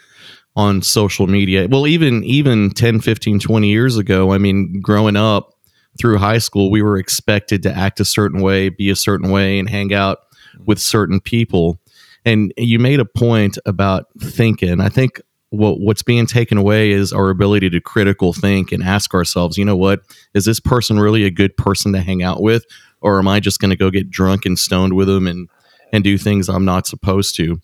on 0.54 0.80
social 0.80 1.26
media. 1.26 1.66
Well, 1.68 1.88
even 1.88 2.22
even 2.22 2.70
10, 2.70 3.00
15, 3.00 3.40
20 3.40 3.68
years 3.68 3.96
ago, 3.96 4.32
I 4.32 4.38
mean, 4.38 4.80
growing 4.80 5.16
up 5.16 5.54
through 5.98 6.18
high 6.18 6.38
school, 6.38 6.70
we 6.70 6.82
were 6.82 6.98
expected 6.98 7.64
to 7.64 7.72
act 7.72 7.98
a 7.98 8.04
certain 8.04 8.40
way, 8.40 8.68
be 8.68 8.90
a 8.90 8.96
certain 8.96 9.30
way 9.30 9.58
and 9.58 9.68
hang 9.68 9.92
out 9.92 10.18
with 10.66 10.78
certain 10.78 11.20
people. 11.20 11.80
And 12.24 12.52
you 12.56 12.78
made 12.78 13.00
a 13.00 13.04
point 13.04 13.58
about 13.66 14.06
thinking. 14.20 14.80
I 14.80 14.88
think 14.88 15.20
what 15.50 15.80
what's 15.80 16.02
being 16.02 16.26
taken 16.26 16.58
away 16.58 16.92
is 16.92 17.12
our 17.12 17.28
ability 17.28 17.70
to 17.70 17.80
critical 17.80 18.32
think 18.32 18.70
and 18.70 18.84
ask 18.84 19.14
ourselves, 19.14 19.58
you 19.58 19.64
know 19.64 19.76
what, 19.76 20.00
is 20.32 20.44
this 20.44 20.60
person 20.60 21.00
really 21.00 21.24
a 21.24 21.30
good 21.30 21.56
person 21.56 21.92
to 21.92 22.00
hang 22.00 22.22
out 22.22 22.40
with 22.40 22.64
or 23.02 23.18
am 23.18 23.28
I 23.28 23.40
just 23.40 23.60
going 23.60 23.70
to 23.70 23.76
go 23.76 23.90
get 23.90 24.10
drunk 24.10 24.46
and 24.46 24.58
stoned 24.58 24.94
with 24.94 25.08
them 25.08 25.26
and 25.26 25.48
and 25.92 26.02
do 26.02 26.16
things 26.16 26.48
I'm 26.48 26.64
not 26.64 26.86
supposed 26.86 27.36
to? 27.36 27.60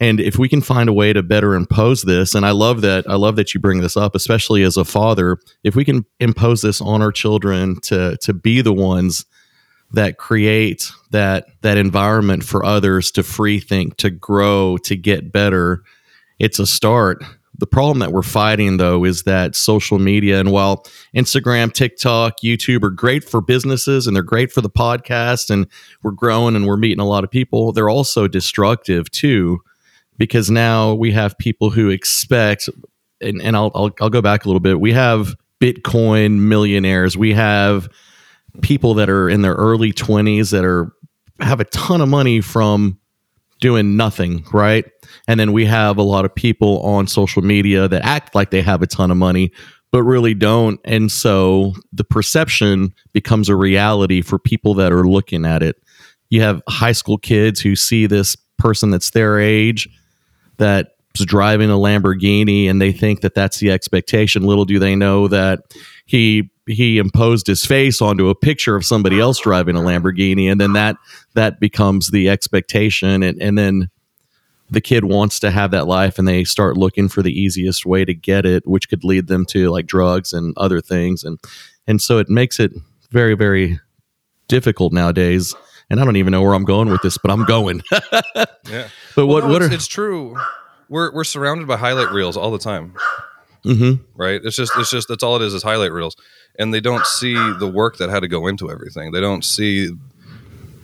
And 0.00 0.20
if 0.20 0.38
we 0.38 0.48
can 0.48 0.60
find 0.60 0.88
a 0.88 0.92
way 0.92 1.12
to 1.12 1.22
better 1.22 1.54
impose 1.54 2.02
this, 2.02 2.34
and 2.34 2.44
I 2.44 2.50
love 2.50 2.80
that 2.80 3.08
I 3.08 3.14
love 3.14 3.36
that 3.36 3.54
you 3.54 3.60
bring 3.60 3.80
this 3.80 3.96
up, 3.96 4.14
especially 4.14 4.62
as 4.62 4.76
a 4.76 4.84
father, 4.84 5.38
if 5.62 5.76
we 5.76 5.84
can 5.84 6.04
impose 6.20 6.62
this 6.62 6.80
on 6.80 7.02
our 7.02 7.12
children 7.12 7.80
to 7.82 8.16
to 8.18 8.32
be 8.32 8.60
the 8.60 8.72
ones 8.72 9.24
that 9.92 10.18
create 10.18 10.90
that 11.10 11.46
that 11.62 11.76
environment 11.76 12.44
for 12.44 12.64
others 12.64 13.10
to 13.12 13.22
free 13.22 13.60
think, 13.60 13.96
to 13.98 14.10
grow, 14.10 14.76
to 14.78 14.96
get 14.96 15.32
better, 15.32 15.82
it's 16.38 16.58
a 16.58 16.66
start. 16.66 17.22
The 17.56 17.66
problem 17.66 18.00
that 18.00 18.12
we're 18.12 18.22
fighting 18.22 18.78
though 18.78 19.04
is 19.04 19.22
that 19.24 19.54
social 19.54 19.98
media 19.98 20.40
and 20.40 20.50
while 20.50 20.84
Instagram, 21.14 21.72
TikTok, 21.72 22.40
YouTube 22.42 22.82
are 22.82 22.90
great 22.90 23.22
for 23.22 23.40
businesses 23.40 24.06
and 24.06 24.16
they're 24.16 24.22
great 24.22 24.50
for 24.50 24.60
the 24.60 24.70
podcast 24.70 25.50
and 25.50 25.66
we're 26.02 26.10
growing 26.10 26.56
and 26.56 26.66
we're 26.66 26.76
meeting 26.76 27.00
a 27.00 27.06
lot 27.06 27.24
of 27.24 27.30
people, 27.30 27.72
they're 27.72 27.88
also 27.88 28.26
destructive 28.26 29.10
too 29.10 29.60
because 30.18 30.50
now 30.50 30.94
we 30.94 31.12
have 31.12 31.38
people 31.38 31.70
who 31.70 31.90
expect 31.90 32.68
and, 33.20 33.40
and 33.40 33.56
I'll, 33.56 33.70
I'll 33.74 33.90
I'll 34.00 34.10
go 34.10 34.22
back 34.22 34.44
a 34.44 34.48
little 34.48 34.60
bit. 34.60 34.80
We 34.80 34.92
have 34.92 35.36
Bitcoin 35.60 36.40
millionaires. 36.40 37.16
We 37.16 37.32
have 37.32 37.88
people 38.60 38.94
that 38.94 39.08
are 39.08 39.28
in 39.28 39.42
their 39.42 39.54
early 39.54 39.92
20s 39.92 40.50
that 40.50 40.64
are 40.64 40.92
have 41.40 41.60
a 41.60 41.64
ton 41.64 42.00
of 42.00 42.08
money 42.08 42.40
from 42.40 42.98
doing 43.64 43.96
nothing, 43.96 44.44
right? 44.52 44.84
And 45.26 45.40
then 45.40 45.54
we 45.54 45.64
have 45.64 45.96
a 45.96 46.02
lot 46.02 46.26
of 46.26 46.34
people 46.34 46.80
on 46.82 47.06
social 47.06 47.40
media 47.40 47.88
that 47.88 48.04
act 48.04 48.34
like 48.34 48.50
they 48.50 48.60
have 48.60 48.82
a 48.82 48.86
ton 48.86 49.10
of 49.10 49.16
money, 49.16 49.52
but 49.90 50.02
really 50.02 50.34
don't. 50.34 50.78
And 50.84 51.10
so 51.10 51.72
the 51.90 52.04
perception 52.04 52.92
becomes 53.14 53.48
a 53.48 53.56
reality 53.56 54.20
for 54.20 54.38
people 54.38 54.74
that 54.74 54.92
are 54.92 55.08
looking 55.08 55.46
at 55.46 55.62
it. 55.62 55.76
You 56.28 56.42
have 56.42 56.60
high 56.68 56.92
school 56.92 57.16
kids 57.16 57.58
who 57.58 57.74
see 57.74 58.04
this 58.04 58.36
person 58.58 58.90
that's 58.90 59.08
their 59.12 59.40
age 59.40 59.88
that's 60.58 60.90
driving 61.24 61.70
a 61.70 61.78
Lamborghini 61.78 62.68
and 62.68 62.82
they 62.82 62.92
think 62.92 63.22
that 63.22 63.34
that's 63.34 63.60
the 63.60 63.70
expectation. 63.70 64.42
Little 64.42 64.66
do 64.66 64.78
they 64.78 64.94
know 64.94 65.26
that 65.28 65.60
he 66.04 66.50
he 66.66 66.98
imposed 66.98 67.46
his 67.46 67.64
face 67.64 68.00
onto 68.00 68.28
a 68.28 68.34
picture 68.34 68.74
of 68.74 68.86
somebody 68.86 69.20
else 69.20 69.38
driving 69.38 69.76
a 69.76 69.80
Lamborghini 69.80 70.50
and 70.50 70.60
then 70.60 70.72
that 70.72 70.96
that 71.34 71.60
becomes 71.60 72.10
the 72.10 72.28
expectation. 72.28 73.22
And 73.22 73.40
and 73.40 73.58
then 73.58 73.90
the 74.70 74.80
kid 74.80 75.04
wants 75.04 75.38
to 75.40 75.50
have 75.50 75.70
that 75.72 75.86
life 75.86 76.18
and 76.18 76.26
they 76.26 76.44
start 76.44 76.76
looking 76.76 77.08
for 77.08 77.22
the 77.22 77.38
easiest 77.38 77.84
way 77.84 78.04
to 78.04 78.14
get 78.14 78.46
it 78.46 78.66
which 78.66 78.88
could 78.88 79.04
lead 79.04 79.26
them 79.26 79.44
to 79.46 79.70
like 79.70 79.86
drugs 79.86 80.32
and 80.32 80.54
other 80.56 80.80
things. 80.80 81.24
And 81.24 81.38
and 81.86 82.00
so 82.00 82.18
it 82.18 82.28
makes 82.28 82.58
it 82.58 82.72
very 83.10 83.34
very 83.34 83.78
difficult 84.48 84.92
nowadays. 84.92 85.54
And 85.90 86.00
I 86.00 86.04
don't 86.04 86.16
even 86.16 86.30
know 86.30 86.42
where 86.42 86.54
I'm 86.54 86.64
going 86.64 86.88
with 86.88 87.02
this 87.02 87.18
but 87.18 87.30
I'm 87.30 87.44
going. 87.44 87.82
Yeah, 88.66 88.88
but 89.14 89.26
Well, 89.26 89.42
what 89.42 89.44
no, 89.44 89.52
what 89.52 89.62
it's, 89.62 89.70
are 89.70 89.74
it's 89.74 89.86
true. 89.86 90.36
We're 90.88 91.12
we're 91.12 91.24
surrounded 91.24 91.68
by 91.68 91.76
highlight 91.76 92.10
reels 92.12 92.34
all 92.34 92.50
the 92.50 92.58
time. 92.58 92.94
Mhm. 93.64 94.00
right 94.14 94.40
it's 94.44 94.56
just 94.56 94.72
it's 94.76 94.90
just 94.90 95.08
that's 95.08 95.22
all 95.22 95.36
it 95.36 95.42
is 95.42 95.54
is 95.54 95.62
highlight 95.62 95.92
reels 95.92 96.16
and 96.58 96.72
they 96.74 96.80
don't 96.80 97.06
see 97.06 97.34
the 97.58 97.66
work 97.68 97.96
that 97.98 98.10
had 98.10 98.20
to 98.20 98.28
go 98.28 98.46
into 98.46 98.70
everything 98.70 99.10
they 99.12 99.20
don't 99.20 99.44
see 99.44 99.90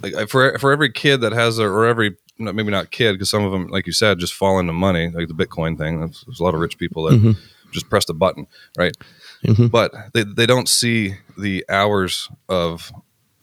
like 0.03 0.29
for 0.29 0.59
for 0.59 0.73
every 0.73 0.91
kid 0.91 1.21
that 1.21 1.33
has 1.33 1.59
a 1.59 1.65
or 1.67 1.87
every 1.87 2.17
maybe 2.39 2.71
not 2.71 2.91
kid 2.91 3.13
because 3.13 3.29
some 3.29 3.45
of 3.45 3.53
them 3.53 3.69
like 3.69 3.87
you 3.87 3.93
said 3.93 4.19
just 4.19 4.33
fall 4.35 4.59
into 4.59 4.73
money 4.73 5.09
like 5.11 5.29
the 5.29 5.35
bitcoin 5.35 5.77
thing 5.77 6.01
There's, 6.01 6.25
there's 6.27 6.41
a 6.41 6.43
lot 6.43 6.55
of 6.55 6.61
rich 6.61 6.79
people 6.79 7.05
that 7.05 7.21
Mhm. 7.21 7.37
just 7.71 7.91
press 7.91 8.07
the 8.07 8.15
button 8.15 8.47
right 8.79 8.97
Mhm. 9.45 9.71
but 9.71 9.93
they, 10.15 10.25
they 10.25 10.47
don't 10.47 10.69
see 10.69 11.17
the 11.37 11.65
hours 11.69 12.29
of 12.49 12.91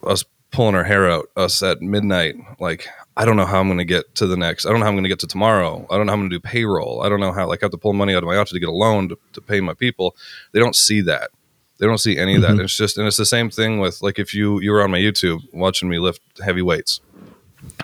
us 0.04 0.23
pulling 0.52 0.73
our 0.76 0.84
hair 0.84 1.10
out 1.10 1.28
us 1.38 1.62
at 1.62 1.82
midnight 1.82 2.36
like 2.60 2.88
i 3.18 3.26
don't 3.26 3.36
know 3.36 3.46
how 3.46 3.60
i'm 3.60 3.68
going 3.68 3.78
to 3.78 3.86
get 3.86 4.14
to 4.16 4.26
the 4.28 4.38
next 4.38 4.66
i 4.66 4.70
don't 4.70 4.80
know 4.80 4.86
how 4.86 4.90
i'm 4.90 4.96
going 4.96 5.04
to 5.04 5.10
get 5.10 5.20
to 5.20 5.28
tomorrow 5.28 5.86
i 5.90 5.98
don't 5.98 6.06
know 6.06 6.12
how 6.12 6.16
i'm 6.16 6.22
going 6.22 6.30
to 6.30 6.36
do 6.38 6.40
payroll 6.40 7.02
i 7.02 7.10
don't 7.10 7.20
know 7.20 7.32
how 7.34 7.46
like 7.48 7.62
i 7.62 7.66
have 7.66 7.72
to 7.72 7.78
pull 7.78 7.94
money 7.94 8.14
out 8.16 8.24
of 8.24 8.28
my 8.28 8.36
office 8.38 8.52
to 8.54 8.60
get 8.60 8.70
a 8.70 8.72
loan 8.72 9.10
to, 9.10 9.18
to 9.34 9.42
pay 9.42 9.60
my 9.60 9.74
people 9.74 10.16
they 10.54 10.60
don't 10.60 10.76
see 10.76 11.02
that 11.02 11.32
they 11.80 11.86
don't 11.86 11.98
see 12.00 12.18
any 12.18 12.36
of 12.36 12.42
that 12.42 12.52
Mhm. 12.56 12.64
it's 12.64 12.78
just 12.78 12.98
and 12.98 13.06
it's 13.08 13.18
the 13.18 13.26
same 13.26 13.50
thing 13.50 13.80
with 13.80 14.02
like 14.02 14.18
if 14.20 14.34
you 14.34 14.60
you 14.62 14.72
were 14.72 14.82
on 14.84 14.92
my 14.92 15.00
youtube 15.00 15.40
watching 15.54 15.90
me 15.90 16.00
lift 16.00 16.22
heavy 16.44 16.62
weights 16.62 17.02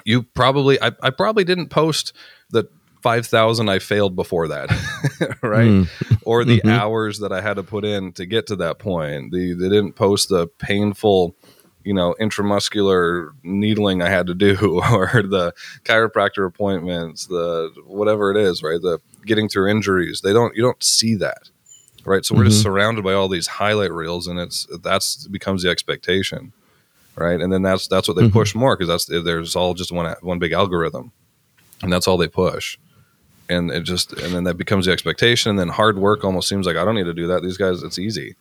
you 0.06 0.24
probably 0.24 0.82
i, 0.82 0.92
I 1.02 1.10
probably 1.10 1.44
didn't 1.44 1.68
post 1.70 2.14
the 2.50 2.66
5000 3.02 3.68
i 3.70 3.80
failed 3.80 4.16
before 4.16 4.48
that 4.48 4.70
right 5.44 5.68
Mm. 5.68 5.88
or 6.24 6.46
the 6.46 6.62
Mhm. 6.62 6.70
hours 6.72 7.20
that 7.20 7.32
I 7.34 7.42
had 7.42 7.56
to 7.56 7.64
put 7.64 7.84
in 7.84 8.14
to 8.14 8.26
get 8.26 8.48
to 8.48 8.56
that 8.58 8.80
point. 8.80 9.32
The 9.34 9.54
they 9.54 9.68
didn't 9.70 9.94
post 9.94 10.30
the 10.30 10.48
painful, 10.48 11.36
you 11.84 11.94
know, 11.94 12.16
intramuscular 12.20 13.30
needling 13.44 14.02
I 14.02 14.10
had 14.10 14.28
to 14.28 14.34
do, 14.34 14.82
or 14.92 15.08
the 15.24 15.54
chiropractor 15.84 16.46
appointments, 16.46 17.28
the 17.28 17.72
whatever 17.86 18.32
it 18.32 18.38
is, 18.38 18.64
right? 18.64 18.82
The 18.82 19.00
getting 19.26 19.50
through 19.50 19.70
injuries. 19.70 20.22
They 20.22 20.34
don't. 20.34 20.56
You 20.56 20.62
don't 20.64 20.82
see 20.84 21.16
that, 21.16 21.50
right? 22.06 22.26
So 22.26 22.36
we're 22.36 22.46
just 22.46 22.60
Mhm. 22.60 22.64
surrounded 22.64 23.04
by 23.04 23.14
all 23.14 23.28
these 23.30 23.48
highlight 23.48 23.92
reels, 23.92 24.28
and 24.28 24.40
it's 24.40 24.68
that's 24.82 25.28
becomes 25.28 25.64
the 25.64 25.70
expectation, 25.70 26.54
right? 27.16 27.40
And 27.42 27.52
then 27.52 27.62
that's 27.62 27.88
that's 27.88 28.08
what 28.08 28.16
they 28.18 28.24
Mhm. 28.24 28.32
push 28.34 28.56
more 28.56 28.76
because 28.78 28.88
that's 28.90 29.06
there's 29.24 29.56
all 29.56 29.74
just 29.74 29.92
one 29.92 30.16
one 30.22 30.40
big 30.40 30.52
algorithm, 30.54 31.12
and 31.82 31.92
that's 31.92 32.08
all 32.08 32.18
they 32.18 32.28
push 32.28 32.78
and 33.50 33.72
it 33.72 33.82
just 33.84 34.14
and 34.14 34.34
then 34.34 34.46
that 34.46 34.56
becomes 34.56 34.86
the 34.86 34.92
expectation 34.92 35.50
and 35.50 35.60
then 35.60 35.68
hard 35.68 35.98
work 35.98 36.24
almost 36.24 36.48
seems 36.48 36.66
like 36.66 36.78
i 36.78 36.86
don't 36.86 36.96
need 36.96 37.04
to 37.04 37.14
do 37.14 37.28
that 37.28 37.44
these 37.44 37.58
guys 37.58 37.84
it's 37.84 38.00
easy 38.00 38.36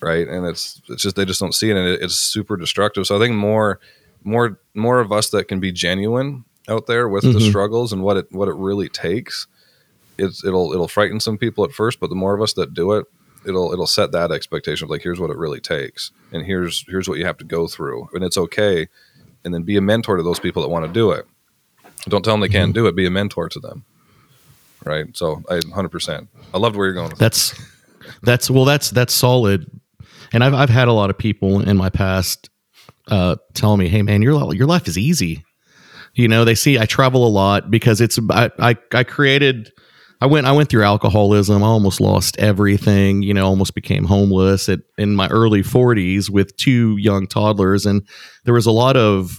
right 0.00 0.26
and 0.28 0.46
it's 0.46 0.80
it's 0.88 1.02
just 1.02 1.16
they 1.16 1.24
just 1.24 1.40
don't 1.40 1.54
see 1.54 1.70
it 1.70 1.76
and 1.76 1.86
it, 1.88 2.02
it's 2.02 2.14
super 2.16 2.56
destructive 2.56 3.06
so 3.06 3.16
i 3.16 3.18
think 3.18 3.34
more 3.34 3.78
more 4.22 4.58
more 4.74 5.00
of 5.00 5.12
us 5.12 5.30
that 5.30 5.48
can 5.48 5.60
be 5.60 5.72
genuine 5.72 6.44
out 6.68 6.86
there 6.86 7.08
with 7.08 7.22
the 7.24 7.30
Mhm. 7.38 7.48
struggles 7.48 7.92
and 7.92 8.02
what 8.02 8.16
it 8.16 8.26
what 8.32 8.48
it 8.48 8.54
really 8.54 8.88
takes 8.88 9.46
it's 10.18 10.44
it'll 10.44 10.72
it'll 10.72 10.88
frighten 10.88 11.20
some 11.20 11.36
people 11.38 11.64
at 11.64 11.72
first 11.72 12.00
but 12.00 12.08
the 12.10 12.16
more 12.16 12.34
of 12.34 12.40
us 12.42 12.52
that 12.54 12.72
do 12.74 12.92
it 12.92 13.06
it'll 13.46 13.72
it'll 13.72 13.86
set 13.86 14.12
that 14.12 14.30
expectation 14.32 14.84
of 14.86 14.90
like 14.90 15.02
here's 15.02 15.20
what 15.20 15.30
it 15.30 15.36
really 15.36 15.60
takes 15.60 16.10
and 16.32 16.44
here's 16.46 16.84
here's 16.88 17.08
what 17.08 17.18
you 17.18 17.24
have 17.26 17.36
to 17.38 17.44
go 17.44 17.66
through 17.66 18.08
and 18.14 18.24
it's 18.24 18.36
okay 18.38 18.88
and 19.44 19.52
then 19.52 19.62
be 19.62 19.76
a 19.76 19.80
mentor 19.82 20.16
to 20.16 20.22
those 20.22 20.40
people 20.40 20.62
that 20.62 20.68
want 20.68 20.86
to 20.86 20.92
do 20.92 21.10
it 21.10 21.26
don't 22.08 22.24
tell 22.24 22.32
them 22.34 22.40
they 22.40 22.48
can't 22.48 22.74
do 22.74 22.86
it 22.86 22.96
be 22.96 23.06
a 23.06 23.10
mentor 23.10 23.48
to 23.48 23.58
them 23.60 23.84
right 24.84 25.14
so 25.16 25.42
i 25.50 25.54
100% 25.58 26.28
i 26.54 26.58
loved 26.58 26.76
where 26.76 26.86
you're 26.86 26.94
going 26.94 27.10
with 27.10 27.18
that. 27.18 27.24
That's 27.32 27.54
that's 28.22 28.50
well 28.50 28.64
that's 28.66 28.90
that's 28.90 29.14
solid. 29.14 29.70
And 30.34 30.42
I've 30.42 30.52
I've 30.52 30.68
had 30.68 30.88
a 30.88 30.92
lot 30.92 31.10
of 31.10 31.16
people 31.16 31.60
in 31.60 31.76
my 31.76 31.88
past 31.88 32.50
uh 33.08 33.36
telling 33.54 33.78
me, 33.78 33.88
"Hey 33.88 34.02
man, 34.02 34.20
your 34.20 34.52
your 34.54 34.66
life 34.66 34.88
is 34.88 34.98
easy." 34.98 35.44
You 36.14 36.28
know, 36.28 36.44
they 36.44 36.54
see 36.54 36.78
I 36.78 36.86
travel 36.86 37.26
a 37.26 37.28
lot 37.28 37.70
because 37.70 38.00
it's 38.00 38.18
I 38.30 38.50
I, 38.58 38.76
I 38.92 39.04
created 39.04 39.70
I 40.20 40.26
went 40.26 40.46
I 40.46 40.52
went 40.52 40.68
through 40.70 40.82
alcoholism. 40.82 41.62
I 41.62 41.66
almost 41.66 42.00
lost 42.00 42.36
everything, 42.38 43.22
you 43.22 43.32
know, 43.32 43.46
almost 43.46 43.74
became 43.74 44.04
homeless 44.04 44.68
at 44.68 44.80
in 44.98 45.14
my 45.14 45.28
early 45.28 45.62
40s 45.62 46.30
with 46.30 46.56
two 46.56 46.96
young 46.98 47.26
toddlers 47.26 47.86
and 47.86 48.02
there 48.44 48.54
was 48.54 48.66
a 48.66 48.72
lot 48.72 48.96
of 48.96 49.38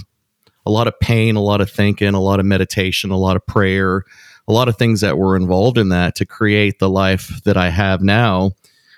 a 0.66 0.72
lot 0.72 0.88
of 0.88 1.00
pain, 1.00 1.36
a 1.36 1.42
lot 1.42 1.62
of 1.62 1.70
thinking, 1.70 2.14
a 2.14 2.22
lot 2.22 2.40
of 2.40 2.46
meditation, 2.46 3.12
a 3.12 3.18
lot 3.18 3.36
of 3.36 3.46
prayer, 3.46 4.04
a 4.48 4.54
lot 4.54 4.68
of 4.68 4.78
things 4.78 5.02
that 5.02 5.18
were 5.18 5.36
involved 5.36 5.78
in 5.78 5.90
that 5.90 6.16
to 6.16 6.26
create 6.26 6.80
the 6.80 6.90
life 6.90 7.44
that 7.44 7.58
I 7.58 7.70
have 7.70 8.02
now. 8.02 8.52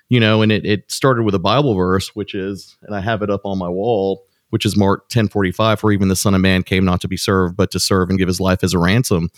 You 0.09 0.19
know, 0.19 0.41
and 0.41 0.51
it, 0.51 0.65
it 0.65 0.91
started 0.91 1.23
with 1.23 1.35
a 1.35 1.39
Bible 1.39 1.73
verse, 1.73 2.15
which 2.15 2.33
is, 2.33 2.77
and 2.83 2.95
I 2.95 3.01
have 3.01 3.21
it 3.21 3.29
up 3.29 3.41
on 3.43 3.57
my 3.57 3.67
wall, 3.67 4.25
which 4.51 4.65
is 4.65 4.77
Mark 4.77 5.01
1045, 5.01 5.79
for 5.79 5.91
even 5.91 6.07
the 6.07 6.15
Son 6.15 6.33
of 6.33 6.41
Man 6.41 6.63
came 6.63 6.85
not 6.85 7.01
to 7.01 7.07
be 7.07 7.17
served, 7.17 7.57
but 7.57 7.71
to 7.71 7.79
serve 7.79 8.09
and 8.09 8.17
give 8.17 8.27
his 8.27 8.39
life 8.39 8.63
as 8.63 8.73
a 8.73 8.79
ransom. 8.79 9.29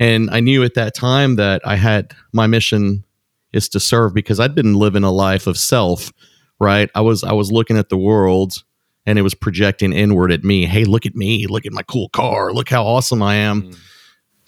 And 0.00 0.30
I 0.30 0.40
knew 0.40 0.64
at 0.64 0.74
that 0.74 0.94
time 0.94 1.36
that 1.36 1.60
I 1.66 1.76
had 1.76 2.14
my 2.32 2.46
mission 2.46 3.04
is 3.52 3.68
to 3.70 3.80
serve 3.80 4.14
because 4.14 4.40
I'd 4.40 4.54
been 4.54 4.74
living 4.74 5.04
a 5.04 5.12
life 5.12 5.46
of 5.46 5.56
self, 5.58 6.12
right? 6.58 6.90
I 6.94 7.02
was 7.02 7.22
I 7.22 7.32
was 7.32 7.52
looking 7.52 7.78
at 7.78 7.88
the 7.88 7.96
world 7.96 8.64
and 9.06 9.18
it 9.18 9.22
was 9.22 9.34
projecting 9.34 9.92
inward 9.92 10.32
at 10.32 10.42
me. 10.42 10.66
Hey, 10.66 10.84
look 10.84 11.06
at 11.06 11.14
me, 11.14 11.46
look 11.46 11.66
at 11.66 11.72
my 11.72 11.82
cool 11.82 12.08
car, 12.08 12.52
look 12.52 12.68
how 12.68 12.84
awesome 12.84 13.22
I 13.22 13.36
am. 13.36 13.62
Mm. 13.62 13.78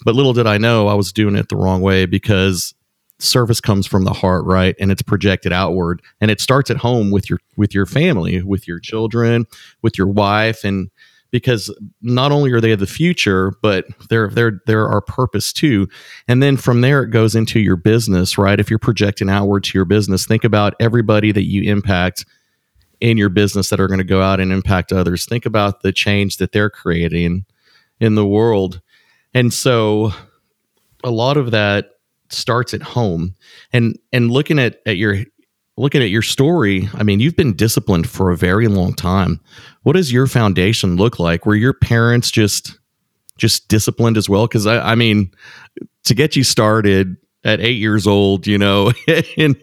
But 0.04 0.14
little 0.14 0.32
did 0.32 0.46
I 0.46 0.58
know 0.58 0.88
I 0.88 0.94
was 0.94 1.12
doing 1.12 1.36
it 1.36 1.48
the 1.48 1.56
wrong 1.56 1.80
way 1.80 2.06
because 2.06 2.74
service 3.18 3.60
comes 3.60 3.86
from 3.86 4.04
the 4.04 4.12
heart 4.12 4.44
right? 4.44 4.74
And 4.78 4.90
it's 4.90 5.02
projected 5.02 5.52
outward. 5.52 6.02
And 6.20 6.30
it 6.30 6.40
starts 6.40 6.70
at 6.70 6.76
home 6.76 7.10
with 7.10 7.30
your 7.30 7.40
with 7.56 7.74
your 7.74 7.86
family 7.86 8.42
with 8.42 8.68
your 8.68 8.78
children 8.78 9.46
with 9.82 9.96
your 9.98 10.06
wife. 10.06 10.64
And 10.64 10.90
because 11.30 11.74
not 12.02 12.30
only 12.30 12.52
are 12.52 12.60
they 12.60 12.74
the 12.74 12.86
future 12.86 13.52
but 13.62 13.86
they're 14.08 14.28
they're 14.28 14.60
they're 14.66 14.88
our 14.88 15.00
purpose 15.00 15.52
too. 15.52 15.88
And 16.28 16.42
then 16.42 16.56
from 16.56 16.80
there 16.80 17.02
it 17.02 17.10
goes 17.10 17.34
into 17.34 17.60
your 17.60 17.76
business 17.76 18.38
right? 18.38 18.60
If 18.60 18.70
you're 18.70 18.78
projecting 18.78 19.30
outward 19.30 19.64
to 19.64 19.78
your 19.78 19.86
business 19.86 20.26
think 20.26 20.44
about 20.44 20.74
everybody 20.80 21.32
that 21.32 21.46
you 21.46 21.62
impact 21.70 22.24
in 23.00 23.16
your 23.16 23.28
business 23.28 23.68
that 23.70 23.80
are 23.80 23.88
going 23.88 23.98
to 23.98 24.04
go 24.04 24.22
out 24.22 24.40
and 24.40 24.52
impact 24.52 24.92
others. 24.92 25.26
Think 25.26 25.46
about 25.46 25.82
the 25.82 25.92
change 25.92 26.38
that 26.38 26.52
they're 26.52 26.70
creating 26.70 27.44
in 28.00 28.14
the 28.14 28.26
world. 28.26 28.80
And 29.34 29.52
so 29.52 30.12
a 31.04 31.10
lot 31.10 31.36
of 31.36 31.50
that 31.50 31.95
starts 32.32 32.74
at 32.74 32.82
home 32.82 33.34
and 33.72 33.98
and 34.12 34.30
looking 34.30 34.58
at 34.58 34.80
at 34.86 34.96
your 34.96 35.24
looking 35.76 36.02
at 36.02 36.08
your 36.08 36.22
story 36.22 36.88
i 36.94 37.02
mean 37.02 37.20
you've 37.20 37.36
been 37.36 37.54
disciplined 37.54 38.08
for 38.08 38.30
a 38.30 38.36
very 38.36 38.68
long 38.68 38.94
time. 38.94 39.40
What 39.82 39.94
does 39.94 40.12
your 40.12 40.26
foundation 40.26 40.96
look 40.96 41.20
like? 41.20 41.46
Were 41.46 41.54
your 41.54 41.72
parents 41.72 42.30
just 42.30 42.76
just 43.38 43.68
disciplined 43.68 44.16
as 44.16 44.28
well? 44.28 44.46
Because 44.46 44.66
I, 44.66 44.92
I 44.92 44.94
mean 44.96 45.30
to 46.04 46.14
get 46.14 46.34
you 46.34 46.42
started 46.42 47.16
at 47.44 47.60
eight 47.60 47.76
years 47.76 48.06
old 48.06 48.46
you 48.46 48.58
know 48.58 48.92
in 49.36 49.54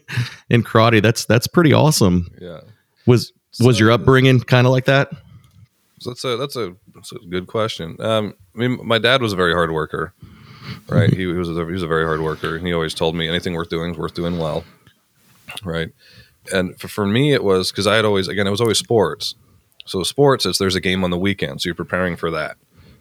in 0.49 0.63
karate 0.63 1.01
that's 1.01 1.25
that's 1.25 1.47
pretty 1.47 1.73
awesome. 1.73 2.27
Yeah. 2.39 2.61
Was 3.05 3.33
was 3.59 3.79
your 3.79 3.91
upbringing 3.91 4.39
kind 4.39 4.65
of 4.65 4.71
like 4.71 4.85
that? 4.85 5.11
So 5.99 6.11
that's 6.11 6.23
a 6.23 6.37
that's 6.37 6.55
a 6.55 6.75
that's 6.95 7.11
a 7.11 7.19
good 7.29 7.47
question. 7.47 7.97
Um 7.99 8.33
i 8.55 8.59
mean 8.59 8.79
my 8.83 8.99
dad 8.99 9.21
was 9.21 9.33
a 9.33 9.35
very 9.35 9.53
hard 9.53 9.71
worker 9.71 10.13
right? 10.87 11.09
he, 11.13 11.17
he, 11.17 11.25
was 11.25 11.49
a, 11.49 11.53
he 11.65 11.71
was 11.71 11.83
a 11.83 11.87
very 11.87 12.05
hard 12.05 12.21
worker, 12.21 12.55
and 12.55 12.65
he 12.65 12.73
always 12.73 12.93
told 12.93 13.15
me 13.15 13.27
anything 13.27 13.53
worth 13.53 13.69
doing 13.69 13.91
is 13.91 13.97
worth 13.97 14.13
doing 14.13 14.37
well, 14.37 14.63
right? 15.63 15.89
And 16.51 16.79
for, 16.79 16.87
for 16.87 17.05
me, 17.05 17.33
it 17.33 17.43
was 17.43 17.71
because 17.71 17.87
I 17.87 17.95
had 17.95 18.05
always 18.05 18.27
again 18.27 18.47
it 18.47 18.51
was 18.51 18.61
always 18.61 18.77
sports. 18.77 19.35
So 19.85 20.03
sports 20.03 20.45
is 20.45 20.57
there's 20.57 20.75
a 20.75 20.81
game 20.81 21.03
on 21.03 21.09
the 21.09 21.17
weekend, 21.17 21.61
so 21.61 21.67
you're 21.67 21.75
preparing 21.75 22.15
for 22.15 22.31
that. 22.31 22.57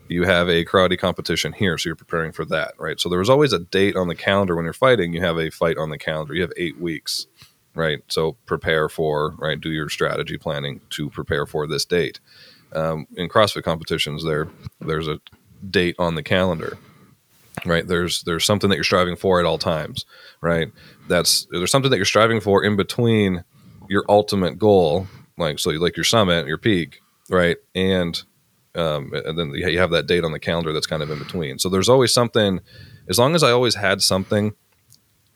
You 0.09 0.25
have 0.25 0.49
a 0.49 0.65
karate 0.65 0.99
competition 0.99 1.53
here, 1.53 1.79
so 1.79 1.89
you're 1.89 1.97
preparing 1.97 2.33
for 2.33 2.45
that, 2.47 2.75
right? 2.79 3.01
So 3.01 3.09
there 3.09 3.21
was 3.21 3.31
always 3.31 3.53
a 3.53 3.61
date 3.61 3.97
on 3.97 4.09
the 4.09 4.15
calendar 4.15 4.57
when 4.57 4.65
you're 4.65 4.75
fighting. 4.75 5.13
You 5.13 5.21
have 5.23 5.39
a 5.39 5.51
fight 5.51 5.79
on 5.79 5.91
the 5.91 5.99
calendar. 5.99 6.35
You 6.35 6.43
have 6.43 6.53
eight 6.57 6.79
weeks, 6.79 7.27
right? 7.75 8.01
So 8.09 8.37
prepare 8.45 8.89
for 8.89 9.31
right. 9.39 9.61
Do 9.61 9.71
your 9.71 9.89
strategy 9.89 10.37
planning 10.37 10.81
to 10.91 11.09
prepare 11.11 11.47
for 11.47 11.67
this 11.67 11.85
date. 11.85 12.21
Um, 12.75 13.07
in 13.17 13.29
CrossFit 13.29 13.65
competitions, 13.65 14.25
there 14.25 14.49
there's 14.81 15.09
a 15.09 15.21
date 15.71 15.95
on 15.99 16.17
the 16.17 16.23
calendar 16.23 16.79
right? 17.65 17.87
There's 17.87 18.23
there's 18.25 18.45
something 18.45 18.71
that 18.71 18.77
you're 18.77 18.85
striving 18.85 19.17
for 19.17 19.41
at 19.41 19.47
all 19.47 19.59
times 19.59 20.05
right? 20.41 20.71
That's 21.09 21.47
there's 21.51 21.71
something 21.71 21.91
that 21.91 21.97
you're 21.97 22.05
striving 22.05 22.41
for 22.41 22.65
in 22.65 22.77
between 22.77 23.45
your 23.89 24.05
ultimate 24.09 24.59
goal 24.59 25.07
like 25.39 25.59
so 25.59 25.71
like 25.71 25.97
your 25.97 26.05
summit 26.05 26.47
your 26.47 26.59
peak 26.59 27.01
right? 27.31 27.57
And 27.75 28.23
um, 28.75 29.13
and 29.13 29.39
then 29.39 29.51
you 29.51 29.79
have 29.79 29.91
that 29.91 30.07
date 30.07 30.25
on 30.25 30.33
the 30.33 30.41
calendar 30.41 30.73
that's 30.73 30.87
kind 30.87 31.03
of 31.03 31.11
in 31.11 31.19
between. 31.19 31.59
So 31.59 31.69
there's 31.69 31.91
always 31.91 32.13
something 32.13 32.61
as 33.09 33.19
long 33.19 33.35
as 33.35 33.43
i 33.43 33.51
always 33.51 33.75
had 33.75 34.01
something 34.01 34.53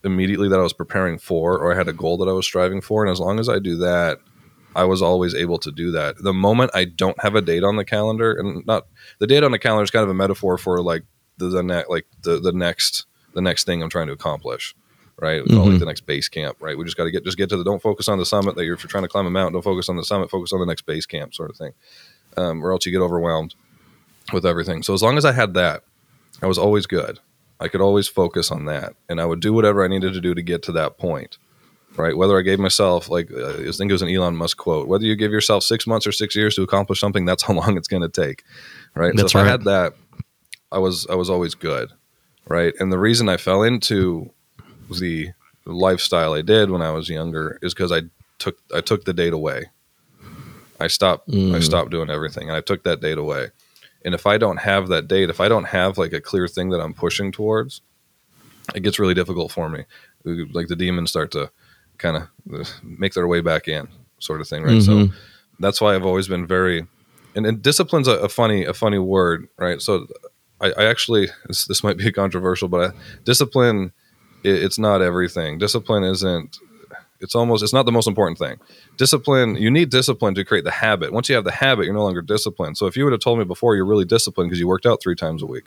immediately 0.05 0.49
that 0.49 0.59
i 0.59 0.63
was 0.63 0.73
preparing 0.73 1.19
for 1.19 1.59
or 1.59 1.73
i 1.73 1.77
had 1.77 1.89
a 1.89 1.93
goal 1.93 2.17
that 2.17 2.29
i 2.29 2.33
was 2.33 2.47
striving 2.47 2.81
for 2.81 3.05
and 3.05 3.11
as 3.11 3.19
long 3.19 3.41
as 3.41 3.49
i 3.49 3.59
do 3.59 3.77
that 3.77 4.19
I 4.77 4.85
was 4.85 5.01
always 5.01 5.35
able 5.35 5.57
to 5.61 5.73
do 5.73 5.91
that. 5.93 6.17
The 6.23 6.35
moment 6.35 6.71
I 6.75 6.85
don't 6.85 7.19
have 7.23 7.35
a 7.35 7.41
date 7.41 7.65
on 7.65 7.77
the 7.77 7.85
calendar, 7.85 8.33
and 8.33 8.65
not 8.67 8.87
the 9.19 9.27
date 9.27 9.43
on 9.43 9.51
the 9.51 9.59
calendar 9.59 9.85
is 9.85 9.91
kind 9.91 10.03
of 10.03 10.11
a 10.11 10.15
metaphor 10.15 10.59
for 10.59 10.83
like 10.83 11.03
the, 11.39 11.49
the 11.49 11.63
ne- 11.63 11.85
like 11.89 12.07
the 12.23 12.39
the 12.39 12.53
next 12.53 13.07
the 13.35 13.43
next 13.43 13.65
thing 13.65 13.83
I'm 13.83 13.91
trying 13.91 14.09
to 14.09 14.13
accomplish. 14.13 14.75
Right, 15.19 15.43
mm-hmm. 15.43 15.71
like 15.71 15.79
the 15.79 15.87
next 15.87 16.03
base 16.03 16.29
camp. 16.29 16.59
Right, 16.61 16.77
we 16.77 16.85
just 16.85 16.97
got 16.99 17.05
to 17.05 17.11
get 17.11 17.25
just 17.25 17.39
get 17.39 17.49
to 17.49 17.57
the. 17.57 17.65
Don't 17.65 17.81
focus 17.81 18.07
on 18.07 18.19
the 18.19 18.27
summit 18.27 18.55
that 18.57 18.67
you're, 18.67 18.75
if 18.75 18.83
you're 18.83 18.91
trying 18.91 19.05
to 19.05 19.09
climb 19.09 19.27
a 19.27 19.31
mountain. 19.31 19.55
Don't 19.55 19.63
focus 19.63 19.89
on 19.89 19.97
the 19.97 20.05
summit. 20.05 20.29
Focus 20.29 20.53
on 20.53 20.61
the 20.61 20.67
next 20.67 20.83
base 20.83 21.07
camp, 21.07 21.35
sort 21.35 21.49
of 21.49 21.57
thing, 21.57 21.73
um, 22.37 22.63
or 22.63 22.71
else 22.71 22.85
you 22.85 22.93
get 22.93 23.01
overwhelmed 23.01 23.55
with 24.33 24.45
everything. 24.45 24.83
So 24.83 24.93
as 24.93 25.03
long 25.03 25.17
as 25.17 25.25
I 25.25 25.33
had 25.33 25.55
that, 25.55 25.85
I 26.43 26.47
was 26.47 26.59
always 26.59 26.87
good. 26.87 27.19
I 27.59 27.69
could 27.69 27.81
always 27.81 28.09
focus 28.09 28.51
on 28.51 28.67
that, 28.67 28.95
and 29.09 29.19
I 29.19 29.25
would 29.25 29.41
do 29.41 29.55
whatever 29.55 29.83
I 29.83 29.89
needed 29.89 30.13
to 30.13 30.21
do 30.21 30.35
to 30.35 30.43
get 30.43 30.63
to 30.65 30.73
that 30.73 30.99
point. 30.99 31.39
Right, 31.97 32.15
whether 32.15 32.39
I 32.39 32.43
gave 32.43 32.59
myself 32.59 33.09
like 33.09 33.33
uh, 33.33 33.53
I 33.53 33.73
think 33.73 33.89
it 33.89 33.93
was 33.93 34.03
an 34.03 34.11
Elon 34.11 34.37
Musk 34.37 34.59
quote, 34.59 34.87
whether 34.87 35.07
you 35.07 35.17
give 35.17 35.33
yourself 35.33 35.63
six 35.63 35.87
months 35.87 36.07
or 36.07 36.13
six 36.13 36.37
years 36.37 36.55
to 36.57 36.63
accomplish 36.63 37.01
something, 37.01 37.25
that's 37.25 37.43
how 37.43 37.55
long 37.61 37.79
it's 37.79 37.89
going 37.89 38.03
to 38.03 38.09
take. 38.11 38.45
Right, 38.95 39.15
that's 39.17 39.33
so 39.33 39.39
if 39.39 39.43
right. 39.43 39.49
I 39.49 39.51
had 39.51 39.65
that, 39.65 39.95
I 40.73 40.79
was 40.79 41.07
I 41.09 41.15
was 41.15 41.31
always 41.31 41.55
good, 41.55 41.91
right? 42.49 42.75
And 42.79 42.93
the 42.93 42.99
reason 42.99 43.29
I 43.29 43.37
fell 43.37 43.63
into 43.63 44.31
the 44.91 45.33
lifestyle 45.65 46.35
I 46.35 46.43
did 46.43 46.71
when 46.71 46.83
I 46.83 46.91
was 46.91 47.09
younger 47.09 47.59
is 47.63 47.75
because 47.75 47.93
I 47.93 48.03
took 48.39 48.59
I 48.75 48.81
took 48.81 49.05
the 49.05 49.13
date 49.13 49.33
away. 49.33 49.71
I 50.79 50.89
stopped 50.89 51.29
mm. 51.29 51.55
I 51.55 51.61
stopped 51.61 51.91
doing 51.91 52.11
everything 52.11 52.49
and 52.49 52.57
I 52.57 52.61
took 52.61 52.85
that 52.85 53.01
date 53.01 53.19
away. 53.19 53.49
And 54.05 54.15
if 54.15 54.27
I 54.27 54.39
don't 54.39 54.59
have 54.59 54.89
that 54.89 55.09
date, 55.09 55.31
if 55.31 55.41
I 55.41 55.49
don't 55.49 55.65
have 55.65 55.99
like 55.99 56.13
a 56.13 56.21
clear 56.21 56.47
thing 56.47 56.71
that 56.71 56.81
I'm 56.81 56.95
pushing 56.95 57.33
towards, 57.33 57.81
it 58.75 58.81
gets 58.81 58.99
really 58.99 59.15
difficult 59.15 59.51
for 59.51 59.69
me. 59.69 59.85
Like 60.25 60.69
the 60.69 60.77
demons 60.77 61.11
start 61.11 61.31
to 61.33 61.51
kind 61.99 62.17
of 62.17 62.71
make 62.83 63.15
their 63.15 63.27
way 63.27 63.41
back 63.41 63.67
in, 63.69 63.89
sort 64.19 64.41
of 64.41 64.49
thing, 64.49 64.63
right? 64.63 64.77
Mm-hmm. 64.77 65.07
So 65.07 65.15
that's 65.59 65.81
why 65.81 65.95
I've 65.95 66.05
always 66.05 66.29
been 66.29 66.47
very 66.47 66.87
and, 67.35 67.47
and 67.47 67.63
discipline's 67.63 68.09
a, 68.09 68.19
a 68.19 68.29
funny 68.29 68.65
a 68.65 68.75
funny 68.75 68.99
word, 68.99 69.49
right? 69.59 69.81
So 69.81 70.07
I, 70.61 70.73
I 70.73 70.85
actually 70.87 71.29
this, 71.47 71.67
this, 71.67 71.85
might 71.85 71.99
be 71.99 72.11
controversial, 72.23 72.69
but 72.69 72.91
I, 72.91 72.97
discipline 73.25 73.93
it, 74.43 74.63
it's 74.63 74.79
not 74.79 75.03
everything. 75.03 75.59
Discipline 75.59 76.05
isn't. 76.05 76.59
It's 77.21 77.35
almost 77.35 77.63
it's 77.63 77.73
not 77.73 77.87
the 77.87 77.93
most 77.93 78.07
important 78.07 78.39
thing. 78.39 78.59
Discipline 78.97 79.57
you 79.57 79.71
need 79.71 79.91
discipline 79.91 80.35
to 80.35 80.45
create 80.45 80.65
the 80.65 80.71
habit. 80.71 81.13
Once 81.13 81.29
you 81.29 81.35
have 81.35 81.45
the 81.45 81.53
habit, 81.53 81.85
you're 81.85 81.95
no 81.95 82.05
longer 82.05 82.23
disciplined. 82.23 82.77
So 82.77 82.87
if 82.87 82.97
you 82.97 83.05
would 83.05 83.13
have 83.13 83.21
told 83.21 83.39
me 83.39 83.45
before 83.45 83.75
you're 83.75 83.87
really 83.87 84.05
disciplined 84.05 84.51
because 84.51 84.61
you 84.61 84.69
worked 84.69 84.87
out 84.87 85.01
three 85.03 85.17
times 85.17 85.43
a 85.43 85.47
week, 85.47 85.65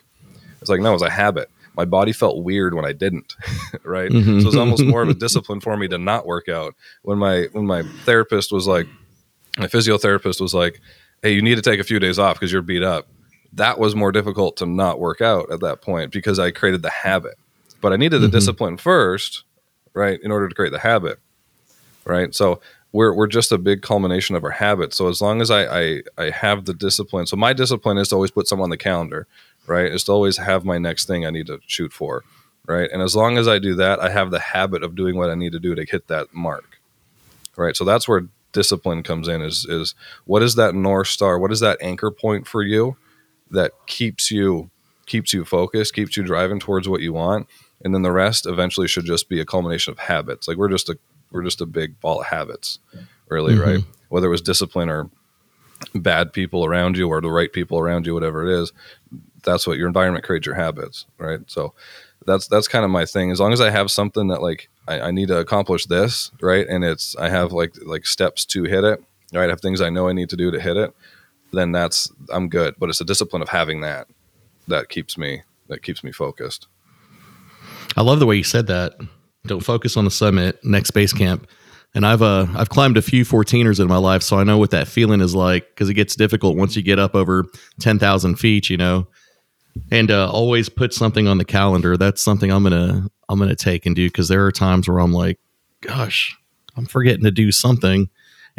it's 0.61 0.69
like 0.69 0.79
no, 0.79 0.91
it 0.91 0.93
was 0.93 1.01
a 1.01 1.09
habit. 1.09 1.49
My 1.75 1.85
body 1.85 2.11
felt 2.11 2.43
weird 2.43 2.73
when 2.73 2.85
I 2.85 2.93
didn't, 2.93 3.35
right? 3.83 4.11
Mm-hmm. 4.11 4.41
So 4.41 4.47
it's 4.47 4.57
almost 4.57 4.83
more 4.83 5.01
of 5.01 5.09
a 5.09 5.13
discipline 5.25 5.59
for 5.59 5.75
me 5.77 5.87
to 5.87 5.97
not 5.97 6.25
work 6.25 6.49
out. 6.49 6.75
When 7.03 7.17
my 7.17 7.47
when 7.51 7.65
my 7.65 7.83
therapist 8.05 8.51
was 8.51 8.67
like, 8.67 8.87
my 9.57 9.67
physiotherapist 9.67 10.39
was 10.41 10.53
like, 10.53 10.79
"Hey, 11.23 11.33
you 11.33 11.41
need 11.41 11.55
to 11.55 11.61
take 11.61 11.79
a 11.79 11.83
few 11.83 11.99
days 11.99 12.19
off 12.19 12.35
because 12.35 12.51
you're 12.51 12.61
beat 12.61 12.83
up." 12.83 13.07
That 13.53 13.79
was 13.79 13.95
more 13.95 14.11
difficult 14.11 14.57
to 14.57 14.65
not 14.65 14.99
work 14.99 15.21
out 15.21 15.51
at 15.51 15.61
that 15.61 15.81
point 15.81 16.11
because 16.11 16.39
I 16.39 16.51
created 16.51 16.81
the 16.81 16.89
habit. 16.89 17.35
But 17.81 17.93
I 17.93 17.97
needed 17.97 18.19
the 18.19 18.27
mm-hmm. 18.27 18.35
discipline 18.35 18.77
first, 18.77 19.43
right, 19.93 20.19
in 20.21 20.31
order 20.31 20.49
to 20.49 20.55
create 20.55 20.71
the 20.71 20.79
habit. 20.79 21.19
Right. 22.05 22.33
So 22.33 22.59
we're 22.91 23.13
we're 23.13 23.27
just 23.27 23.51
a 23.51 23.57
big 23.57 23.81
culmination 23.81 24.35
of 24.35 24.43
our 24.43 24.51
habits. 24.51 24.97
So 24.97 25.07
as 25.07 25.21
long 25.21 25.41
as 25.41 25.51
I 25.51 25.63
I, 25.65 26.01
I 26.17 26.29
have 26.31 26.65
the 26.65 26.73
discipline, 26.73 27.27
so 27.27 27.37
my 27.37 27.53
discipline 27.53 27.97
is 27.97 28.09
to 28.09 28.15
always 28.15 28.31
put 28.31 28.47
something 28.47 28.63
on 28.63 28.69
the 28.69 28.77
calendar, 28.77 29.27
right? 29.67 29.91
Is 29.91 30.03
to 30.05 30.11
always 30.11 30.37
have 30.37 30.65
my 30.65 30.77
next 30.77 31.05
thing 31.05 31.25
I 31.25 31.29
need 31.29 31.47
to 31.47 31.59
shoot 31.67 31.93
for. 31.93 32.23
Right. 32.65 32.89
And 32.91 33.01
as 33.01 33.15
long 33.15 33.37
as 33.37 33.47
I 33.47 33.57
do 33.57 33.73
that, 33.75 33.99
I 33.99 34.09
have 34.09 34.31
the 34.31 34.39
habit 34.39 34.83
of 34.83 34.95
doing 34.95 35.15
what 35.15 35.29
I 35.29 35.35
need 35.35 35.53
to 35.53 35.59
do 35.59 35.73
to 35.75 35.85
hit 35.85 36.07
that 36.07 36.33
mark. 36.33 36.79
Right. 37.55 37.75
So 37.75 37.83
that's 37.83 38.07
where 38.07 38.27
discipline 38.51 39.03
comes 39.03 39.27
in 39.27 39.41
is 39.41 39.65
is 39.65 39.95
what 40.25 40.41
is 40.41 40.55
that 40.55 40.73
north 40.73 41.07
star 41.07 41.37
what 41.37 41.51
is 41.51 41.59
that 41.59 41.77
anchor 41.81 42.09
point 42.09 42.47
for 42.47 42.63
you 42.63 42.97
that 43.51 43.71
keeps 43.85 44.31
you 44.31 44.69
keeps 45.05 45.33
you 45.33 45.43
focused, 45.43 45.93
keeps 45.93 46.15
you 46.15 46.23
driving 46.23 46.59
towards 46.59 46.87
what 46.87 47.01
you 47.01 47.11
want, 47.11 47.47
and 47.83 47.93
then 47.93 48.03
the 48.03 48.11
rest 48.11 48.45
eventually 48.45 48.87
should 48.87 49.05
just 49.05 49.27
be 49.27 49.41
a 49.41 49.45
culmination 49.45 49.91
of 49.91 49.99
habits. 49.99 50.47
Like 50.47 50.57
we're 50.57 50.69
just 50.69 50.89
a 50.89 50.97
we're 51.31 51.43
just 51.43 51.61
a 51.61 51.65
big 51.65 51.99
ball 51.99 52.21
of 52.21 52.27
habits, 52.27 52.79
really, 53.27 53.53
mm-hmm. 53.53 53.69
right? 53.69 53.83
Whether 54.09 54.27
it 54.27 54.31
was 54.31 54.41
discipline 54.41 54.89
or 54.89 55.09
bad 55.95 56.33
people 56.33 56.65
around 56.65 56.97
you 56.97 57.07
or 57.07 57.21
the 57.21 57.29
right 57.29 57.51
people 57.51 57.79
around 57.79 58.05
you, 58.05 58.13
whatever 58.13 58.47
it 58.47 58.61
is, 58.61 58.71
that's 59.43 59.65
what 59.65 59.77
your 59.77 59.87
environment 59.87 60.25
creates 60.25 60.45
your 60.45 60.55
habits, 60.55 61.05
right? 61.17 61.39
So 61.47 61.73
that's 62.25 62.47
that's 62.47 62.67
kind 62.67 62.85
of 62.85 62.91
my 62.91 63.05
thing. 63.05 63.31
As 63.31 63.39
long 63.39 63.53
as 63.53 63.61
I 63.61 63.69
have 63.69 63.91
something 63.91 64.27
that 64.27 64.41
like 64.41 64.69
I, 64.87 64.99
I 65.01 65.11
need 65.11 65.27
to 65.29 65.37
accomplish 65.37 65.85
this, 65.85 66.31
right, 66.41 66.67
and 66.67 66.83
it's 66.83 67.15
I 67.15 67.29
have 67.29 67.51
like 67.51 67.75
like 67.83 68.05
steps 68.05 68.45
to 68.45 68.63
hit 68.63 68.83
it, 68.83 69.03
right? 69.33 69.45
I 69.45 69.49
have 69.49 69.61
things 69.61 69.81
I 69.81 69.89
know 69.89 70.07
I 70.07 70.13
need 70.13 70.29
to 70.29 70.37
do 70.37 70.51
to 70.51 70.59
hit 70.59 70.77
it 70.77 70.93
then 71.51 71.71
that's 71.71 72.11
I'm 72.31 72.49
good. 72.49 72.75
But 72.79 72.89
it's 72.89 73.01
a 73.01 73.05
discipline 73.05 73.41
of 73.41 73.49
having 73.49 73.81
that 73.81 74.07
that 74.67 74.89
keeps 74.89 75.17
me 75.17 75.43
that 75.67 75.83
keeps 75.83 76.03
me 76.03 76.11
focused. 76.11 76.67
I 77.97 78.01
love 78.01 78.19
the 78.19 78.25
way 78.25 78.35
you 78.35 78.43
said 78.43 78.67
that. 78.67 78.93
Don't 79.45 79.63
focus 79.63 79.97
on 79.97 80.05
the 80.05 80.11
summit, 80.11 80.63
next 80.63 80.91
base 80.91 81.13
camp. 81.13 81.47
And 81.95 82.05
I've 82.05 82.21
uh 82.21 82.45
I've 82.55 82.69
climbed 82.69 82.97
a 82.97 83.01
few 83.01 83.25
14ers 83.25 83.79
in 83.79 83.87
my 83.87 83.97
life, 83.97 84.21
so 84.21 84.37
I 84.37 84.43
know 84.43 84.57
what 84.57 84.71
that 84.71 84.87
feeling 84.87 85.21
is 85.21 85.33
like 85.33 85.69
because 85.69 85.89
it 85.89 85.95
gets 85.95 86.15
difficult 86.15 86.55
once 86.55 86.75
you 86.75 86.83
get 86.83 86.99
up 86.99 87.15
over 87.15 87.45
10,000 87.79 88.35
feet, 88.35 88.69
you 88.69 88.77
know. 88.77 89.07
And 89.91 90.11
uh, 90.11 90.29
always 90.29 90.67
put 90.67 90.93
something 90.93 91.27
on 91.27 91.37
the 91.37 91.45
calendar. 91.45 91.95
That's 91.97 92.21
something 92.21 92.51
I'm 92.51 92.63
gonna 92.63 93.07
I'm 93.27 93.39
gonna 93.39 93.55
take 93.55 93.85
and 93.85 93.95
do 93.95 94.07
because 94.07 94.27
there 94.27 94.45
are 94.45 94.51
times 94.51 94.87
where 94.87 94.99
I'm 94.99 95.13
like, 95.13 95.39
gosh, 95.81 96.37
I'm 96.75 96.85
forgetting 96.85 97.23
to 97.23 97.31
do 97.31 97.51
something, 97.51 98.09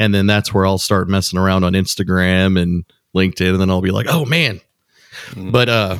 and 0.00 0.14
then 0.14 0.26
that's 0.26 0.52
where 0.52 0.66
I'll 0.66 0.78
start 0.78 1.08
messing 1.08 1.38
around 1.38 1.62
on 1.62 1.74
Instagram 1.74 2.60
and 2.60 2.84
LinkedIn, 3.14 3.50
and 3.52 3.60
then 3.60 3.68
I'll 3.68 3.82
be 3.82 3.90
like, 3.90 4.06
oh 4.08 4.24
man. 4.24 4.60
Mm-hmm. 5.32 5.50
But 5.50 5.68
uh, 5.68 5.98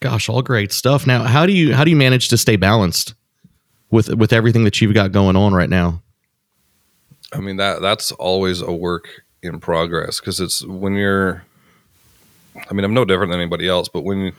gosh, 0.00 0.28
all 0.28 0.42
great 0.42 0.70
stuff. 0.70 1.06
Now, 1.06 1.24
how 1.24 1.46
do 1.46 1.52
you 1.52 1.74
how 1.74 1.82
do 1.82 1.90
you 1.90 1.96
manage 1.96 2.28
to 2.28 2.36
stay 2.36 2.56
balanced 2.56 3.14
with 3.90 4.14
with 4.14 4.34
everything 4.34 4.64
that 4.64 4.80
you've 4.82 4.92
got 4.92 5.12
going 5.12 5.34
on 5.34 5.54
right 5.54 5.70
now? 5.70 6.02
I 7.32 7.40
mean 7.40 7.56
that 7.56 7.80
that's 7.80 8.12
always 8.12 8.60
a 8.60 8.72
work 8.72 9.08
in 9.42 9.60
progress 9.60 10.20
because 10.20 10.38
it's 10.38 10.64
when 10.64 10.94
you're. 10.94 11.42
I 12.70 12.74
mean, 12.74 12.84
I'm 12.84 12.92
no 12.92 13.06
different 13.06 13.30
than 13.30 13.40
anybody 13.40 13.66
else, 13.66 13.88
but 13.88 14.02
when 14.02 14.34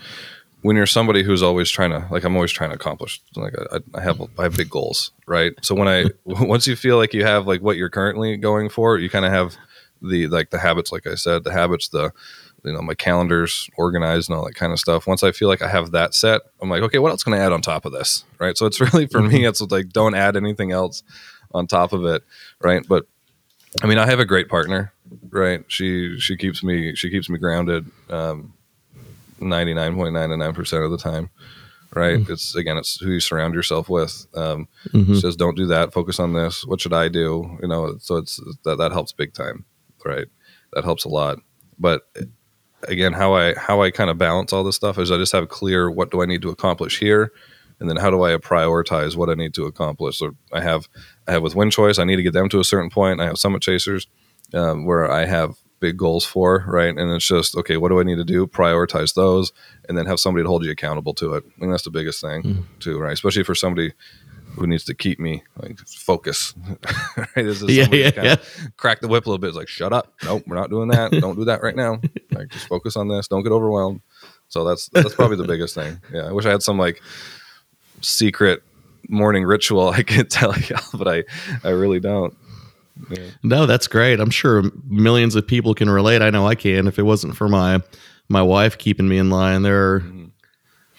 when 0.61 0.75
you're 0.75 0.85
somebody 0.85 1.23
who's 1.23 1.41
always 1.41 1.69
trying 1.69 1.91
to 1.91 2.07
like 2.11 2.23
I'm 2.23 2.35
always 2.35 2.51
trying 2.51 2.69
to 2.69 2.75
accomplish 2.75 3.21
like 3.35 3.53
I, 3.71 3.79
I, 3.95 4.01
have 4.01 4.21
I 4.37 4.43
have 4.43 4.57
big 4.57 4.69
goals, 4.69 5.11
right? 5.27 5.53
So 5.61 5.75
when 5.75 5.87
I 5.87 6.05
once 6.25 6.67
you 6.67 6.75
feel 6.75 6.97
like 6.97 7.13
you 7.13 7.23
have 7.23 7.47
like 7.47 7.61
what 7.61 7.77
you're 7.77 7.89
currently 7.89 8.37
going 8.37 8.69
for, 8.69 8.97
you 8.97 9.09
kind 9.09 9.25
of 9.25 9.31
have 9.31 9.57
the 10.01 10.27
like 10.27 10.49
the 10.49 10.59
habits, 10.59 10.91
like 10.91 11.07
I 11.07 11.15
said, 11.15 11.43
the 11.43 11.51
habits, 11.51 11.89
the 11.89 12.11
you 12.63 12.73
know 12.73 12.81
my 12.81 12.93
calendars 12.93 13.69
organized 13.75 14.29
and 14.29 14.37
all 14.37 14.45
that 14.45 14.55
kind 14.55 14.71
of 14.71 14.79
stuff. 14.79 15.07
Once 15.07 15.23
I 15.23 15.31
feel 15.31 15.47
like 15.47 15.61
I 15.61 15.67
have 15.67 15.91
that 15.91 16.13
set, 16.13 16.41
I'm 16.61 16.69
like, 16.69 16.83
okay, 16.83 16.99
what 16.99 17.11
else 17.11 17.23
can 17.23 17.33
I 17.33 17.39
add 17.39 17.51
on 17.51 17.61
top 17.61 17.85
of 17.85 17.91
this, 17.91 18.23
right? 18.39 18.57
So 18.57 18.65
it's 18.65 18.79
really 18.93 19.07
for 19.07 19.21
me, 19.21 19.39
mm-hmm. 19.39 19.45
it's 19.45 19.61
like 19.61 19.89
don't 19.89 20.15
add 20.15 20.35
anything 20.37 20.71
else 20.71 21.03
on 21.53 21.67
top 21.67 21.93
of 21.93 22.05
it, 22.05 22.23
right? 22.61 22.85
But 22.87 23.05
I 23.83 23.87
mean, 23.87 23.97
I 23.97 24.05
have 24.05 24.19
a 24.19 24.25
great 24.25 24.49
partner, 24.49 24.93
right? 25.29 25.63
She 25.67 26.19
she 26.19 26.37
keeps 26.37 26.63
me 26.63 26.95
she 26.95 27.09
keeps 27.09 27.29
me 27.29 27.37
grounded, 27.37 27.89
um, 28.09 28.53
ninety 29.41 29.73
nine 29.73 29.95
point 29.95 30.13
ninety 30.13 30.37
nine 30.37 30.53
percent 30.53 30.83
of 30.83 30.91
the 30.91 30.97
time, 30.97 31.29
right? 31.93 32.19
Mm-hmm. 32.19 32.31
It's 32.31 32.55
again, 32.55 32.77
it's 32.77 32.99
who 32.99 33.11
you 33.11 33.19
surround 33.19 33.53
yourself 33.53 33.89
with. 33.89 34.27
Um, 34.35 34.67
mm-hmm. 34.89 35.15
Says 35.15 35.35
don't 35.35 35.57
do 35.57 35.67
that. 35.67 35.93
Focus 35.93 36.19
on 36.19 36.33
this. 36.33 36.65
What 36.65 36.81
should 36.81 36.93
I 36.93 37.07
do? 37.07 37.57
You 37.61 37.67
know, 37.67 37.97
so 37.99 38.17
it's 38.17 38.39
that 38.63 38.77
that 38.77 38.91
helps 38.91 39.11
big 39.11 39.33
time, 39.33 39.65
right? 40.05 40.27
That 40.73 40.83
helps 40.83 41.05
a 41.05 41.09
lot. 41.09 41.39
But 41.79 42.03
again, 42.87 43.13
how 43.13 43.33
I 43.33 43.53
how 43.55 43.81
I 43.81 43.91
kind 43.91 44.09
of 44.09 44.17
balance 44.17 44.53
all 44.53 44.63
this 44.63 44.75
stuff 44.75 44.97
is 44.97 45.11
I 45.11 45.17
just 45.17 45.33
have 45.33 45.49
clear 45.49 45.89
what 45.89 46.11
do 46.11 46.21
I 46.21 46.25
need 46.25 46.41
to 46.43 46.49
accomplish 46.49 46.99
here, 46.99 47.31
and 47.79 47.89
then 47.89 47.97
how 47.97 48.09
do 48.09 48.23
I 48.23 48.35
prioritize 48.37 49.15
what 49.15 49.29
I 49.29 49.33
need 49.33 49.53
to 49.55 49.65
accomplish. 49.65 50.19
So 50.19 50.35
I 50.53 50.61
have 50.61 50.87
I 51.27 51.31
have 51.31 51.43
with 51.43 51.55
Win 51.55 51.71
Choice, 51.71 51.99
I 51.99 52.03
need 52.03 52.17
to 52.17 52.23
get 52.23 52.33
them 52.33 52.49
to 52.49 52.59
a 52.59 52.63
certain 52.63 52.89
point. 52.89 53.21
I 53.21 53.25
have 53.25 53.37
Summit 53.37 53.61
Chasers, 53.61 54.07
um, 54.53 54.85
where 54.85 55.09
I 55.11 55.25
have 55.25 55.55
big 55.81 55.97
goals 55.97 56.25
for, 56.25 56.63
right? 56.67 56.95
And 56.95 57.11
it's 57.11 57.27
just 57.27 57.57
okay, 57.57 57.75
what 57.75 57.89
do 57.89 57.99
I 57.99 58.03
need 58.03 58.15
to 58.15 58.23
do? 58.23 58.47
Prioritize 58.47 59.13
those, 59.13 59.51
and 59.89 59.97
then 59.97 60.05
have 60.05 60.19
somebody 60.19 60.43
to 60.43 60.47
hold 60.47 60.63
you 60.63 60.71
accountable 60.71 61.13
to 61.15 61.33
it. 61.33 61.43
I 61.45 61.59
think 61.59 61.71
that's 61.71 61.83
the 61.83 61.91
biggest 61.91 62.21
thing 62.21 62.43
mm. 62.43 62.63
too, 62.79 62.97
right? 62.99 63.11
Especially 63.11 63.43
for 63.43 63.55
somebody 63.55 63.91
who 64.55 64.67
needs 64.67 64.83
to 64.85 64.93
keep 64.93 65.19
me 65.19 65.43
like 65.57 65.79
focus. 65.79 66.53
right? 67.17 67.27
This 67.35 67.61
is 67.61 67.69
yeah, 67.69 67.87
yeah, 67.91 68.11
yeah. 68.15 68.35
Crack 68.77 69.01
the 69.01 69.07
whip 69.07 69.25
a 69.25 69.29
little 69.29 69.39
bit. 69.39 69.49
It's 69.49 69.57
like, 69.57 69.67
shut 69.67 69.93
up. 69.93 70.13
Nope, 70.23 70.43
we're 70.47 70.55
not 70.55 70.69
doing 70.69 70.89
that. 70.89 71.11
Don't 71.19 71.35
do 71.35 71.45
that 71.45 71.61
right 71.61 71.75
now. 71.75 71.99
Like, 72.31 72.49
just 72.49 72.67
focus 72.67 72.95
on 72.95 73.07
this. 73.07 73.27
Don't 73.27 73.43
get 73.43 73.51
overwhelmed. 73.51 74.01
So 74.49 74.65
that's 74.65 74.89
that's 74.89 75.15
probably 75.15 75.37
the 75.37 75.45
biggest 75.45 75.75
thing. 75.75 75.99
Yeah, 76.13 76.23
I 76.23 76.31
wish 76.31 76.45
I 76.45 76.51
had 76.51 76.63
some 76.63 76.77
like 76.77 77.01
secret 78.01 78.63
morning 79.07 79.43
ritual 79.43 79.89
I 79.89 80.03
could 80.03 80.29
tell 80.29 80.57
you, 80.57 80.75
but 80.93 81.07
I 81.07 81.23
I 81.63 81.71
really 81.71 81.99
don't. 81.99 82.35
Yeah. 83.09 83.29
No, 83.43 83.65
that's 83.65 83.87
great. 83.87 84.19
I'm 84.19 84.29
sure 84.29 84.63
millions 84.87 85.35
of 85.35 85.47
people 85.47 85.73
can 85.73 85.89
relate. 85.89 86.21
I 86.21 86.29
know 86.29 86.47
I 86.47 86.55
can. 86.55 86.87
If 86.87 86.99
it 86.99 87.03
wasn't 87.03 87.35
for 87.35 87.47
my 87.47 87.81
my 88.29 88.41
wife 88.41 88.77
keeping 88.77 89.07
me 89.07 89.17
in 89.17 89.29
line, 89.29 89.61
there 89.61 89.93
are 89.93 89.99
mm-hmm. 90.01 90.25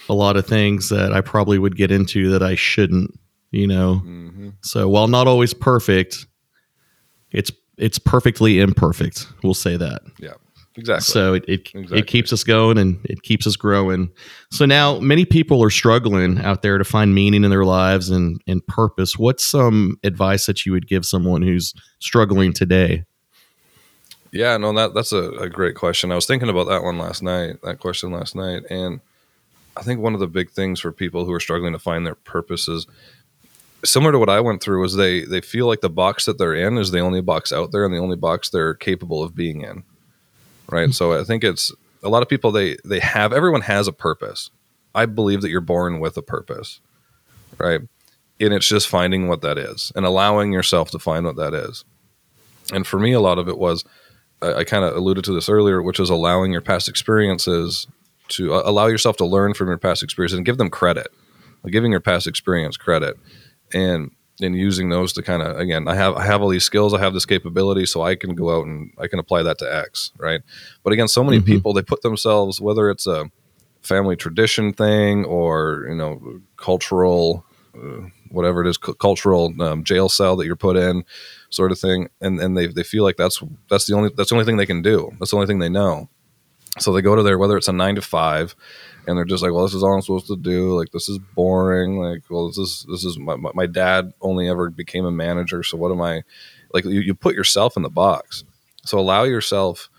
a 0.09 0.15
lot 0.15 0.37
of 0.37 0.47
things 0.47 0.89
that 0.91 1.13
I 1.13 1.21
probably 1.21 1.59
would 1.59 1.77
get 1.77 1.91
into 1.91 2.31
that 2.31 2.43
I 2.43 2.55
shouldn't 2.55 3.19
you 3.53 3.67
know. 3.67 4.03
Mm-hmm. 4.05 4.49
So 4.63 4.89
while 4.89 5.07
not 5.07 5.29
always 5.29 5.55
perfect, 5.55 6.27
it's 7.31 7.53
it's 7.79 7.99
perfectly 7.99 8.59
imperfect. 8.59 9.29
We'll 9.45 9.55
say 9.55 9.77
that. 9.77 10.03
Yeah. 10.19 10.35
Exactly. 10.77 11.05
So 11.05 11.35
it 11.35 11.45
it, 11.49 11.71
exactly. 11.75 11.99
it 11.99 12.07
keeps 12.07 12.33
us 12.33 12.45
going 12.45 12.79
and 12.79 12.99
it 13.05 13.23
keeps 13.23 13.47
us 13.47 13.57
growing. 13.57 14.11
So 14.51 14.65
now 14.65 14.99
many 15.01 15.25
people 15.25 15.63
are 15.63 15.71
struggling 15.71 16.39
out 16.41 16.63
there 16.63 16.79
to 16.79 16.85
find 16.85 17.15
meaning 17.15 17.45
in 17.45 17.51
their 17.51 17.65
lives 17.65 18.11
and 18.11 18.41
and 18.47 18.67
purpose. 18.67 19.19
What's 19.19 19.45
some 19.45 19.99
advice 20.03 20.47
that 20.47 20.65
you 20.65 20.73
would 20.73 20.89
give 20.89 21.05
someone 21.05 21.43
who's 21.43 21.75
struggling 21.99 22.53
today? 22.53 23.05
Yeah, 24.33 24.57
no, 24.57 24.73
that 24.73 24.95
that's 24.95 25.13
a, 25.13 25.31
a 25.33 25.49
great 25.51 25.77
question. 25.77 26.11
I 26.11 26.15
was 26.15 26.27
thinking 26.27 26.49
about 26.49 26.69
that 26.69 26.83
one 26.83 26.99
last 26.99 27.23
night, 27.23 27.57
that 27.63 27.81
question 27.81 28.11
last 28.11 28.35
night. 28.35 28.63
And 28.71 29.01
I 29.77 29.83
think 29.83 30.01
one 30.01 30.15
of 30.15 30.21
the 30.21 30.27
big 30.27 30.51
things 30.51 30.81
for 30.81 30.91
people 30.91 31.27
who 31.27 31.33
are 31.33 31.41
struggling 31.41 31.75
to 31.75 31.79
find 31.79 32.07
their 32.07 32.15
purpose 32.15 32.67
is 32.67 32.87
similar 33.85 34.13
to 34.13 34.19
what 34.19 34.31
I 34.31 34.41
went 34.41 34.63
through 34.63 34.81
was 34.81 34.97
they 34.97 35.25
they 35.25 35.43
feel 35.43 35.67
like 35.67 35.83
the 35.83 35.91
box 35.91 36.25
that 36.25 36.39
they're 36.39 36.55
in 36.55 36.79
is 36.79 36.91
the 36.91 37.01
only 37.01 37.21
box 37.21 37.53
out 37.53 37.73
there 37.73 37.85
and 37.85 37.93
the 37.93 37.99
only 37.99 38.17
box 38.17 38.49
they're 38.49 38.75
capable 38.75 39.23
of 39.23 39.35
being 39.35 39.61
in. 39.61 39.85
Right? 40.71 40.85
Mm-hmm. 40.85 40.93
So 40.93 41.19
I 41.19 41.25
think 41.25 41.45
it's 41.45 41.73
a 42.03 42.09
lot 42.09 42.23
of 42.23 42.29
people 42.29 42.53
they 42.53 42.77
they 42.85 43.01
have 43.01 43.33
everyone 43.33 43.63
has 43.63 43.89
a 43.89 43.93
purpose. 43.93 44.51
I 44.95 45.07
believe 45.07 45.43
that 45.43 45.51
you're 45.51 45.61
born 45.61 46.01
with 46.01 46.17
a 46.17 46.23
purpose. 46.23 46.81
Right? 47.59 47.81
And 48.41 48.53
it's 48.53 48.67
just 48.67 48.89
finding 48.89 49.29
what 49.29 49.43
that 49.43 49.59
is 49.59 49.93
and 49.95 50.05
allowing 50.05 50.53
yourself 50.53 50.91
to 50.93 50.99
find 50.99 51.25
what 51.25 51.37
that 51.37 51.55
is. 51.55 51.85
And 52.73 52.87
for 52.87 52.99
me 52.99 53.13
a 53.13 53.21
lot 53.21 53.39
of 53.39 53.49
it 53.49 53.59
was 53.59 53.85
I, 54.41 54.55
I 54.55 54.65
kind 54.65 54.85
of 54.85 54.97
alluded 54.97 55.25
to 55.25 55.33
this 55.33 55.49
earlier, 55.49 55.83
which 55.83 56.01
is 56.01 56.11
allowing 56.11 56.53
your 56.53 56.61
past 56.61 56.89
experiences 56.89 57.87
to 58.29 58.55
uh, 58.55 58.63
allow 58.65 58.87
yourself 58.87 59.17
to 59.19 59.25
learn 59.25 59.55
from 59.55 59.69
your 59.69 59.79
past 59.79 60.03
experiences 60.03 60.37
and 60.37 60.47
give 60.47 60.59
them 60.59 60.71
credit. 60.71 61.09
Like 61.63 61.73
giving 61.73 61.93
your 61.93 62.01
past 62.01 62.27
experience 62.27 62.77
credit 62.77 63.17
and 63.73 64.11
and 64.43 64.57
using 64.57 64.89
those 64.89 65.13
to 65.13 65.23
kind 65.23 65.43
of 65.43 65.57
again 65.59 65.89
i 65.89 65.95
have 65.95 66.15
i 66.17 66.25
have 66.25 66.43
all 66.43 66.49
these 66.49 66.65
skills 66.65 66.95
i 66.95 66.99
have 66.99 67.15
this 67.15 67.27
capability 67.27 67.87
so 67.87 68.03
i 68.03 68.15
can 68.15 68.35
go 68.35 68.57
out 68.57 68.67
and 68.67 68.93
i 68.99 69.07
can 69.07 69.19
apply 69.19 69.43
that 69.43 69.59
to 69.59 69.75
x 69.75 70.13
right? 70.19 70.41
But 70.83 70.93
again 70.93 71.09
so 71.09 71.25
many 71.25 71.39
mm-hmm. 71.39 71.47
people 71.47 71.73
they 71.73 71.83
put 71.83 72.03
themselves 72.03 72.61
whether 72.61 72.91
it's 72.91 73.07
a 73.07 73.31
family 73.83 74.17
tradition 74.17 74.73
thing 74.73 75.25
or 75.25 75.87
you 75.89 75.95
know 75.95 76.41
cultural 76.57 77.45
uh, 77.77 78.09
whatever 78.31 78.65
it 78.65 78.69
is 78.69 78.79
c- 78.85 78.95
cultural 78.99 79.53
um, 79.63 79.85
jail 79.85 80.09
cell 80.09 80.37
that 80.37 80.47
you're 80.47 80.57
put 80.57 80.77
in 80.77 81.05
sort 81.51 81.73
of 81.73 81.79
thing 81.79 82.09
and 82.21 82.41
and 82.41 82.57
they, 82.57 82.67
they 82.67 82.83
feel 82.83 83.05
like 83.05 83.17
that's 83.17 83.43
that's 83.69 83.87
the 83.87 83.95
only 83.95 84.11
that's 84.17 84.31
the 84.31 84.35
only 84.35 84.45
thing 84.45 84.57
they 84.57 84.67
can 84.67 84.83
do. 84.83 85.13
That's 85.19 85.31
the 85.31 85.37
only 85.37 85.47
thing 85.47 85.59
they 85.59 85.69
know. 85.69 86.09
So 86.79 86.93
they 86.93 87.03
go 87.03 87.15
to 87.15 87.23
there 87.23 87.39
whether 87.39 87.57
it's 87.57 87.69
a 87.69 87.73
nine 87.73 87.95
to 87.97 88.03
five 88.03 88.57
and 89.07 89.17
they're 89.17 89.25
just 89.25 89.43
like, 89.43 89.53
well, 89.53 89.65
this 89.65 89.75
is 89.75 89.83
all 89.83 89.95
I'm 89.95 90.03
supposed 90.03 90.29
to 90.29 90.37
do. 90.37 90.79
Like, 90.79 90.91
this 90.93 91.09
is 91.09 91.19
boring. 91.19 91.99
Like, 91.99 92.23
well, 92.31 92.49
this 92.49 92.59
is 92.59 92.87
this 92.89 93.05
is 93.05 93.19
my, 93.19 93.37
my 93.37 93.67
dad 93.67 94.13
only 94.21 94.49
ever 94.49 94.71
became 94.71 95.05
a 95.05 95.11
manager, 95.11 95.63
so 95.63 95.77
what 95.77 95.91
am 95.91 96.01
I? 96.01 96.23
Like, 96.73 96.85
you, 96.85 97.01
you 97.01 97.15
put 97.15 97.35
yourself 97.35 97.77
in 97.77 97.83
the 97.83 97.91
box. 97.91 98.45
So 98.85 98.99
allow 98.99 99.25
yourself 99.25 99.91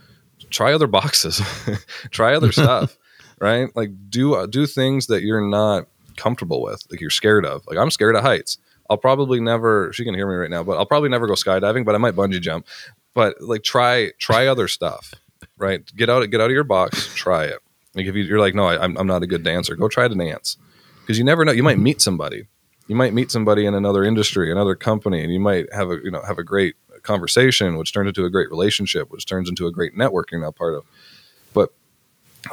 try 0.50 0.74
other 0.74 0.88
boxes, 0.88 1.42
try 2.12 2.36
other 2.36 2.52
stuff, 2.54 2.98
right? 3.40 3.70
Like, 3.76 3.92
do 4.10 4.36
uh, 4.36 4.46
do 4.46 4.66
things 4.66 5.08
that 5.08 5.24
you're 5.24 5.46
not 5.46 5.88
comfortable 6.16 6.62
with, 6.62 6.84
like 6.92 7.02
you're 7.02 7.10
scared 7.10 7.46
of. 7.46 7.66
Like, 7.68 7.78
I'm 7.78 7.92
scared 7.92 8.16
of 8.16 8.24
heights. 8.24 8.58
I'll 8.90 8.98
probably 8.98 9.40
never. 9.40 9.92
She 9.94 10.04
can 10.04 10.14
hear 10.14 10.28
me 10.28 10.36
right 10.36 10.50
now, 10.50 10.64
but 10.64 10.78
I'll 10.78 10.86
probably 10.86 11.10
never 11.10 11.28
go 11.28 11.34
skydiving. 11.34 11.86
But 11.86 11.96
I 11.96 11.98
might 11.98 12.16
bungee 12.16 12.42
jump. 12.42 12.68
But 13.14 13.42
like, 13.42 13.64
try 13.64 14.12
try 14.18 14.48
other 14.48 14.68
stuff, 14.68 15.14
right? 15.58 15.84
Get 15.96 16.10
out 16.10 16.30
get 16.30 16.42
out 16.42 16.50
of 16.50 16.54
your 16.54 16.64
box. 16.64 17.14
Try 17.16 17.46
it 17.46 17.63
like 17.96 18.06
if 18.06 18.16
you, 18.16 18.36
are 18.36 18.40
like, 18.40 18.56
no, 18.56 18.66
I, 18.68 18.84
I'm 18.84 19.08
not 19.08 19.24
a 19.24 19.28
good 19.28 19.44
dancer, 19.44 19.76
go 19.76 19.88
try 19.88 20.08
to 20.08 20.16
dance 20.16 20.58
because 21.02 21.18
you 21.18 21.24
never 21.24 21.46
know. 21.46 21.52
You 21.52 21.64
might 21.64 21.80
meet 21.80 22.02
somebody. 22.02 22.48
You 22.88 22.96
might 22.96 23.14
meet 23.14 23.32
somebody 23.32 23.66
in 23.66 23.74
another 23.74 24.04
industry, 24.04 24.52
another 24.52 24.76
company, 24.76 25.24
and 25.24 25.32
you 25.32 25.40
might 25.40 25.72
have 25.74 25.90
a 25.90 25.98
you 26.04 26.12
know 26.12 26.22
have 26.24 26.38
a 26.38 26.44
great 26.44 26.76
conversation, 27.04 27.78
which 27.78 27.94
turns 27.94 28.08
into 28.08 28.26
a 28.26 28.30
great 28.30 28.50
relationship, 28.50 29.12
which 29.12 29.26
turns 29.26 29.50
into 29.50 29.68
a 29.68 29.72
great 29.72 29.96
networking 29.96 30.42
now 30.42 30.52
part 30.52 30.76
of. 30.76 30.84
But 31.54 31.70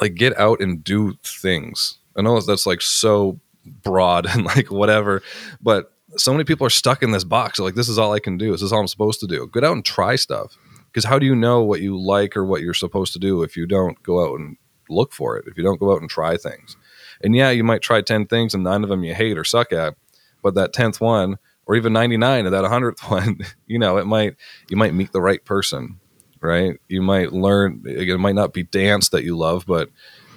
like, 0.01 0.14
get 0.14 0.38
out 0.38 0.61
and 0.61 0.84
do 0.84 1.14
things. 1.24 1.99
I 2.16 2.22
know 2.22 2.41
that's 2.41 2.66
like 2.66 2.82
so 2.82 3.38
broad 3.82 4.26
and 4.30 4.45
like 4.45 4.70
whatever, 4.70 5.22
but 5.61 5.93
so 6.16 6.32
many 6.32 6.45
people 6.45 6.66
are 6.66 6.70
stuck 6.70 7.03
in 7.03 7.12
this 7.12 7.24
box. 7.24 7.59
Like, 7.59 7.74
this 7.74 7.88
is 7.88 7.99
all 7.99 8.12
I 8.12 8.18
can 8.18 8.36
do. 8.36 8.51
This 8.51 8.62
is 8.62 8.72
all 8.72 8.80
I'm 8.80 8.88
supposed 8.88 9.20
to 9.20 9.26
do. 9.26 9.49
Get 9.53 9.64
out 9.64 9.74
and 9.74 9.84
try 9.84 10.16
stuff. 10.16 10.57
Because 10.86 11.05
how 11.05 11.20
do 11.20 11.26
you 11.26 11.36
know 11.36 11.62
what 11.62 11.80
you 11.80 11.97
like 11.97 12.36
or 12.36 12.45
what 12.45 12.62
you're 12.62 12.74
supposed 12.74 13.12
to 13.12 13.20
do 13.20 13.45
if 13.45 13.57
you 13.57 13.64
don't 13.64 14.03
go 14.03 14.24
out 14.24 14.41
and 14.41 14.57
look 14.91 15.12
for 15.12 15.36
it 15.36 15.47
if 15.47 15.57
you 15.57 15.62
don't 15.62 15.80
go 15.80 15.93
out 15.93 16.01
and 16.01 16.11
try 16.11 16.36
things. 16.36 16.76
And 17.22 17.34
yeah, 17.34 17.51
you 17.51 17.64
might 17.64 17.82
try 17.82 18.01
10 18.01 18.26
things 18.26 18.55
and 18.55 18.64
nine 18.64 18.82
of 18.82 18.88
them 18.88 19.05
you 19.05 19.14
hate 19.14 19.38
or 19.38 19.45
suck 19.45 19.72
at, 19.72 19.95
but 20.43 20.55
that 20.55 20.72
10th 20.72 21.01
one 21.01 21.38
or 21.66 21.76
even 21.76 21.93
99 21.93 22.47
of 22.47 22.53
that 22.53 22.64
100th 22.64 23.01
one, 23.11 23.41
you 23.66 23.78
know, 23.78 23.99
it 23.99 24.07
might, 24.07 24.36
you 24.68 24.76
might 24.76 24.95
meet 24.95 25.12
the 25.12 25.20
right 25.20 25.45
person, 25.45 26.01
right? 26.41 26.78
You 26.88 27.03
might 27.03 27.32
learn, 27.32 27.82
it 27.86 28.18
might 28.18 28.34
not 28.34 28.53
be 28.53 28.62
dance 28.62 29.11
that 29.11 29.24
you 29.24 29.36
love, 29.36 29.66
but 29.66 29.91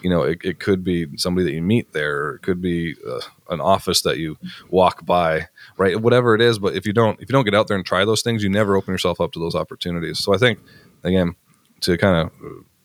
you 0.03 0.09
know, 0.09 0.21
it, 0.21 0.39
it 0.43 0.59
could 0.59 0.83
be 0.83 1.07
somebody 1.17 1.45
that 1.45 1.53
you 1.53 1.61
meet 1.61 1.93
there, 1.93 2.31
it 2.31 2.41
could 2.41 2.61
be 2.61 2.95
uh, 3.07 3.21
an 3.49 3.61
office 3.61 4.01
that 4.01 4.17
you 4.17 4.37
walk 4.69 5.05
by, 5.05 5.47
right? 5.77 5.99
Whatever 5.99 6.35
it 6.35 6.41
is, 6.41 6.59
but 6.59 6.75
if 6.75 6.85
you 6.85 6.91
don't 6.91 7.19
if 7.21 7.29
you 7.29 7.33
don't 7.33 7.45
get 7.45 7.55
out 7.55 7.67
there 7.67 7.77
and 7.77 7.85
try 7.85 8.03
those 8.03 8.21
things, 8.21 8.43
you 8.43 8.49
never 8.49 8.75
open 8.75 8.93
yourself 8.93 9.21
up 9.21 9.31
to 9.31 9.39
those 9.39 9.55
opportunities. 9.55 10.19
So 10.19 10.33
I 10.33 10.37
think 10.37 10.59
again, 11.03 11.35
to 11.81 11.97
kind 11.97 12.17
of 12.17 12.31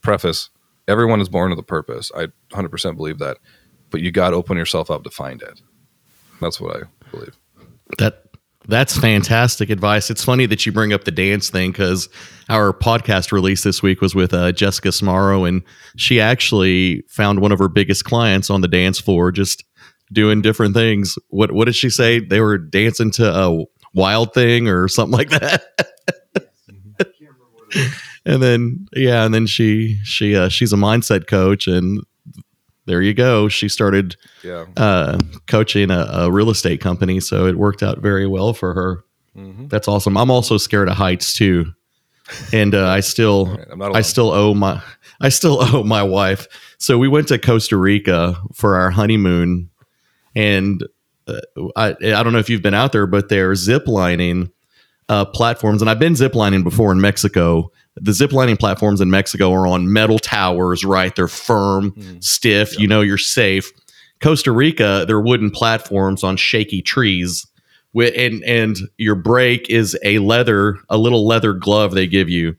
preface, 0.01 0.51
everyone 0.89 1.21
is 1.21 1.29
born 1.29 1.51
with 1.51 1.59
a 1.59 1.65
purpose. 1.65 2.11
I 2.17 2.27
100% 2.51 2.97
believe 2.97 3.19
that, 3.19 3.37
but 3.91 4.01
you 4.01 4.11
got 4.11 4.31
to 4.31 4.37
open 4.37 4.57
yourself 4.57 4.91
up 4.91 5.05
to 5.05 5.11
find 5.11 5.43
it. 5.43 5.61
That's 6.41 6.61
what 6.61 6.77
I 6.77 6.81
believe. 7.11 7.37
That 7.99 8.25
that's 8.67 8.99
fantastic 8.99 9.71
advice. 9.71 10.11
It's 10.11 10.23
funny 10.23 10.45
that 10.47 10.67
you 10.67 10.73
bring 10.73 10.93
up 10.93 11.05
the 11.05 11.11
dance 11.11 11.49
thing 11.49 11.73
because 11.73 12.09
our 12.51 12.75
podcast 12.75 13.33
release 13.33 13.63
this 13.63 13.83
week 13.83 14.03
was 14.03 14.15
with 14.15 14.35
uh, 14.35 14.53
Jessica 14.53 14.89
Smaro, 14.89 15.49
and 15.49 15.63
she 15.97 16.21
actually 16.21 17.03
found 17.09 17.41
one 17.41 17.51
of 17.51 17.59
her 17.59 17.69
biggest 17.69 18.05
clients 18.05 18.51
on 18.51 18.61
the 18.61 18.69
dance 18.69 19.01
floor 19.01 19.33
just 19.33 19.65
doing 20.13 20.43
different 20.43 20.75
things. 20.75 21.17
What 21.29 21.53
what 21.53 21.65
did 21.65 21.77
she 21.77 21.89
say? 21.89 22.21
They 22.21 22.41
were 22.41 22.59
dancing 22.59 23.11
to 23.13 23.35
a 23.35 23.65
wild 23.95 24.35
thing 24.35 24.69
or 24.69 24.87
something 24.87 25.17
like 25.17 25.31
that. 25.31 25.65
and 28.29 28.43
then 28.43 28.87
yeah, 28.95 29.25
and 29.25 29.35
then 29.35 29.47
she 29.47 29.99
she 30.05 30.37
uh, 30.37 30.49
she's 30.49 30.73
a 30.73 30.77
mindset 30.77 31.27
coach, 31.27 31.67
and 31.67 32.05
there 32.87 33.03
you 33.03 33.15
go. 33.15 33.49
She 33.49 33.69
started 33.69 34.17
Yeah. 34.45 34.67
uh, 34.77 35.19
coaching 35.47 35.91
a, 35.91 36.07
a 36.11 36.31
real 36.31 36.51
estate 36.51 36.81
company, 36.81 37.21
so 37.21 37.47
it 37.47 37.57
worked 37.57 37.83
out 37.83 37.99
very 37.99 38.27
well 38.27 38.53
for 38.55 38.73
her. 38.75 39.05
Mhm. 39.37 39.69
That's 39.69 39.89
awesome. 39.89 40.17
I'm 40.17 40.31
also 40.31 40.57
scared 40.59 40.89
of 40.89 40.97
heights 40.97 41.33
too, 41.33 41.73
and 42.53 42.75
uh, 42.75 42.87
I 42.89 43.01
still 43.01 43.57
Right, 43.77 43.97
I 43.97 44.03
still 44.03 44.31
owe 44.31 44.55
my 44.55 44.81
I 45.21 45.29
still 45.31 45.59
owe 45.61 45.83
my 45.83 46.03
wife. 46.03 46.47
So 46.79 46.97
we 46.99 47.09
went 47.09 47.29
to 47.29 47.39
Costa 47.39 47.77
Rica 47.77 48.37
for 48.55 48.77
our 48.77 48.91
honeymoon, 48.91 49.69
and 50.35 50.83
uh, 51.27 51.41
I 51.77 51.89
I 51.91 52.23
don't 52.23 52.33
know 52.33 52.39
if 52.39 52.49
you've 52.51 52.63
been 52.63 52.75
out 52.75 52.93
there, 52.93 53.07
but 53.07 53.29
they're 53.29 53.55
zip 53.55 53.87
lining 53.87 54.51
uh, 55.09 55.25
platforms, 55.27 55.83
and 55.83 55.91
I've 55.91 55.99
been 55.99 56.17
zip 56.17 56.35
lining 56.35 56.63
before 56.63 56.93
in 56.93 57.01
Mexico. 57.01 57.71
The 58.01 58.13
zip 58.13 58.33
lining 58.33 58.57
platforms 58.57 59.01
in 59.01 59.11
Mexico 59.11 59.53
are 59.53 59.67
on 59.67 59.93
metal 59.93 60.19
towers, 60.19 60.85
right? 60.85 61.15
They're 61.15 61.29
firm, 61.29 61.93
Mhm. 61.93 62.23
stiff. 62.25 62.79
You 62.79 62.87
know 62.89 63.01
you're 63.01 63.19
safe. 63.19 63.71
Costa 64.21 64.51
Rica, 64.53 65.05
they're 65.07 65.21
wooden 65.21 65.51
platforms 65.51 66.25
on 66.25 66.37
shaky 66.37 66.83
trees. 66.83 67.47
And 67.95 68.43
and 68.45 68.77
your 68.99 69.15
brake 69.15 69.69
is 69.71 69.97
a 70.05 70.19
leather, 70.19 70.77
a 70.91 70.99
little 70.99 71.27
leather 71.27 71.53
glove 71.53 71.93
they 71.95 72.07
give 72.07 72.29
you. 72.29 72.55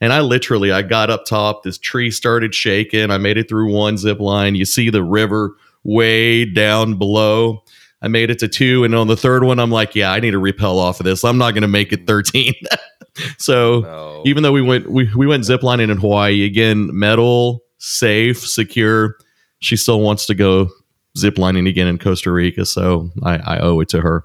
And 0.00 0.12
I 0.12 0.20
literally, 0.20 0.70
I 0.72 0.82
got 0.82 1.08
up 1.10 1.24
top. 1.24 1.62
This 1.62 1.78
tree 1.78 2.10
started 2.10 2.54
shaking. 2.54 3.10
I 3.10 3.18
made 3.18 3.38
it 3.38 3.48
through 3.48 3.72
one 3.72 3.96
zip 3.96 4.20
line. 4.20 4.54
You 4.54 4.64
see 4.64 4.90
the 4.90 5.02
river 5.02 5.52
way 5.84 6.44
down 6.44 6.94
below. 6.98 7.62
I 8.02 8.08
made 8.08 8.28
it 8.28 8.38
to 8.40 8.48
two, 8.48 8.84
and 8.84 8.94
on 8.94 9.06
the 9.06 9.16
third 9.16 9.44
one, 9.44 9.58
I'm 9.58 9.70
like, 9.70 9.94
yeah, 9.94 10.12
I 10.12 10.20
need 10.20 10.32
to 10.32 10.38
repel 10.38 10.78
off 10.78 11.00
of 11.00 11.04
this. 11.04 11.24
I'm 11.24 11.38
not 11.38 11.52
going 11.52 11.62
to 11.62 11.68
make 11.68 11.90
it 11.92 12.06
13. 12.06 12.52
so 13.38 13.80
No. 13.80 14.22
even 14.26 14.42
though 14.42 14.52
we 14.52 14.62
went 14.62 14.90
we, 14.90 15.10
we 15.14 15.26
went 15.26 15.44
ziplining 15.44 15.90
in 15.90 15.98
Hawaii 15.98 16.44
again, 16.44 16.90
metal, 16.96 17.62
safe, 17.78 18.46
secure. 18.46 19.16
She 19.60 19.76
still 19.76 20.00
wants 20.00 20.26
to 20.26 20.34
go 20.34 20.68
ziplining 21.16 21.68
again 21.68 21.86
in 21.86 21.98
Costa 21.98 22.30
Rica, 22.32 22.64
so 22.66 23.10
I, 23.22 23.36
I 23.36 23.58
owe 23.60 23.80
it 23.80 23.88
to 23.90 24.00
her. 24.00 24.24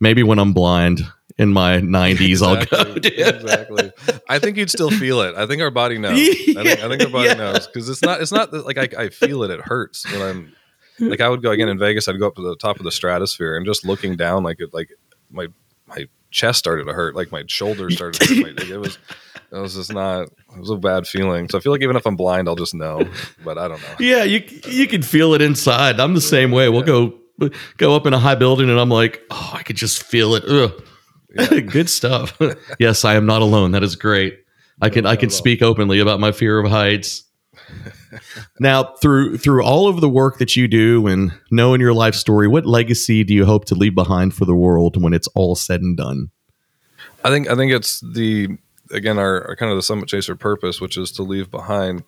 Maybe 0.00 0.22
when 0.22 0.38
I'm 0.38 0.52
blind 0.52 1.00
in 1.38 1.52
my 1.52 1.78
90s, 1.78 2.42
I'll 2.42 2.56
go. 2.56 2.92
Exactly, 2.92 3.00
dude. 3.00 3.18
exactly. 3.34 3.92
I 4.28 4.38
think 4.38 4.56
you'd 4.56 4.70
still 4.70 4.90
feel 4.90 5.20
it. 5.20 5.34
I 5.36 5.46
think 5.46 5.60
our 5.62 5.70
body 5.70 5.98
knows. 5.98 6.12
I, 6.18 6.34
think, 6.34 6.56
I 6.82 6.88
think 6.88 7.02
our 7.04 7.08
body 7.10 7.28
Yeah. 7.28 7.34
knows 7.34 7.66
because 7.66 7.88
it's 7.88 8.02
not. 8.02 8.20
It's 8.22 8.32
not 8.32 8.52
like 8.52 8.78
I, 8.78 8.88
I 9.04 9.08
feel 9.10 9.42
it. 9.42 9.50
It 9.50 9.60
hurts 9.60 10.10
when 10.10 10.22
I'm 10.22 10.52
like 11.10 11.20
I 11.20 11.28
would 11.28 11.42
go 11.42 11.50
again 11.50 11.68
in 11.68 11.78
Vegas. 11.78 12.08
I'd 12.08 12.18
go 12.18 12.26
up 12.26 12.36
to 12.36 12.42
the 12.42 12.56
top 12.56 12.78
of 12.78 12.84
the 12.84 12.90
stratosphere 12.92 13.56
and 13.56 13.64
just 13.66 13.84
looking 13.84 14.16
down, 14.16 14.42
like 14.42 14.60
it, 14.60 14.72
like 14.74 14.90
my 15.30 15.48
my 15.86 16.08
chest 16.30 16.58
started 16.58 16.84
to 16.84 16.92
hurt, 16.92 17.14
like 17.14 17.32
my 17.32 17.44
shoulders 17.46 17.94
started. 17.96 18.20
to 18.20 18.34
hurt. 18.34 18.56
Like, 18.58 18.68
it 18.68 18.78
was. 18.78 18.98
It 19.52 19.58
was 19.58 19.74
just 19.74 19.92
not. 19.92 20.28
It 20.28 20.60
was 20.60 20.70
a 20.70 20.76
bad 20.76 21.08
feeling. 21.08 21.48
So 21.48 21.58
I 21.58 21.60
feel 21.60 21.72
like 21.72 21.82
even 21.82 21.96
if 21.96 22.06
I'm 22.06 22.14
blind, 22.14 22.48
I'll 22.48 22.54
just 22.54 22.74
know. 22.74 23.08
But 23.44 23.58
I 23.58 23.66
don't 23.66 23.82
know. 23.82 23.94
Yeah, 23.98 24.22
you 24.22 24.44
you 24.68 24.86
can 24.86 25.02
feel 25.02 25.34
it 25.34 25.42
inside. 25.42 25.98
I'm 25.98 26.14
the 26.14 26.20
same 26.20 26.52
way. 26.52 26.68
We'll 26.68 26.82
go 26.82 27.14
go 27.76 27.96
up 27.96 28.06
in 28.06 28.14
a 28.14 28.18
high 28.18 28.36
building, 28.36 28.70
and 28.70 28.78
I'm 28.78 28.88
like, 28.90 29.22
oh, 29.30 29.52
I 29.54 29.62
could 29.64 29.76
just 29.76 30.02
feel 30.04 30.34
it. 30.36 30.44
Ugh. 30.46 30.72
Good 31.70 31.88
stuff. 31.88 32.36
yes, 32.78 33.04
I 33.04 33.14
am 33.14 33.26
not 33.26 33.42
alone. 33.42 33.72
That 33.72 33.82
is 33.82 33.96
great. 33.96 34.40
I 34.80 34.88
can 34.88 35.06
I 35.06 35.16
can 35.16 35.30
speak 35.30 35.62
openly 35.62 36.00
about 36.00 36.20
my 36.20 36.32
fear 36.32 36.58
of 36.58 36.70
heights. 36.70 37.24
Now, 38.58 38.94
through 39.00 39.38
through 39.38 39.64
all 39.64 39.88
of 39.88 40.00
the 40.00 40.08
work 40.08 40.38
that 40.38 40.56
you 40.56 40.68
do 40.68 41.06
and 41.06 41.32
knowing 41.50 41.80
your 41.80 41.94
life 41.94 42.14
story, 42.14 42.48
what 42.48 42.66
legacy 42.66 43.24
do 43.24 43.34
you 43.34 43.44
hope 43.44 43.64
to 43.66 43.74
leave 43.74 43.94
behind 43.94 44.34
for 44.34 44.44
the 44.44 44.54
world 44.54 45.00
when 45.00 45.12
it's 45.12 45.28
all 45.28 45.54
said 45.54 45.80
and 45.80 45.96
done? 45.96 46.30
I 47.24 47.30
think 47.30 47.48
I 47.48 47.54
think 47.54 47.72
it's 47.72 48.00
the 48.00 48.58
again 48.90 49.18
our, 49.18 49.46
our 49.48 49.56
kind 49.56 49.70
of 49.70 49.76
the 49.76 49.82
summit 49.82 50.08
chaser 50.08 50.36
purpose, 50.36 50.80
which 50.80 50.96
is 50.96 51.12
to 51.12 51.22
leave 51.22 51.50
behind 51.50 52.04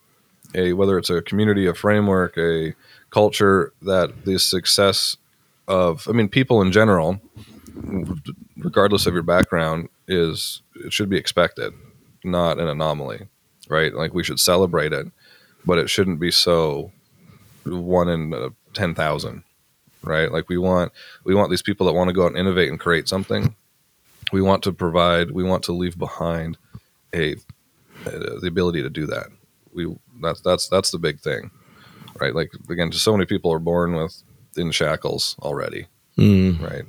a 0.55 0.73
whether 0.73 0.97
it's 0.97 1.09
a 1.09 1.21
community, 1.21 1.67
a 1.67 1.73
framework, 1.73 2.37
a 2.37 2.73
culture 3.09 3.73
that 3.81 4.25
the 4.25 4.39
success 4.39 5.17
of 5.67 6.07
I 6.07 6.11
mean 6.11 6.29
people 6.29 6.61
in 6.61 6.71
general, 6.71 7.21
regardless 8.57 9.05
of 9.05 9.13
your 9.13 9.23
background, 9.23 9.89
is 10.07 10.61
it 10.75 10.93
should 10.93 11.09
be 11.09 11.17
expected, 11.17 11.73
not 12.23 12.59
an 12.59 12.67
anomaly, 12.67 13.27
right? 13.69 13.93
Like 13.93 14.13
we 14.13 14.23
should 14.23 14.39
celebrate 14.39 14.93
it, 14.93 15.07
but 15.65 15.77
it 15.77 15.89
shouldn't 15.89 16.19
be 16.19 16.31
so 16.31 16.91
one 17.65 18.09
in 18.09 18.33
uh, 18.33 18.49
ten 18.73 18.93
thousand, 18.95 19.43
right? 20.03 20.31
Like 20.31 20.49
we 20.49 20.57
want 20.57 20.91
we 21.23 21.35
want 21.35 21.49
these 21.49 21.61
people 21.61 21.85
that 21.87 21.93
want 21.93 22.09
to 22.09 22.13
go 22.13 22.23
out 22.23 22.29
and 22.29 22.37
innovate 22.37 22.69
and 22.69 22.79
create 22.79 23.07
something. 23.07 23.55
We 24.31 24.41
want 24.41 24.63
to 24.63 24.71
provide 24.73 25.31
we 25.31 25.43
want 25.43 25.63
to 25.63 25.71
leave 25.73 25.97
behind 25.97 26.57
a, 27.13 27.33
uh, 28.05 28.39
the 28.41 28.47
ability 28.47 28.81
to 28.81 28.89
do 28.89 29.05
that. 29.07 29.27
We 29.73 29.95
that's 30.21 30.41
that's 30.41 30.67
that's 30.67 30.91
the 30.91 30.99
big 30.99 31.19
thing 31.19 31.51
right? 32.19 32.35
Like 32.35 32.51
again 32.69 32.91
so 32.91 33.11
many 33.13 33.25
people 33.25 33.51
are 33.51 33.59
born 33.59 33.95
with 33.95 34.21
in 34.55 34.71
shackles 34.71 35.35
already 35.41 35.87
Mm. 36.17 36.61
right? 36.61 36.83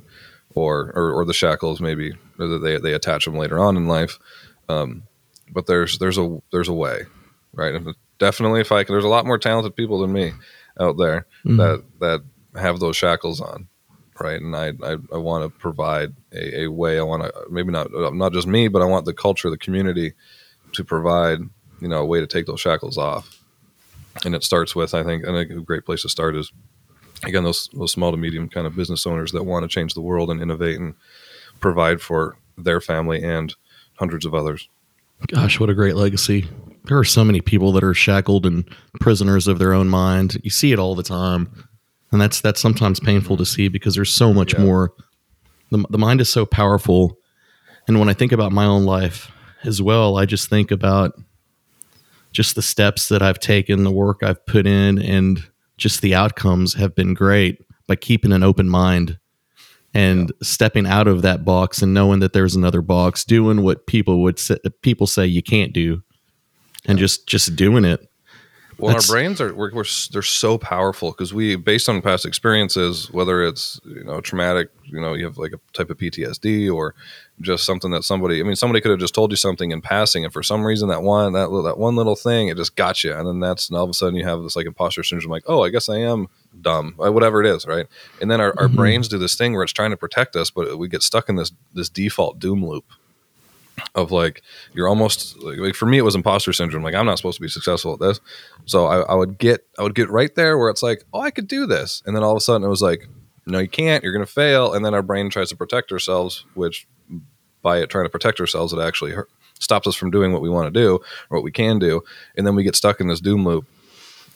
Or 0.53 0.91
or, 0.95 1.11
or 1.13 1.25
the 1.25 1.33
shackles 1.33 1.81
maybe 1.81 2.13
or 2.37 2.47
that 2.47 2.59
they 2.59 2.77
they 2.77 2.93
attach 2.93 3.25
them 3.25 3.35
later 3.35 3.57
on 3.59 3.75
in 3.75 3.87
life 3.87 4.19
um, 4.69 5.03
but 5.51 5.65
there's 5.65 5.97
there's 5.97 6.19
a 6.19 6.41
there's 6.51 6.67
a 6.69 6.73
way 6.73 7.05
right? 7.53 7.73
And 7.73 7.95
definitely 8.19 8.61
if 8.61 8.71
i 8.71 8.83
can 8.83 8.93
there's 8.93 9.05
a 9.05 9.09
lot 9.09 9.25
more 9.25 9.37
talented 9.37 9.75
people 9.75 9.99
than 9.99 10.11
me 10.13 10.31
out 10.79 10.97
there 10.97 11.25
Mhm. 11.45 11.57
that 11.57 11.83
that 11.99 12.59
have 12.61 12.79
those 12.79 12.95
shackles 12.97 13.41
on 13.41 13.67
right 14.19 14.41
and 14.41 14.55
i 14.55 14.67
i, 14.83 14.95
I 15.13 15.17
want 15.17 15.43
to 15.43 15.49
provide 15.59 16.13
a, 16.33 16.63
a 16.63 16.67
way 16.71 16.97
i 16.99 17.03
want 17.03 17.23
to 17.23 17.33
maybe 17.49 17.71
not 17.71 17.89
not 18.13 18.31
just 18.33 18.47
me 18.47 18.67
but 18.69 18.81
i 18.81 18.85
want 18.85 19.05
the 19.05 19.13
culture 19.13 19.49
the 19.49 19.57
community 19.57 20.13
to 20.73 20.83
provide 20.83 21.39
you 21.81 21.87
know 21.87 22.01
a 22.01 22.05
way 22.05 22.19
to 22.21 22.27
take 22.27 22.45
those 22.45 22.61
shackles 22.61 22.97
off 22.97 23.41
and 24.23 24.33
it 24.35 24.43
starts 24.43 24.75
with 24.75 24.93
i 24.93 25.03
think 25.03 25.23
and 25.25 25.35
a 25.35 25.45
great 25.45 25.85
place 25.85 26.01
to 26.03 26.09
start 26.09 26.35
is 26.35 26.51
again 27.23 27.43
those 27.43 27.69
those 27.73 27.91
small 27.91 28.11
to 28.11 28.17
medium 28.17 28.47
kind 28.47 28.65
of 28.67 28.75
business 28.75 29.05
owners 29.05 29.31
that 29.33 29.43
want 29.43 29.63
to 29.63 29.67
change 29.69 29.93
the 29.93 30.01
world 30.01 30.29
and 30.29 30.41
innovate 30.41 30.79
and 30.79 30.93
provide 31.59 32.01
for 32.01 32.37
their 32.57 32.79
family 32.79 33.21
and 33.23 33.55
hundreds 33.95 34.25
of 34.25 34.33
others 34.33 34.69
Gosh, 35.27 35.59
what 35.61 35.69
a 35.69 35.73
great 35.73 35.95
legacy. 35.95 36.47
There 36.87 36.97
are 36.97 37.03
so 37.03 37.23
many 37.23 37.41
people 37.41 37.71
that 37.73 37.83
are 37.83 37.93
shackled 37.93 38.45
and 38.45 38.67
prisoners 38.99 39.47
of 39.47 39.59
their 39.59 39.73
own 39.73 39.89
mind. 39.89 40.39
You 40.43 40.49
see 40.49 40.71
it 40.71 40.79
all 40.79 40.95
the 40.95 41.03
time. 41.03 41.49
And 42.11 42.21
that's 42.21 42.41
that's 42.41 42.61
sometimes 42.61 42.99
painful 42.99 43.37
to 43.37 43.45
see 43.45 43.67
because 43.67 43.95
there's 43.95 44.13
so 44.13 44.33
much 44.33 44.53
Yeah. 44.53 44.61
more. 44.61 44.93
The, 45.71 45.83
the 45.89 45.97
mind 45.97 46.21
is 46.21 46.29
so 46.29 46.45
powerful. 46.45 47.17
And 47.87 47.99
when 47.99 48.09
I 48.09 48.13
think 48.13 48.31
about 48.31 48.51
my 48.51 48.65
own 48.65 48.85
life 48.85 49.31
as 49.63 49.81
well, 49.81 50.17
I 50.17 50.25
just 50.25 50.49
think 50.49 50.71
about 50.71 51.19
just 52.31 52.55
the 52.55 52.61
steps 52.61 53.09
that 53.09 53.21
I've 53.21 53.39
taken, 53.39 53.83
the 53.83 53.91
work 53.91 54.21
I've 54.21 54.45
put 54.45 54.67
in, 54.67 54.99
and 54.99 55.43
just 55.77 56.01
the 56.01 56.13
outcomes 56.15 56.75
have 56.75 56.93
been 56.95 57.13
great 57.13 57.61
by 57.87 57.95
keeping 57.95 58.31
an 58.31 58.43
open 58.43 58.69
mind 58.69 59.17
and 59.93 60.31
stepping 60.43 60.85
out 60.85 61.07
of 61.07 61.21
that 61.21 61.45
box 61.45 61.81
and 61.81 61.93
knowing 61.93 62.19
that 62.19 62.33
there's 62.33 62.55
another 62.55 62.81
box, 62.81 63.23
doing 63.23 63.61
what 63.61 63.87
people 63.87 64.21
would 64.21 64.37
say, 64.37 64.57
people 64.81 65.07
say 65.07 65.25
you 65.25 65.41
can't 65.41 65.71
do, 65.73 66.03
and 66.87 66.97
just 66.99 67.27
just 67.27 67.55
doing 67.55 67.85
it. 67.85 68.07
Well, 68.77 68.93
our 68.93 69.01
brains 69.07 69.39
are 69.39 69.53
we're, 69.55 69.71
we're 69.73 69.85
they're 70.11 70.21
so 70.21 70.57
powerful 70.57 71.11
because 71.11 71.33
we, 71.33 71.55
based 71.55 71.87
on 71.87 72.01
past 72.01 72.25
experiences, 72.25 73.09
whether 73.09 73.41
it's 73.41 73.79
you 73.85 74.03
know 74.03 74.19
traumatic, 74.19 74.69
you 74.83 74.99
know, 74.99 75.13
you 75.13 75.23
have 75.23 75.37
like 75.37 75.53
a 75.53 75.59
type 75.71 75.89
of 75.89 75.97
PTSD 75.97 76.69
or 76.69 76.93
just 77.39 77.63
something 77.65 77.91
that 77.91 78.03
somebody, 78.03 78.41
I 78.41 78.43
mean, 78.43 78.57
somebody 78.57 78.81
could 78.81 78.91
have 78.91 78.99
just 78.99 79.15
told 79.15 79.31
you 79.31 79.37
something 79.37 79.71
in 79.71 79.79
passing, 79.81 80.25
and 80.25 80.33
for 80.33 80.43
some 80.43 80.65
reason 80.65 80.89
that 80.89 81.03
one 81.03 81.31
that 81.33 81.51
little- 81.51 81.63
that 81.63 81.77
one 81.77 81.95
little 81.95 82.17
thing, 82.17 82.49
it 82.49 82.57
just 82.57 82.75
got 82.75 83.01
you, 83.01 83.13
and 83.13 83.25
then 83.25 83.39
that's 83.39 83.69
and 83.69 83.77
all 83.77 83.85
of 83.85 83.89
a 83.89 83.93
sudden 83.93 84.15
you 84.15 84.25
have 84.25 84.43
this 84.43 84.57
like 84.57 84.65
imposter 84.65 85.03
syndrome, 85.03 85.31
like, 85.31 85.43
oh, 85.47 85.63
I 85.63 85.69
guess 85.69 85.87
I 85.87 85.99
am 85.99 86.27
dumb, 86.61 86.95
uh, 87.01 87.11
whatever 87.13 87.41
it 87.41 87.47
is, 87.47 87.65
right? 87.65 87.85
And 88.19 88.29
then 88.29 88.41
our, 88.41 88.53
our 88.57 88.67
Mhm. 88.67 88.75
brains 88.75 89.07
do 89.07 89.17
this 89.17 89.35
thing 89.35 89.53
where 89.53 89.63
it's 89.63 89.71
trying 89.73 89.91
to 89.91 89.97
protect 89.97 90.35
us, 90.35 90.49
but 90.49 90.77
we 90.77 90.89
get 90.89 91.01
stuck 91.01 91.29
in 91.29 91.37
this 91.37 91.53
this 91.73 91.87
default 91.87 92.39
doom 92.39 92.65
loop, 92.65 92.83
of 93.93 94.11
like 94.11 94.41
you're 94.73 94.87
almost 94.87 95.41
like, 95.43 95.57
like, 95.57 95.75
for 95.75 95.85
me 95.85 95.97
it 95.97 96.03
was 96.03 96.15
imposter 96.15 96.53
syndrome. 96.53 96.83
Like 96.83 96.95
i'm 96.95 97.05
not 97.05 97.17
supposed 97.17 97.37
to 97.37 97.41
be 97.41 97.47
successful 97.47 97.93
at 97.93 97.99
this. 97.99 98.19
So 98.65 98.85
I, 98.85 99.01
I, 99.01 99.15
would 99.15 99.37
get 99.37 99.65
i 99.77 99.83
would 99.83 99.95
get 99.95 100.09
right 100.09 100.33
there 100.35 100.57
where 100.57 100.69
it's 100.69 100.83
like 100.83 101.03
oh 101.13 101.21
i 101.21 101.31
could 101.31 101.47
do 101.47 101.65
this. 101.65 102.01
And 102.05 102.15
then 102.15 102.23
all 102.23 102.31
of 102.31 102.37
a 102.37 102.41
sudden 102.41 102.65
it 102.65 102.69
was 102.69 102.81
like 102.81 103.07
no 103.45 103.59
you 103.59 103.69
can't. 103.69 104.03
You're 104.03 104.17
to 104.17 104.25
fail. 104.25 104.73
And 104.73 104.83
then 104.83 104.93
our 104.93 105.03
brain 105.03 105.29
tries 105.29 105.49
to 105.49 105.55
protect 105.55 105.91
ourselves 105.91 106.45
which 106.55 106.87
by 107.61 107.79
it 107.79 107.89
trying 107.89 108.05
to 108.05 108.09
protect 108.09 108.39
ourselves 108.39 108.73
it 108.73 108.79
actually 108.79 109.11
hurt, 109.11 109.29
stops 109.59 109.87
us 109.87 109.95
from 109.95 110.11
doing 110.11 110.31
what 110.31 110.41
we 110.41 110.49
want 110.49 110.71
to 110.71 110.79
do 110.79 110.95
or 111.29 111.37
what 111.37 111.43
we 111.43 111.51
can 111.51 111.79
do. 111.79 112.01
And 112.37 112.45
then 112.45 112.55
we 112.55 112.63
get 112.63 112.75
stuck 112.75 112.99
in 112.99 113.07
this 113.07 113.21
doom 113.21 113.45
loop 113.45 113.65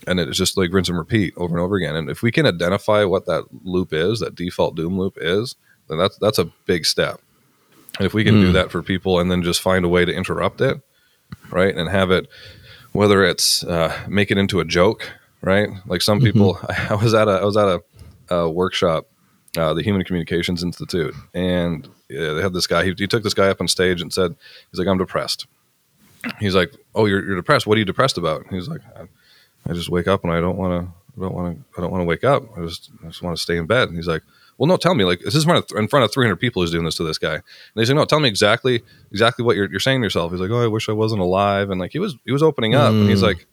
and 0.08 0.20
it's 0.20 0.38
just 0.38 0.58
like 0.58 0.72
rinse 0.72 0.90
and 0.90 0.98
repeat 0.98 1.34
over 1.38 1.56
and 1.56 1.64
over 1.64 1.76
again. 1.76 1.96
And 1.96 2.10
if 2.10 2.22
we 2.22 2.32
can 2.32 2.46
identify 2.46 3.04
what 3.04 3.26
that 3.26 3.44
loop 3.64 3.94
is 3.94 4.20
that 4.20 4.36
default 4.36 4.76
doom 4.76 4.98
loop 4.98 5.18
is 5.20 5.56
then 5.88 5.98
that's 5.98 6.18
that's 6.18 6.40
a 6.40 6.46
big 6.66 6.86
step 6.86 7.20
and 8.00 8.06
if 8.06 8.14
we 8.14 8.24
can 8.24 8.36
mm. 8.36 8.42
do 8.42 8.48
hmm. 8.48 8.54
that 8.54 8.72
for 8.72 8.82
people 8.82 9.20
and 9.20 9.30
then 9.30 9.44
just 9.44 9.62
find 9.62 9.84
a 9.84 9.90
way 9.90 10.06
to 10.06 10.14
interrupt 10.14 10.62
it, 10.62 10.82
right, 11.52 11.76
and 11.76 11.90
have 11.90 12.12
it, 12.12 12.28
whether 12.94 13.24
it's 13.24 13.64
uh, 13.66 13.96
make 14.08 14.32
it 14.32 14.38
into 14.38 14.62
a 14.62 14.66
joke, 14.66 15.12
right? 15.42 15.70
Like 15.86 16.02
some 16.02 16.20
mm-hmm. 16.20 16.26
people, 16.26 16.56
mm-hmm. 16.56 16.94
I 16.94 16.96
was 16.96 17.14
at 17.14 17.28
a 17.28 17.32
I 17.32 17.44
was 17.44 17.58
at 17.58 17.68
a, 17.68 17.84
a 18.36 18.50
workshop, 18.50 19.08
uh, 19.58 19.74
the 19.74 19.84
Human 19.84 20.04
Communications 20.06 20.64
Institute, 20.64 21.14
and 21.34 21.88
yeah, 22.10 22.34
they 22.34 22.42
had 22.42 22.54
this 22.54 22.68
guy. 22.68 22.86
He, 22.86 22.94
he 22.98 23.06
took 23.06 23.24
this 23.24 23.34
guy 23.34 23.50
up 23.50 23.60
on 23.60 23.68
stage 23.68 24.02
and 24.02 24.14
said, 24.14 24.36
"He's 24.72 24.80
like, 24.80 24.88
I'm 24.88 24.98
depressed." 24.98 25.46
He's 26.40 26.56
like, 26.56 26.74
"Oh, 26.96 27.06
you're, 27.06 27.24
you're 27.24 27.36
depressed. 27.36 27.68
What 27.68 27.76
are 27.76 27.80
you 27.80 27.86
depressed 27.86 28.18
about?" 28.18 28.48
He's 28.50 28.70
like, 28.70 28.82
I, 28.98 29.04
I 29.70 29.74
just 29.74 29.90
wake 29.90 30.08
up 30.08 30.24
and 30.24 30.32
I 30.32 30.40
don't 30.40 30.58
want 30.58 30.86
to. 30.86 30.94
I 31.18 31.22
don't 31.22 31.34
want 31.34 31.58
to. 31.58 31.64
I 31.78 31.82
don't 31.82 31.92
want 31.92 32.02
to 32.02 32.06
wake 32.06 32.24
up. 32.24 32.44
I 32.58 32.62
just. 32.62 32.92
I 33.04 33.08
just 33.08 33.22
want 33.22 33.36
to 33.36 33.42
stay 33.42 33.58
in 33.58 33.66
bed." 33.66 33.90
And 33.90 33.98
he's 33.98 34.08
like, 34.08 34.24
well, 34.60 34.68
no, 34.68 34.76
tell 34.76 34.94
me, 34.94 35.06
like, 35.06 35.22
this 35.22 35.36
is 35.36 35.46
in 35.46 35.88
front 35.88 36.04
of 36.04 36.12
300 36.12 36.36
people 36.36 36.62
who's 36.62 36.72
doing 36.72 36.84
this 36.84 36.96
to 36.96 37.04
this 37.04 37.18
guy. 37.18 37.36
And 37.36 37.44
they 37.76 37.86
say, 37.86 37.94
no, 37.94 38.04
tell 38.04 38.20
me 38.20 38.28
exactly, 38.28 38.84
exactly 39.10 39.46
what 39.46 39.56
you're, 39.56 39.72
you're 39.72 39.80
saying 39.80 40.02
to 40.02 40.06
yourself. 40.06 40.34
He's 40.34 40.42
like, 40.42 40.52
oh, 40.52 40.62
I 40.62 40.68
wish 40.68 40.90
I 40.90 40.92
wasn't 40.92 41.22
alive. 41.22 41.70
And 41.70 41.80
like, 41.80 41.94
he 41.94 42.00
was, 42.00 42.18
he 42.26 42.34
was 42.34 42.44
opening 42.44 42.76
up 42.76 42.92
mm. 42.92 43.02
and 43.02 43.10
he's 43.10 43.22
mm. 43.22 43.28
like, 43.28 43.48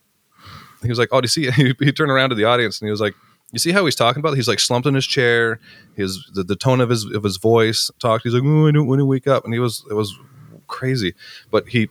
he 0.83 0.89
was 0.89 0.99
like, 0.99 1.11
oh, 1.13 1.21
do 1.21 1.27
you 1.27 1.29
see, 1.29 1.51
he, 1.53 1.75
he 1.79 1.93
turned 1.93 2.11
around 2.11 2.31
to 2.31 2.35
the 2.35 2.45
audience 2.45 2.81
and 2.81 2.89
he 2.89 2.91
was 2.91 3.01
like, 3.01 3.15
you 3.53 3.61
see 3.61 3.71
how 3.71 3.85
he's 3.85 3.95
talking 3.95 4.19
about? 4.19 4.33
It? 4.33 4.37
He's 4.37 4.49
like 4.49 4.59
slumped 4.59 4.89
in 4.89 4.95
his 4.95 5.07
chair. 5.07 5.61
His 5.95 6.29
the, 6.35 6.43
the 6.43 6.57
tone 6.57 6.81
of 6.81 6.91
his 6.91 7.05
of 7.05 7.23
his 7.23 7.37
voice 7.37 7.91
talked. 8.01 8.25
He's 8.25 8.35
like, 8.35 8.43
"Oh, 8.45 8.67
I 8.67 8.73
don't 8.73 8.89
want 8.89 8.99
to 8.99 9.07
wake 9.07 9.29
up," 9.29 9.45
and 9.45 9.55
he 9.55 9.61
was 9.61 9.85
it 9.89 9.95
was 9.95 10.19
crazy. 10.67 11.15
But 11.51 11.69
he 11.69 11.89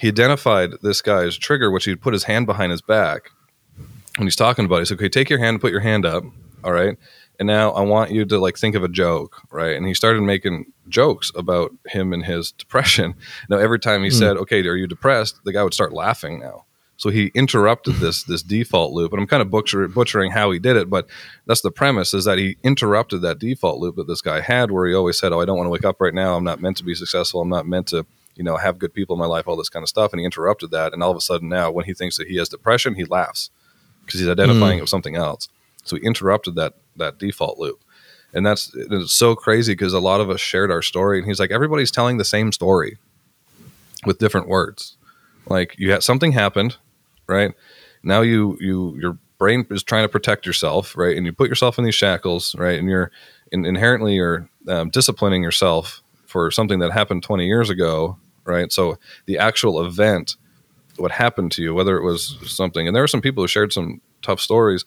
he 0.00 0.08
identified 0.08 0.72
this 0.82 1.00
guy's 1.00 1.38
trigger, 1.38 1.70
which 1.70 1.86
he'd 1.86 2.02
put 2.02 2.12
his 2.12 2.24
hand 2.24 2.46
behind 2.46 2.72
his 2.72 2.82
back 2.82 3.30
when 4.18 4.26
he's 4.26 4.36
talking 4.36 4.66
about. 4.66 4.76
it. 4.76 4.80
He 4.80 4.84
said, 4.86 4.94
"Okay, 4.96 5.08
take 5.08 5.30
your 5.30 5.38
hand, 5.38 5.54
and 5.54 5.60
put 5.62 5.72
your 5.72 5.80
hand 5.80 6.04
up. 6.04 6.24
All 6.62 6.72
right, 6.72 6.98
and 7.42 7.48
now 7.48 7.72
I 7.72 7.80
want 7.80 8.12
you 8.12 8.24
to 8.24 8.38
like 8.38 8.56
think 8.56 8.76
of 8.76 8.84
a 8.84 8.88
joke, 8.88 9.42
right? 9.50 9.76
And 9.76 9.84
he 9.84 9.94
started 9.94 10.22
making 10.22 10.66
jokes 10.88 11.32
about 11.34 11.72
him 11.88 12.12
and 12.12 12.24
his 12.24 12.52
depression. 12.52 13.14
Now 13.48 13.58
every 13.58 13.80
time 13.80 14.04
he 14.04 14.10
mm. 14.10 14.18
said, 14.18 14.36
"Okay, 14.36 14.64
are 14.64 14.76
you 14.76 14.86
depressed?" 14.86 15.40
the 15.44 15.52
guy 15.52 15.64
would 15.64 15.74
start 15.74 15.92
laughing 15.92 16.38
now. 16.38 16.66
So 16.98 17.10
he 17.10 17.32
interrupted 17.34 17.96
this 17.96 18.22
this 18.32 18.44
default 18.44 18.92
loop, 18.92 19.12
and 19.12 19.20
I'm 19.20 19.26
kind 19.26 19.42
of 19.42 19.50
butcher, 19.50 19.88
butchering 19.88 20.30
how 20.30 20.52
he 20.52 20.60
did 20.60 20.76
it, 20.76 20.88
but 20.88 21.08
that's 21.46 21.62
the 21.62 21.72
premise: 21.72 22.14
is 22.14 22.24
that 22.26 22.38
he 22.38 22.58
interrupted 22.62 23.22
that 23.22 23.40
default 23.40 23.80
loop 23.80 23.96
that 23.96 24.06
this 24.06 24.22
guy 24.22 24.38
had, 24.40 24.70
where 24.70 24.86
he 24.86 24.94
always 24.94 25.18
said, 25.18 25.32
"Oh, 25.32 25.40
I 25.40 25.44
don't 25.44 25.56
want 25.56 25.66
to 25.66 25.70
wake 25.72 25.84
up 25.84 26.00
right 26.00 26.14
now. 26.14 26.36
I'm 26.36 26.44
not 26.44 26.60
meant 26.60 26.76
to 26.76 26.84
be 26.84 26.94
successful. 26.94 27.40
I'm 27.40 27.48
not 27.48 27.66
meant 27.66 27.88
to, 27.88 28.06
you 28.36 28.44
know, 28.44 28.56
have 28.56 28.78
good 28.78 28.94
people 28.94 29.16
in 29.16 29.20
my 29.20 29.26
life. 29.26 29.48
All 29.48 29.56
this 29.56 29.68
kind 29.68 29.82
of 29.82 29.88
stuff." 29.88 30.12
And 30.12 30.20
he 30.20 30.24
interrupted 30.24 30.70
that, 30.70 30.92
and 30.92 31.02
all 31.02 31.10
of 31.10 31.16
a 31.16 31.20
sudden 31.20 31.48
now, 31.48 31.72
when 31.72 31.86
he 31.86 31.94
thinks 31.94 32.18
that 32.18 32.28
he 32.28 32.36
has 32.36 32.48
depression, 32.48 32.94
he 32.94 33.04
laughs 33.04 33.50
because 34.06 34.20
he's 34.20 34.28
identifying 34.28 34.76
mm. 34.76 34.78
it 34.78 34.82
with 34.82 34.90
something 34.90 35.16
else. 35.16 35.48
So 35.82 35.96
he 35.96 36.02
interrupted 36.02 36.54
that 36.54 36.74
that 36.96 37.18
default 37.18 37.58
loop. 37.58 37.82
And 38.34 38.46
that's 38.46 38.72
it's 38.74 39.12
so 39.12 39.34
crazy 39.34 39.74
because 39.74 39.92
a 39.92 40.00
lot 40.00 40.20
of 40.20 40.30
us 40.30 40.40
shared 40.40 40.70
our 40.70 40.82
story 40.82 41.18
and 41.18 41.26
he's 41.26 41.38
like 41.38 41.50
everybody's 41.50 41.90
telling 41.90 42.16
the 42.16 42.24
same 42.24 42.50
story 42.52 42.96
with 44.06 44.18
different 44.18 44.48
words. 44.48 44.96
Like 45.46 45.74
you 45.78 45.92
had 45.92 46.02
something 46.02 46.32
happened, 46.32 46.76
right? 47.26 47.52
Now 48.02 48.22
you 48.22 48.56
you 48.60 48.96
your 48.98 49.18
brain 49.38 49.66
is 49.70 49.82
trying 49.82 50.04
to 50.04 50.08
protect 50.08 50.46
yourself, 50.46 50.96
right? 50.96 51.16
And 51.16 51.26
you 51.26 51.32
put 51.32 51.48
yourself 51.48 51.78
in 51.78 51.84
these 51.84 51.94
shackles, 51.94 52.54
right? 52.54 52.78
And 52.78 52.88
you're 52.88 53.10
in, 53.50 53.66
inherently 53.66 54.14
you're 54.14 54.48
um, 54.68 54.88
disciplining 54.90 55.42
yourself 55.42 56.00
for 56.26 56.50
something 56.50 56.78
that 56.78 56.92
happened 56.92 57.22
20 57.22 57.46
years 57.46 57.68
ago, 57.68 58.16
right? 58.44 58.72
So 58.72 58.98
the 59.26 59.38
actual 59.38 59.84
event, 59.84 60.36
what 60.96 61.10
happened 61.10 61.52
to 61.52 61.62
you, 61.62 61.74
whether 61.74 61.98
it 61.98 62.04
was 62.04 62.38
something, 62.46 62.86
and 62.86 62.96
there 62.96 63.02
are 63.02 63.08
some 63.08 63.20
people 63.20 63.42
who 63.42 63.48
shared 63.48 63.72
some 63.72 64.00
tough 64.22 64.40
stories. 64.40 64.84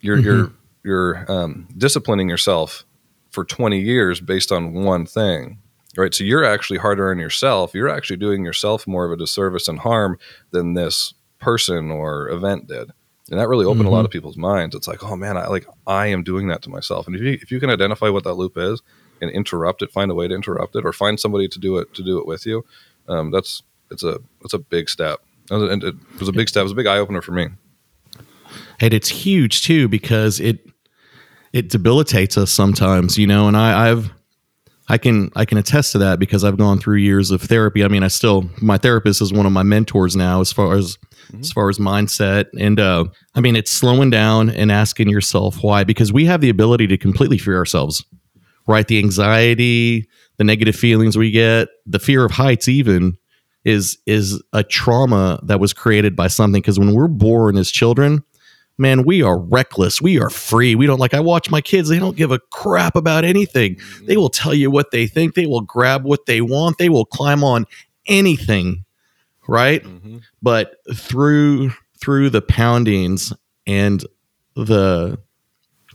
You're 0.00 0.16
mm-hmm. 0.16 0.26
you're 0.26 0.52
you're 0.86 1.30
um, 1.30 1.68
disciplining 1.76 2.28
yourself 2.28 2.86
for 3.30 3.44
20 3.44 3.78
years 3.78 4.20
based 4.20 4.50
on 4.50 4.72
one 4.72 5.04
thing 5.04 5.58
right? 5.96 6.14
So 6.14 6.24
you're 6.24 6.44
actually 6.44 6.78
harder 6.78 7.10
on 7.10 7.18
yourself. 7.18 7.74
You're 7.74 7.88
actually 7.88 8.18
doing 8.18 8.44
yourself 8.44 8.86
more 8.86 9.06
of 9.06 9.12
a 9.12 9.16
disservice 9.16 9.66
and 9.66 9.78
harm 9.78 10.18
than 10.50 10.74
this 10.74 11.14
person 11.38 11.90
or 11.90 12.28
event 12.28 12.66
did. 12.66 12.90
And 13.30 13.40
that 13.40 13.48
really 13.48 13.64
opened 13.64 13.80
mm-hmm. 13.80 13.88
a 13.88 13.90
lot 13.90 13.98
mm-hmm. 13.98 14.04
of 14.06 14.10
people's 14.10 14.36
minds. 14.36 14.74
It's 14.74 14.86
like 14.86 15.02
oh 15.02 15.16
man 15.16 15.36
i 15.36 15.48
like 15.48 15.66
i 15.86 16.06
am 16.06 16.22
doing 16.22 16.48
that 16.48 16.62
to 16.62 16.70
myself. 16.70 17.06
And 17.06 17.16
if 17.16 17.22
you 17.22 17.32
if 17.32 17.50
you 17.50 17.58
can 17.58 17.70
identify 17.70 18.08
what 18.08 18.24
that 18.24 18.34
loop 18.34 18.56
is 18.56 18.82
and 19.20 19.30
interrupt 19.30 19.82
it 19.82 19.90
find 19.90 20.10
a 20.10 20.14
way 20.14 20.28
to 20.28 20.34
interrupt 20.34 20.76
it 20.76 20.84
or 20.84 20.92
find 20.92 21.18
somebody 21.18 21.48
to 21.48 21.58
do 21.58 21.78
it 21.78 21.92
to 21.94 22.02
do 22.02 22.18
it 22.18 22.26
with 22.26 22.46
you 22.46 22.64
um, 23.08 23.30
that's 23.30 23.62
it's 23.90 24.04
a 24.04 24.18
it's 24.44 24.54
a 24.54 24.58
big 24.58 24.88
step. 24.88 25.20
And 25.50 25.82
it 25.82 25.94
was 26.18 26.28
a 26.28 26.32
big 26.32 26.48
step. 26.48 26.62
It 26.62 26.64
was 26.64 26.72
a 26.72 26.76
big 26.76 26.86
eye-opener 26.86 27.22
for 27.22 27.30
me. 27.30 27.48
And 28.80 28.92
it's 28.92 29.08
huge 29.08 29.62
too 29.62 29.88
because 29.88 30.40
it 30.40 30.65
it 31.56 31.70
debilitates 31.70 32.36
us 32.36 32.50
sometimes, 32.50 33.16
you 33.16 33.26
know, 33.26 33.48
and 33.48 33.56
I, 33.56 33.88
I've 33.88 34.10
I 34.88 34.98
can 34.98 35.30
I 35.34 35.46
can 35.46 35.56
attest 35.56 35.92
to 35.92 35.98
that 35.98 36.18
because 36.18 36.44
I've 36.44 36.58
gone 36.58 36.78
through 36.78 36.96
years 36.96 37.30
of 37.30 37.40
therapy. 37.40 37.82
I 37.82 37.88
mean, 37.88 38.02
I 38.02 38.08
still 38.08 38.50
my 38.60 38.76
therapist 38.76 39.22
is 39.22 39.32
one 39.32 39.46
of 39.46 39.52
my 39.52 39.62
mentors 39.62 40.14
now 40.14 40.42
as 40.42 40.52
far 40.52 40.74
as 40.74 40.98
mm-hmm. 40.98 41.40
as 41.40 41.50
far 41.52 41.70
as 41.70 41.78
mindset 41.78 42.44
and 42.60 42.78
uh 42.78 43.06
I 43.34 43.40
mean, 43.40 43.56
it's 43.56 43.70
slowing 43.70 44.10
down 44.10 44.50
and 44.50 44.70
asking 44.70 45.08
yourself 45.08 45.62
why 45.62 45.82
because 45.82 46.12
we 46.12 46.26
have 46.26 46.42
the 46.42 46.50
ability 46.50 46.88
to 46.88 46.98
completely 46.98 47.38
fear 47.38 47.56
ourselves. 47.56 48.04
Right? 48.68 48.86
The 48.86 48.98
anxiety, 48.98 50.10
the 50.36 50.44
negative 50.44 50.76
feelings 50.76 51.16
we 51.16 51.30
get, 51.30 51.68
the 51.86 52.00
fear 52.00 52.22
of 52.22 52.32
heights 52.32 52.68
even 52.68 53.16
is 53.64 53.96
is 54.04 54.42
a 54.52 54.62
trauma 54.62 55.40
that 55.44 55.58
was 55.58 55.72
created 55.72 56.16
by 56.16 56.28
something 56.28 56.60
because 56.60 56.78
when 56.78 56.92
we're 56.92 57.08
born 57.08 57.56
as 57.56 57.70
children, 57.70 58.22
man, 58.78 59.04
we 59.04 59.22
are 59.22 59.38
reckless. 59.38 60.02
We 60.02 60.20
are 60.20 60.30
free. 60.30 60.74
We 60.74 60.86
don't 60.86 61.00
like, 61.00 61.14
I 61.14 61.20
watch 61.20 61.50
my 61.50 61.60
kids, 61.60 61.88
they 61.88 61.98
don't 61.98 62.16
give 62.16 62.30
a 62.30 62.38
crap 62.50 62.96
about 62.96 63.24
anything. 63.24 63.76
They 63.76 64.12
mm-hmm. 64.12 64.20
will 64.20 64.28
tell 64.28 64.54
you 64.54 64.70
what 64.70 64.90
they 64.90 65.06
think, 65.06 65.34
they 65.34 65.46
will 65.46 65.62
grab 65.62 66.04
what 66.04 66.26
they 66.26 66.40
want, 66.40 66.78
they 66.78 66.88
will 66.88 67.04
climb 67.04 67.42
on 67.42 67.66
anything. 68.06 68.84
Right. 69.48 69.82
Mm-hmm. 69.82 70.18
But 70.42 70.76
through, 70.94 71.72
through 72.00 72.30
the 72.30 72.42
poundings 72.42 73.32
and 73.66 74.04
the 74.56 75.18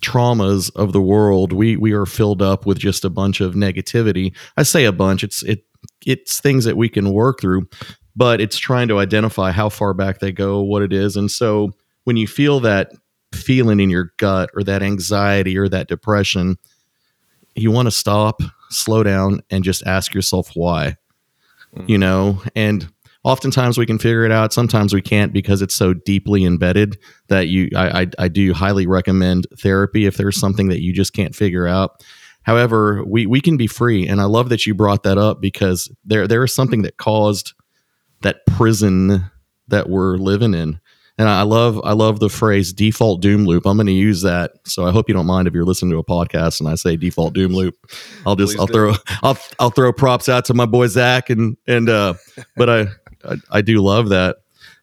traumas 0.01 0.73
of 0.75 0.93
the 0.93 1.01
world, 1.01 1.51
we, 1.51 1.75
we 1.75 1.91
are 1.91 2.05
filled 2.05 2.41
up 2.41 2.65
with 2.65 2.79
just 2.79 3.05
a 3.05 3.09
bunch 3.09 3.41
of 3.41 3.53
negativity. 3.53 4.33
I 4.57 4.63
say 4.63 4.85
a 4.85 4.91
bunch, 4.91 5.23
it's, 5.23 5.43
it, 5.43 5.65
it's 6.05 6.39
things 6.39 6.63
that 6.65 6.77
we 6.77 6.89
can 6.89 7.11
work 7.11 7.41
through, 7.41 7.67
but 8.15 8.39
it's 8.39 8.57
trying 8.57 8.87
to 8.87 8.99
identify 8.99 9.51
how 9.51 9.69
far 9.69 9.93
back 9.93 10.19
they 10.19 10.31
go, 10.31 10.61
what 10.61 10.81
it 10.81 10.93
is. 10.93 11.15
And 11.15 11.29
so, 11.29 11.71
when 12.03 12.17
you 12.17 12.27
feel 12.27 12.59
that 12.61 12.91
feeling 13.33 13.79
in 13.79 13.89
your 13.89 14.13
gut 14.17 14.49
or 14.55 14.63
that 14.63 14.83
anxiety 14.83 15.57
or 15.57 15.69
that 15.69 15.87
depression, 15.87 16.57
you 17.55 17.71
want 17.71 17.87
to 17.87 17.91
stop, 17.91 18.41
slow 18.69 19.03
down, 19.03 19.41
and 19.49 19.63
just 19.63 19.85
ask 19.85 20.13
yourself 20.13 20.51
why. 20.53 20.97
Mm-hmm. 21.75 21.91
You 21.91 21.97
know, 21.97 22.41
and 22.55 22.91
oftentimes 23.23 23.77
we 23.77 23.85
can 23.85 23.99
figure 23.99 24.25
it 24.25 24.31
out. 24.31 24.53
Sometimes 24.53 24.93
we 24.93 25.01
can't 25.01 25.31
because 25.33 25.61
it's 25.61 25.75
so 25.75 25.93
deeply 25.93 26.43
embedded 26.43 26.97
that 27.27 27.47
you. 27.47 27.69
I, 27.75 28.01
I, 28.01 28.07
I 28.19 28.27
do 28.27 28.53
highly 28.53 28.87
recommend 28.87 29.47
therapy 29.59 30.05
if 30.05 30.17
there's 30.17 30.39
something 30.39 30.69
that 30.69 30.81
you 30.81 30.93
just 30.93 31.13
can't 31.13 31.35
figure 31.35 31.67
out. 31.67 32.03
However, 32.43 33.03
we 33.05 33.25
we 33.25 33.39
can 33.39 33.55
be 33.55 33.67
free, 33.67 34.07
and 34.07 34.19
I 34.19 34.25
love 34.25 34.49
that 34.49 34.65
you 34.65 34.73
brought 34.73 35.03
that 35.03 35.17
up 35.17 35.41
because 35.41 35.91
there 36.03 36.27
there 36.27 36.43
is 36.43 36.53
something 36.53 36.81
that 36.81 36.97
caused 36.97 37.53
that 38.21 38.45
prison 38.45 39.29
that 39.67 39.89
we're 39.89 40.17
living 40.17 40.53
in 40.53 40.79
and 41.21 41.29
I 41.29 41.43
love 41.43 41.79
I 41.83 41.93
love 41.93 42.19
the 42.19 42.29
phrase 42.29 42.73
default 42.73 43.21
doom 43.21 43.45
loop. 43.45 43.67
I'm 43.67 43.77
going 43.77 43.85
to 43.85 43.93
use 43.93 44.23
that. 44.23 44.53
So 44.65 44.87
I 44.87 44.91
hope 44.91 45.07
you 45.07 45.13
don't 45.13 45.27
mind 45.27 45.47
if 45.47 45.53
you're 45.53 45.65
listening 45.65 45.91
to 45.91 45.99
a 45.99 46.03
podcast 46.03 46.59
and 46.59 46.67
I 46.67 46.73
say 46.73 46.97
default 46.97 47.35
doom 47.35 47.53
loop. 47.53 47.75
I'll 48.25 48.35
just 48.35 48.53
Please 48.53 48.59
I'll 48.59 48.65
do. 48.65 48.73
throw 48.73 48.93
I'll 49.21 49.37
I'll 49.59 49.69
throw 49.69 49.93
props 49.93 50.27
out 50.27 50.45
to 50.45 50.55
my 50.55 50.65
boy 50.65 50.87
Zach 50.87 51.29
and 51.29 51.57
and 51.67 51.89
uh 51.89 52.15
but 52.57 52.71
I, 52.71 52.81
I 53.23 53.35
I 53.51 53.61
do 53.61 53.83
love 53.83 54.09
that. 54.09 54.37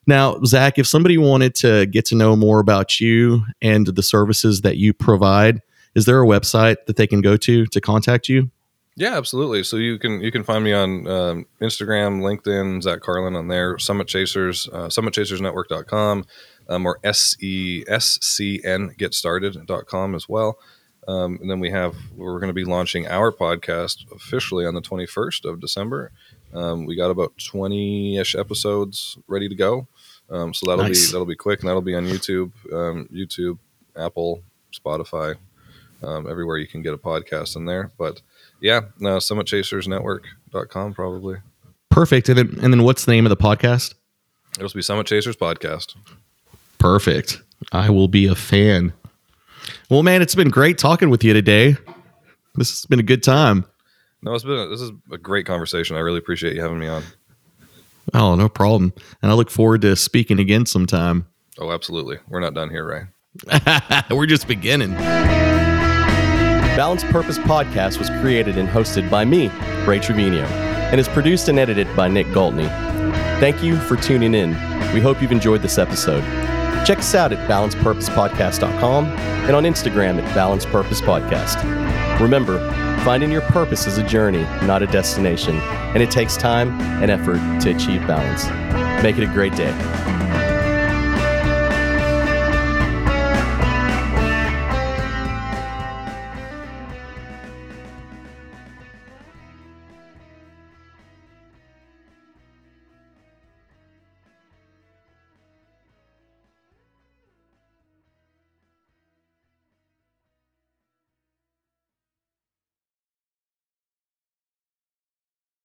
Now, 0.07 0.41
Zach, 0.45 0.79
if 0.79 0.87
somebody 0.87 1.17
wanted 1.17 1.55
to 1.55 1.87
get 1.87 2.05
to 2.05 2.15
know 2.15 2.37
more 2.37 2.61
about 2.61 3.01
you 3.01 3.43
and 3.61 3.87
the 3.87 4.01
services 4.01 4.61
that 4.61 4.77
you 4.77 4.93
provide, 4.93 5.61
is 5.93 6.05
there 6.05 6.23
a 6.23 6.25
website 6.25 6.77
that 6.87 6.95
they 6.95 7.05
can 7.05 7.19
go 7.19 7.35
to 7.35 7.65
to 7.65 7.81
contact 7.81 8.29
you? 8.29 8.49
Yeah, 8.99 9.15
absolutely. 9.15 9.63
So 9.63 9.77
you 9.77 9.97
can 9.97 10.19
you 10.19 10.29
can 10.29 10.43
find 10.43 10.61
me 10.61 10.73
on 10.73 11.07
um, 11.07 11.45
Instagram, 11.61 12.19
LinkedIn, 12.19 12.83
Zach 12.83 12.99
Carlin 12.99 13.37
on 13.37 13.47
there, 13.47 13.79
Summit 13.79 14.07
Chasers, 14.09 14.67
uh, 14.73 14.87
SummitChasersNetwork.com, 14.87 16.25
um, 16.67 16.85
or 16.85 16.99
S-E-S-C-N 17.05 18.95
as 18.99 20.27
well. 20.27 20.59
Um, 21.07 21.39
and 21.41 21.49
then 21.49 21.61
we 21.61 21.69
have 21.69 21.95
we're 22.17 22.41
going 22.41 22.49
to 22.49 22.53
be 22.53 22.65
launching 22.65 23.07
our 23.07 23.31
podcast 23.31 24.03
officially 24.11 24.65
on 24.65 24.73
the 24.73 24.81
21st 24.81 25.45
of 25.49 25.61
December. 25.61 26.11
Um, 26.53 26.85
we 26.85 26.97
got 26.97 27.09
about 27.09 27.37
20-ish 27.37 28.35
episodes 28.35 29.17
ready 29.27 29.47
to 29.47 29.55
go. 29.55 29.87
Um, 30.29 30.53
so 30.53 30.69
that'll 30.69 30.83
Nice. 30.83 31.05
be 31.05 31.11
that'll 31.13 31.25
be 31.25 31.37
quick, 31.37 31.61
and 31.61 31.69
that'll 31.69 31.81
be 31.81 31.95
on 31.95 32.05
YouTube, 32.05 32.51
um, 32.73 33.07
YouTube, 33.13 33.59
Apple, 33.95 34.43
Spotify, 34.73 35.35
um, 36.03 36.29
everywhere 36.29 36.57
you 36.57 36.67
can 36.67 36.81
get 36.81 36.93
a 36.93 36.97
podcast 36.97 37.55
in 37.55 37.63
there. 37.63 37.91
But 37.97 38.21
yeah, 38.61 38.81
no, 38.99 39.17
SummitChasersNetwork.com 39.17 40.93
probably. 40.93 41.37
Perfect. 41.89 42.29
And 42.29 42.37
then, 42.37 42.59
and 42.61 42.73
then 42.73 42.83
what's 42.83 43.05
the 43.05 43.11
name 43.11 43.25
of 43.25 43.29
the 43.29 43.37
podcast? 43.37 43.93
It'll 44.57 44.69
be 44.73 44.81
Summit 44.81 45.07
Chasers 45.07 45.35
Podcast. 45.35 45.95
Perfect. 46.77 47.41
I 47.71 47.89
will 47.89 48.07
be 48.07 48.27
a 48.27 48.35
fan. 48.35 48.93
Well, 49.89 50.03
man, 50.03 50.21
it's 50.21 50.35
been 50.35 50.49
great 50.49 50.77
talking 50.77 51.09
with 51.09 51.23
you 51.23 51.33
today. 51.33 51.77
This 52.55 52.69
has 52.71 52.85
been 52.85 52.99
a 52.99 53.03
good 53.03 53.23
time. 53.23 53.65
No, 54.21 54.33
it's 54.33 54.43
been 54.43 54.57
a, 54.57 54.67
this 54.67 54.81
is 54.81 54.91
a 55.11 55.17
great 55.17 55.45
conversation. 55.45 55.95
I 55.95 55.99
really 55.99 56.17
appreciate 56.17 56.55
you 56.55 56.61
having 56.61 56.79
me 56.79 56.87
on. 56.87 57.03
Oh, 58.13 58.35
no 58.35 58.49
problem. 58.49 58.93
And 59.21 59.31
I 59.31 59.35
look 59.35 59.49
forward 59.49 59.81
to 59.81 59.95
speaking 59.95 60.39
again 60.39 60.65
sometime. 60.65 61.27
Oh, 61.57 61.71
absolutely. 61.71 62.17
We're 62.27 62.39
not 62.39 62.53
done 62.53 62.69
here, 62.69 62.85
Ray. 62.85 63.03
We're 64.15 64.25
just 64.25 64.47
beginning. 64.47 64.95
Balanced 66.79 67.07
Purpose 67.07 67.37
Podcast 67.37 67.99
was 67.99 68.09
created 68.21 68.57
and 68.57 68.65
hosted 68.69 69.09
by 69.09 69.25
me, 69.25 69.49
Ray 69.85 69.99
Trevino, 69.99 70.45
and 70.45 70.97
is 70.97 71.09
produced 71.09 71.49
and 71.49 71.59
edited 71.59 71.93
by 71.93 72.07
Nick 72.07 72.27
Galtney. 72.27 72.69
Thank 73.41 73.61
you 73.61 73.75
for 73.75 73.97
tuning 73.97 74.33
in. 74.33 74.51
We 74.93 75.01
hope 75.01 75.21
you've 75.21 75.33
enjoyed 75.33 75.61
this 75.61 75.77
episode. 75.77 76.21
Check 76.85 76.99
us 76.99 77.13
out 77.13 77.33
at 77.33 77.49
balancedpurposepodcast.com 77.49 79.07
and 79.07 79.55
on 79.57 79.63
Instagram 79.65 80.23
at 80.23 80.33
Balanced 80.33 80.67
Purpose 80.67 81.01
Podcast. 81.01 81.61
Remember, 82.17 82.59
finding 83.03 83.29
your 83.29 83.41
purpose 83.41 83.85
is 83.85 83.97
a 83.97 84.03
journey, 84.03 84.43
not 84.65 84.81
a 84.81 84.87
destination, 84.87 85.57
and 85.59 86.01
it 86.01 86.09
takes 86.09 86.37
time 86.37 86.79
and 87.03 87.11
effort 87.11 87.39
to 87.59 87.75
achieve 87.75 88.07
balance. 88.07 88.45
Make 89.03 89.17
it 89.17 89.29
a 89.29 89.33
great 89.33 89.53
day. 89.53 89.75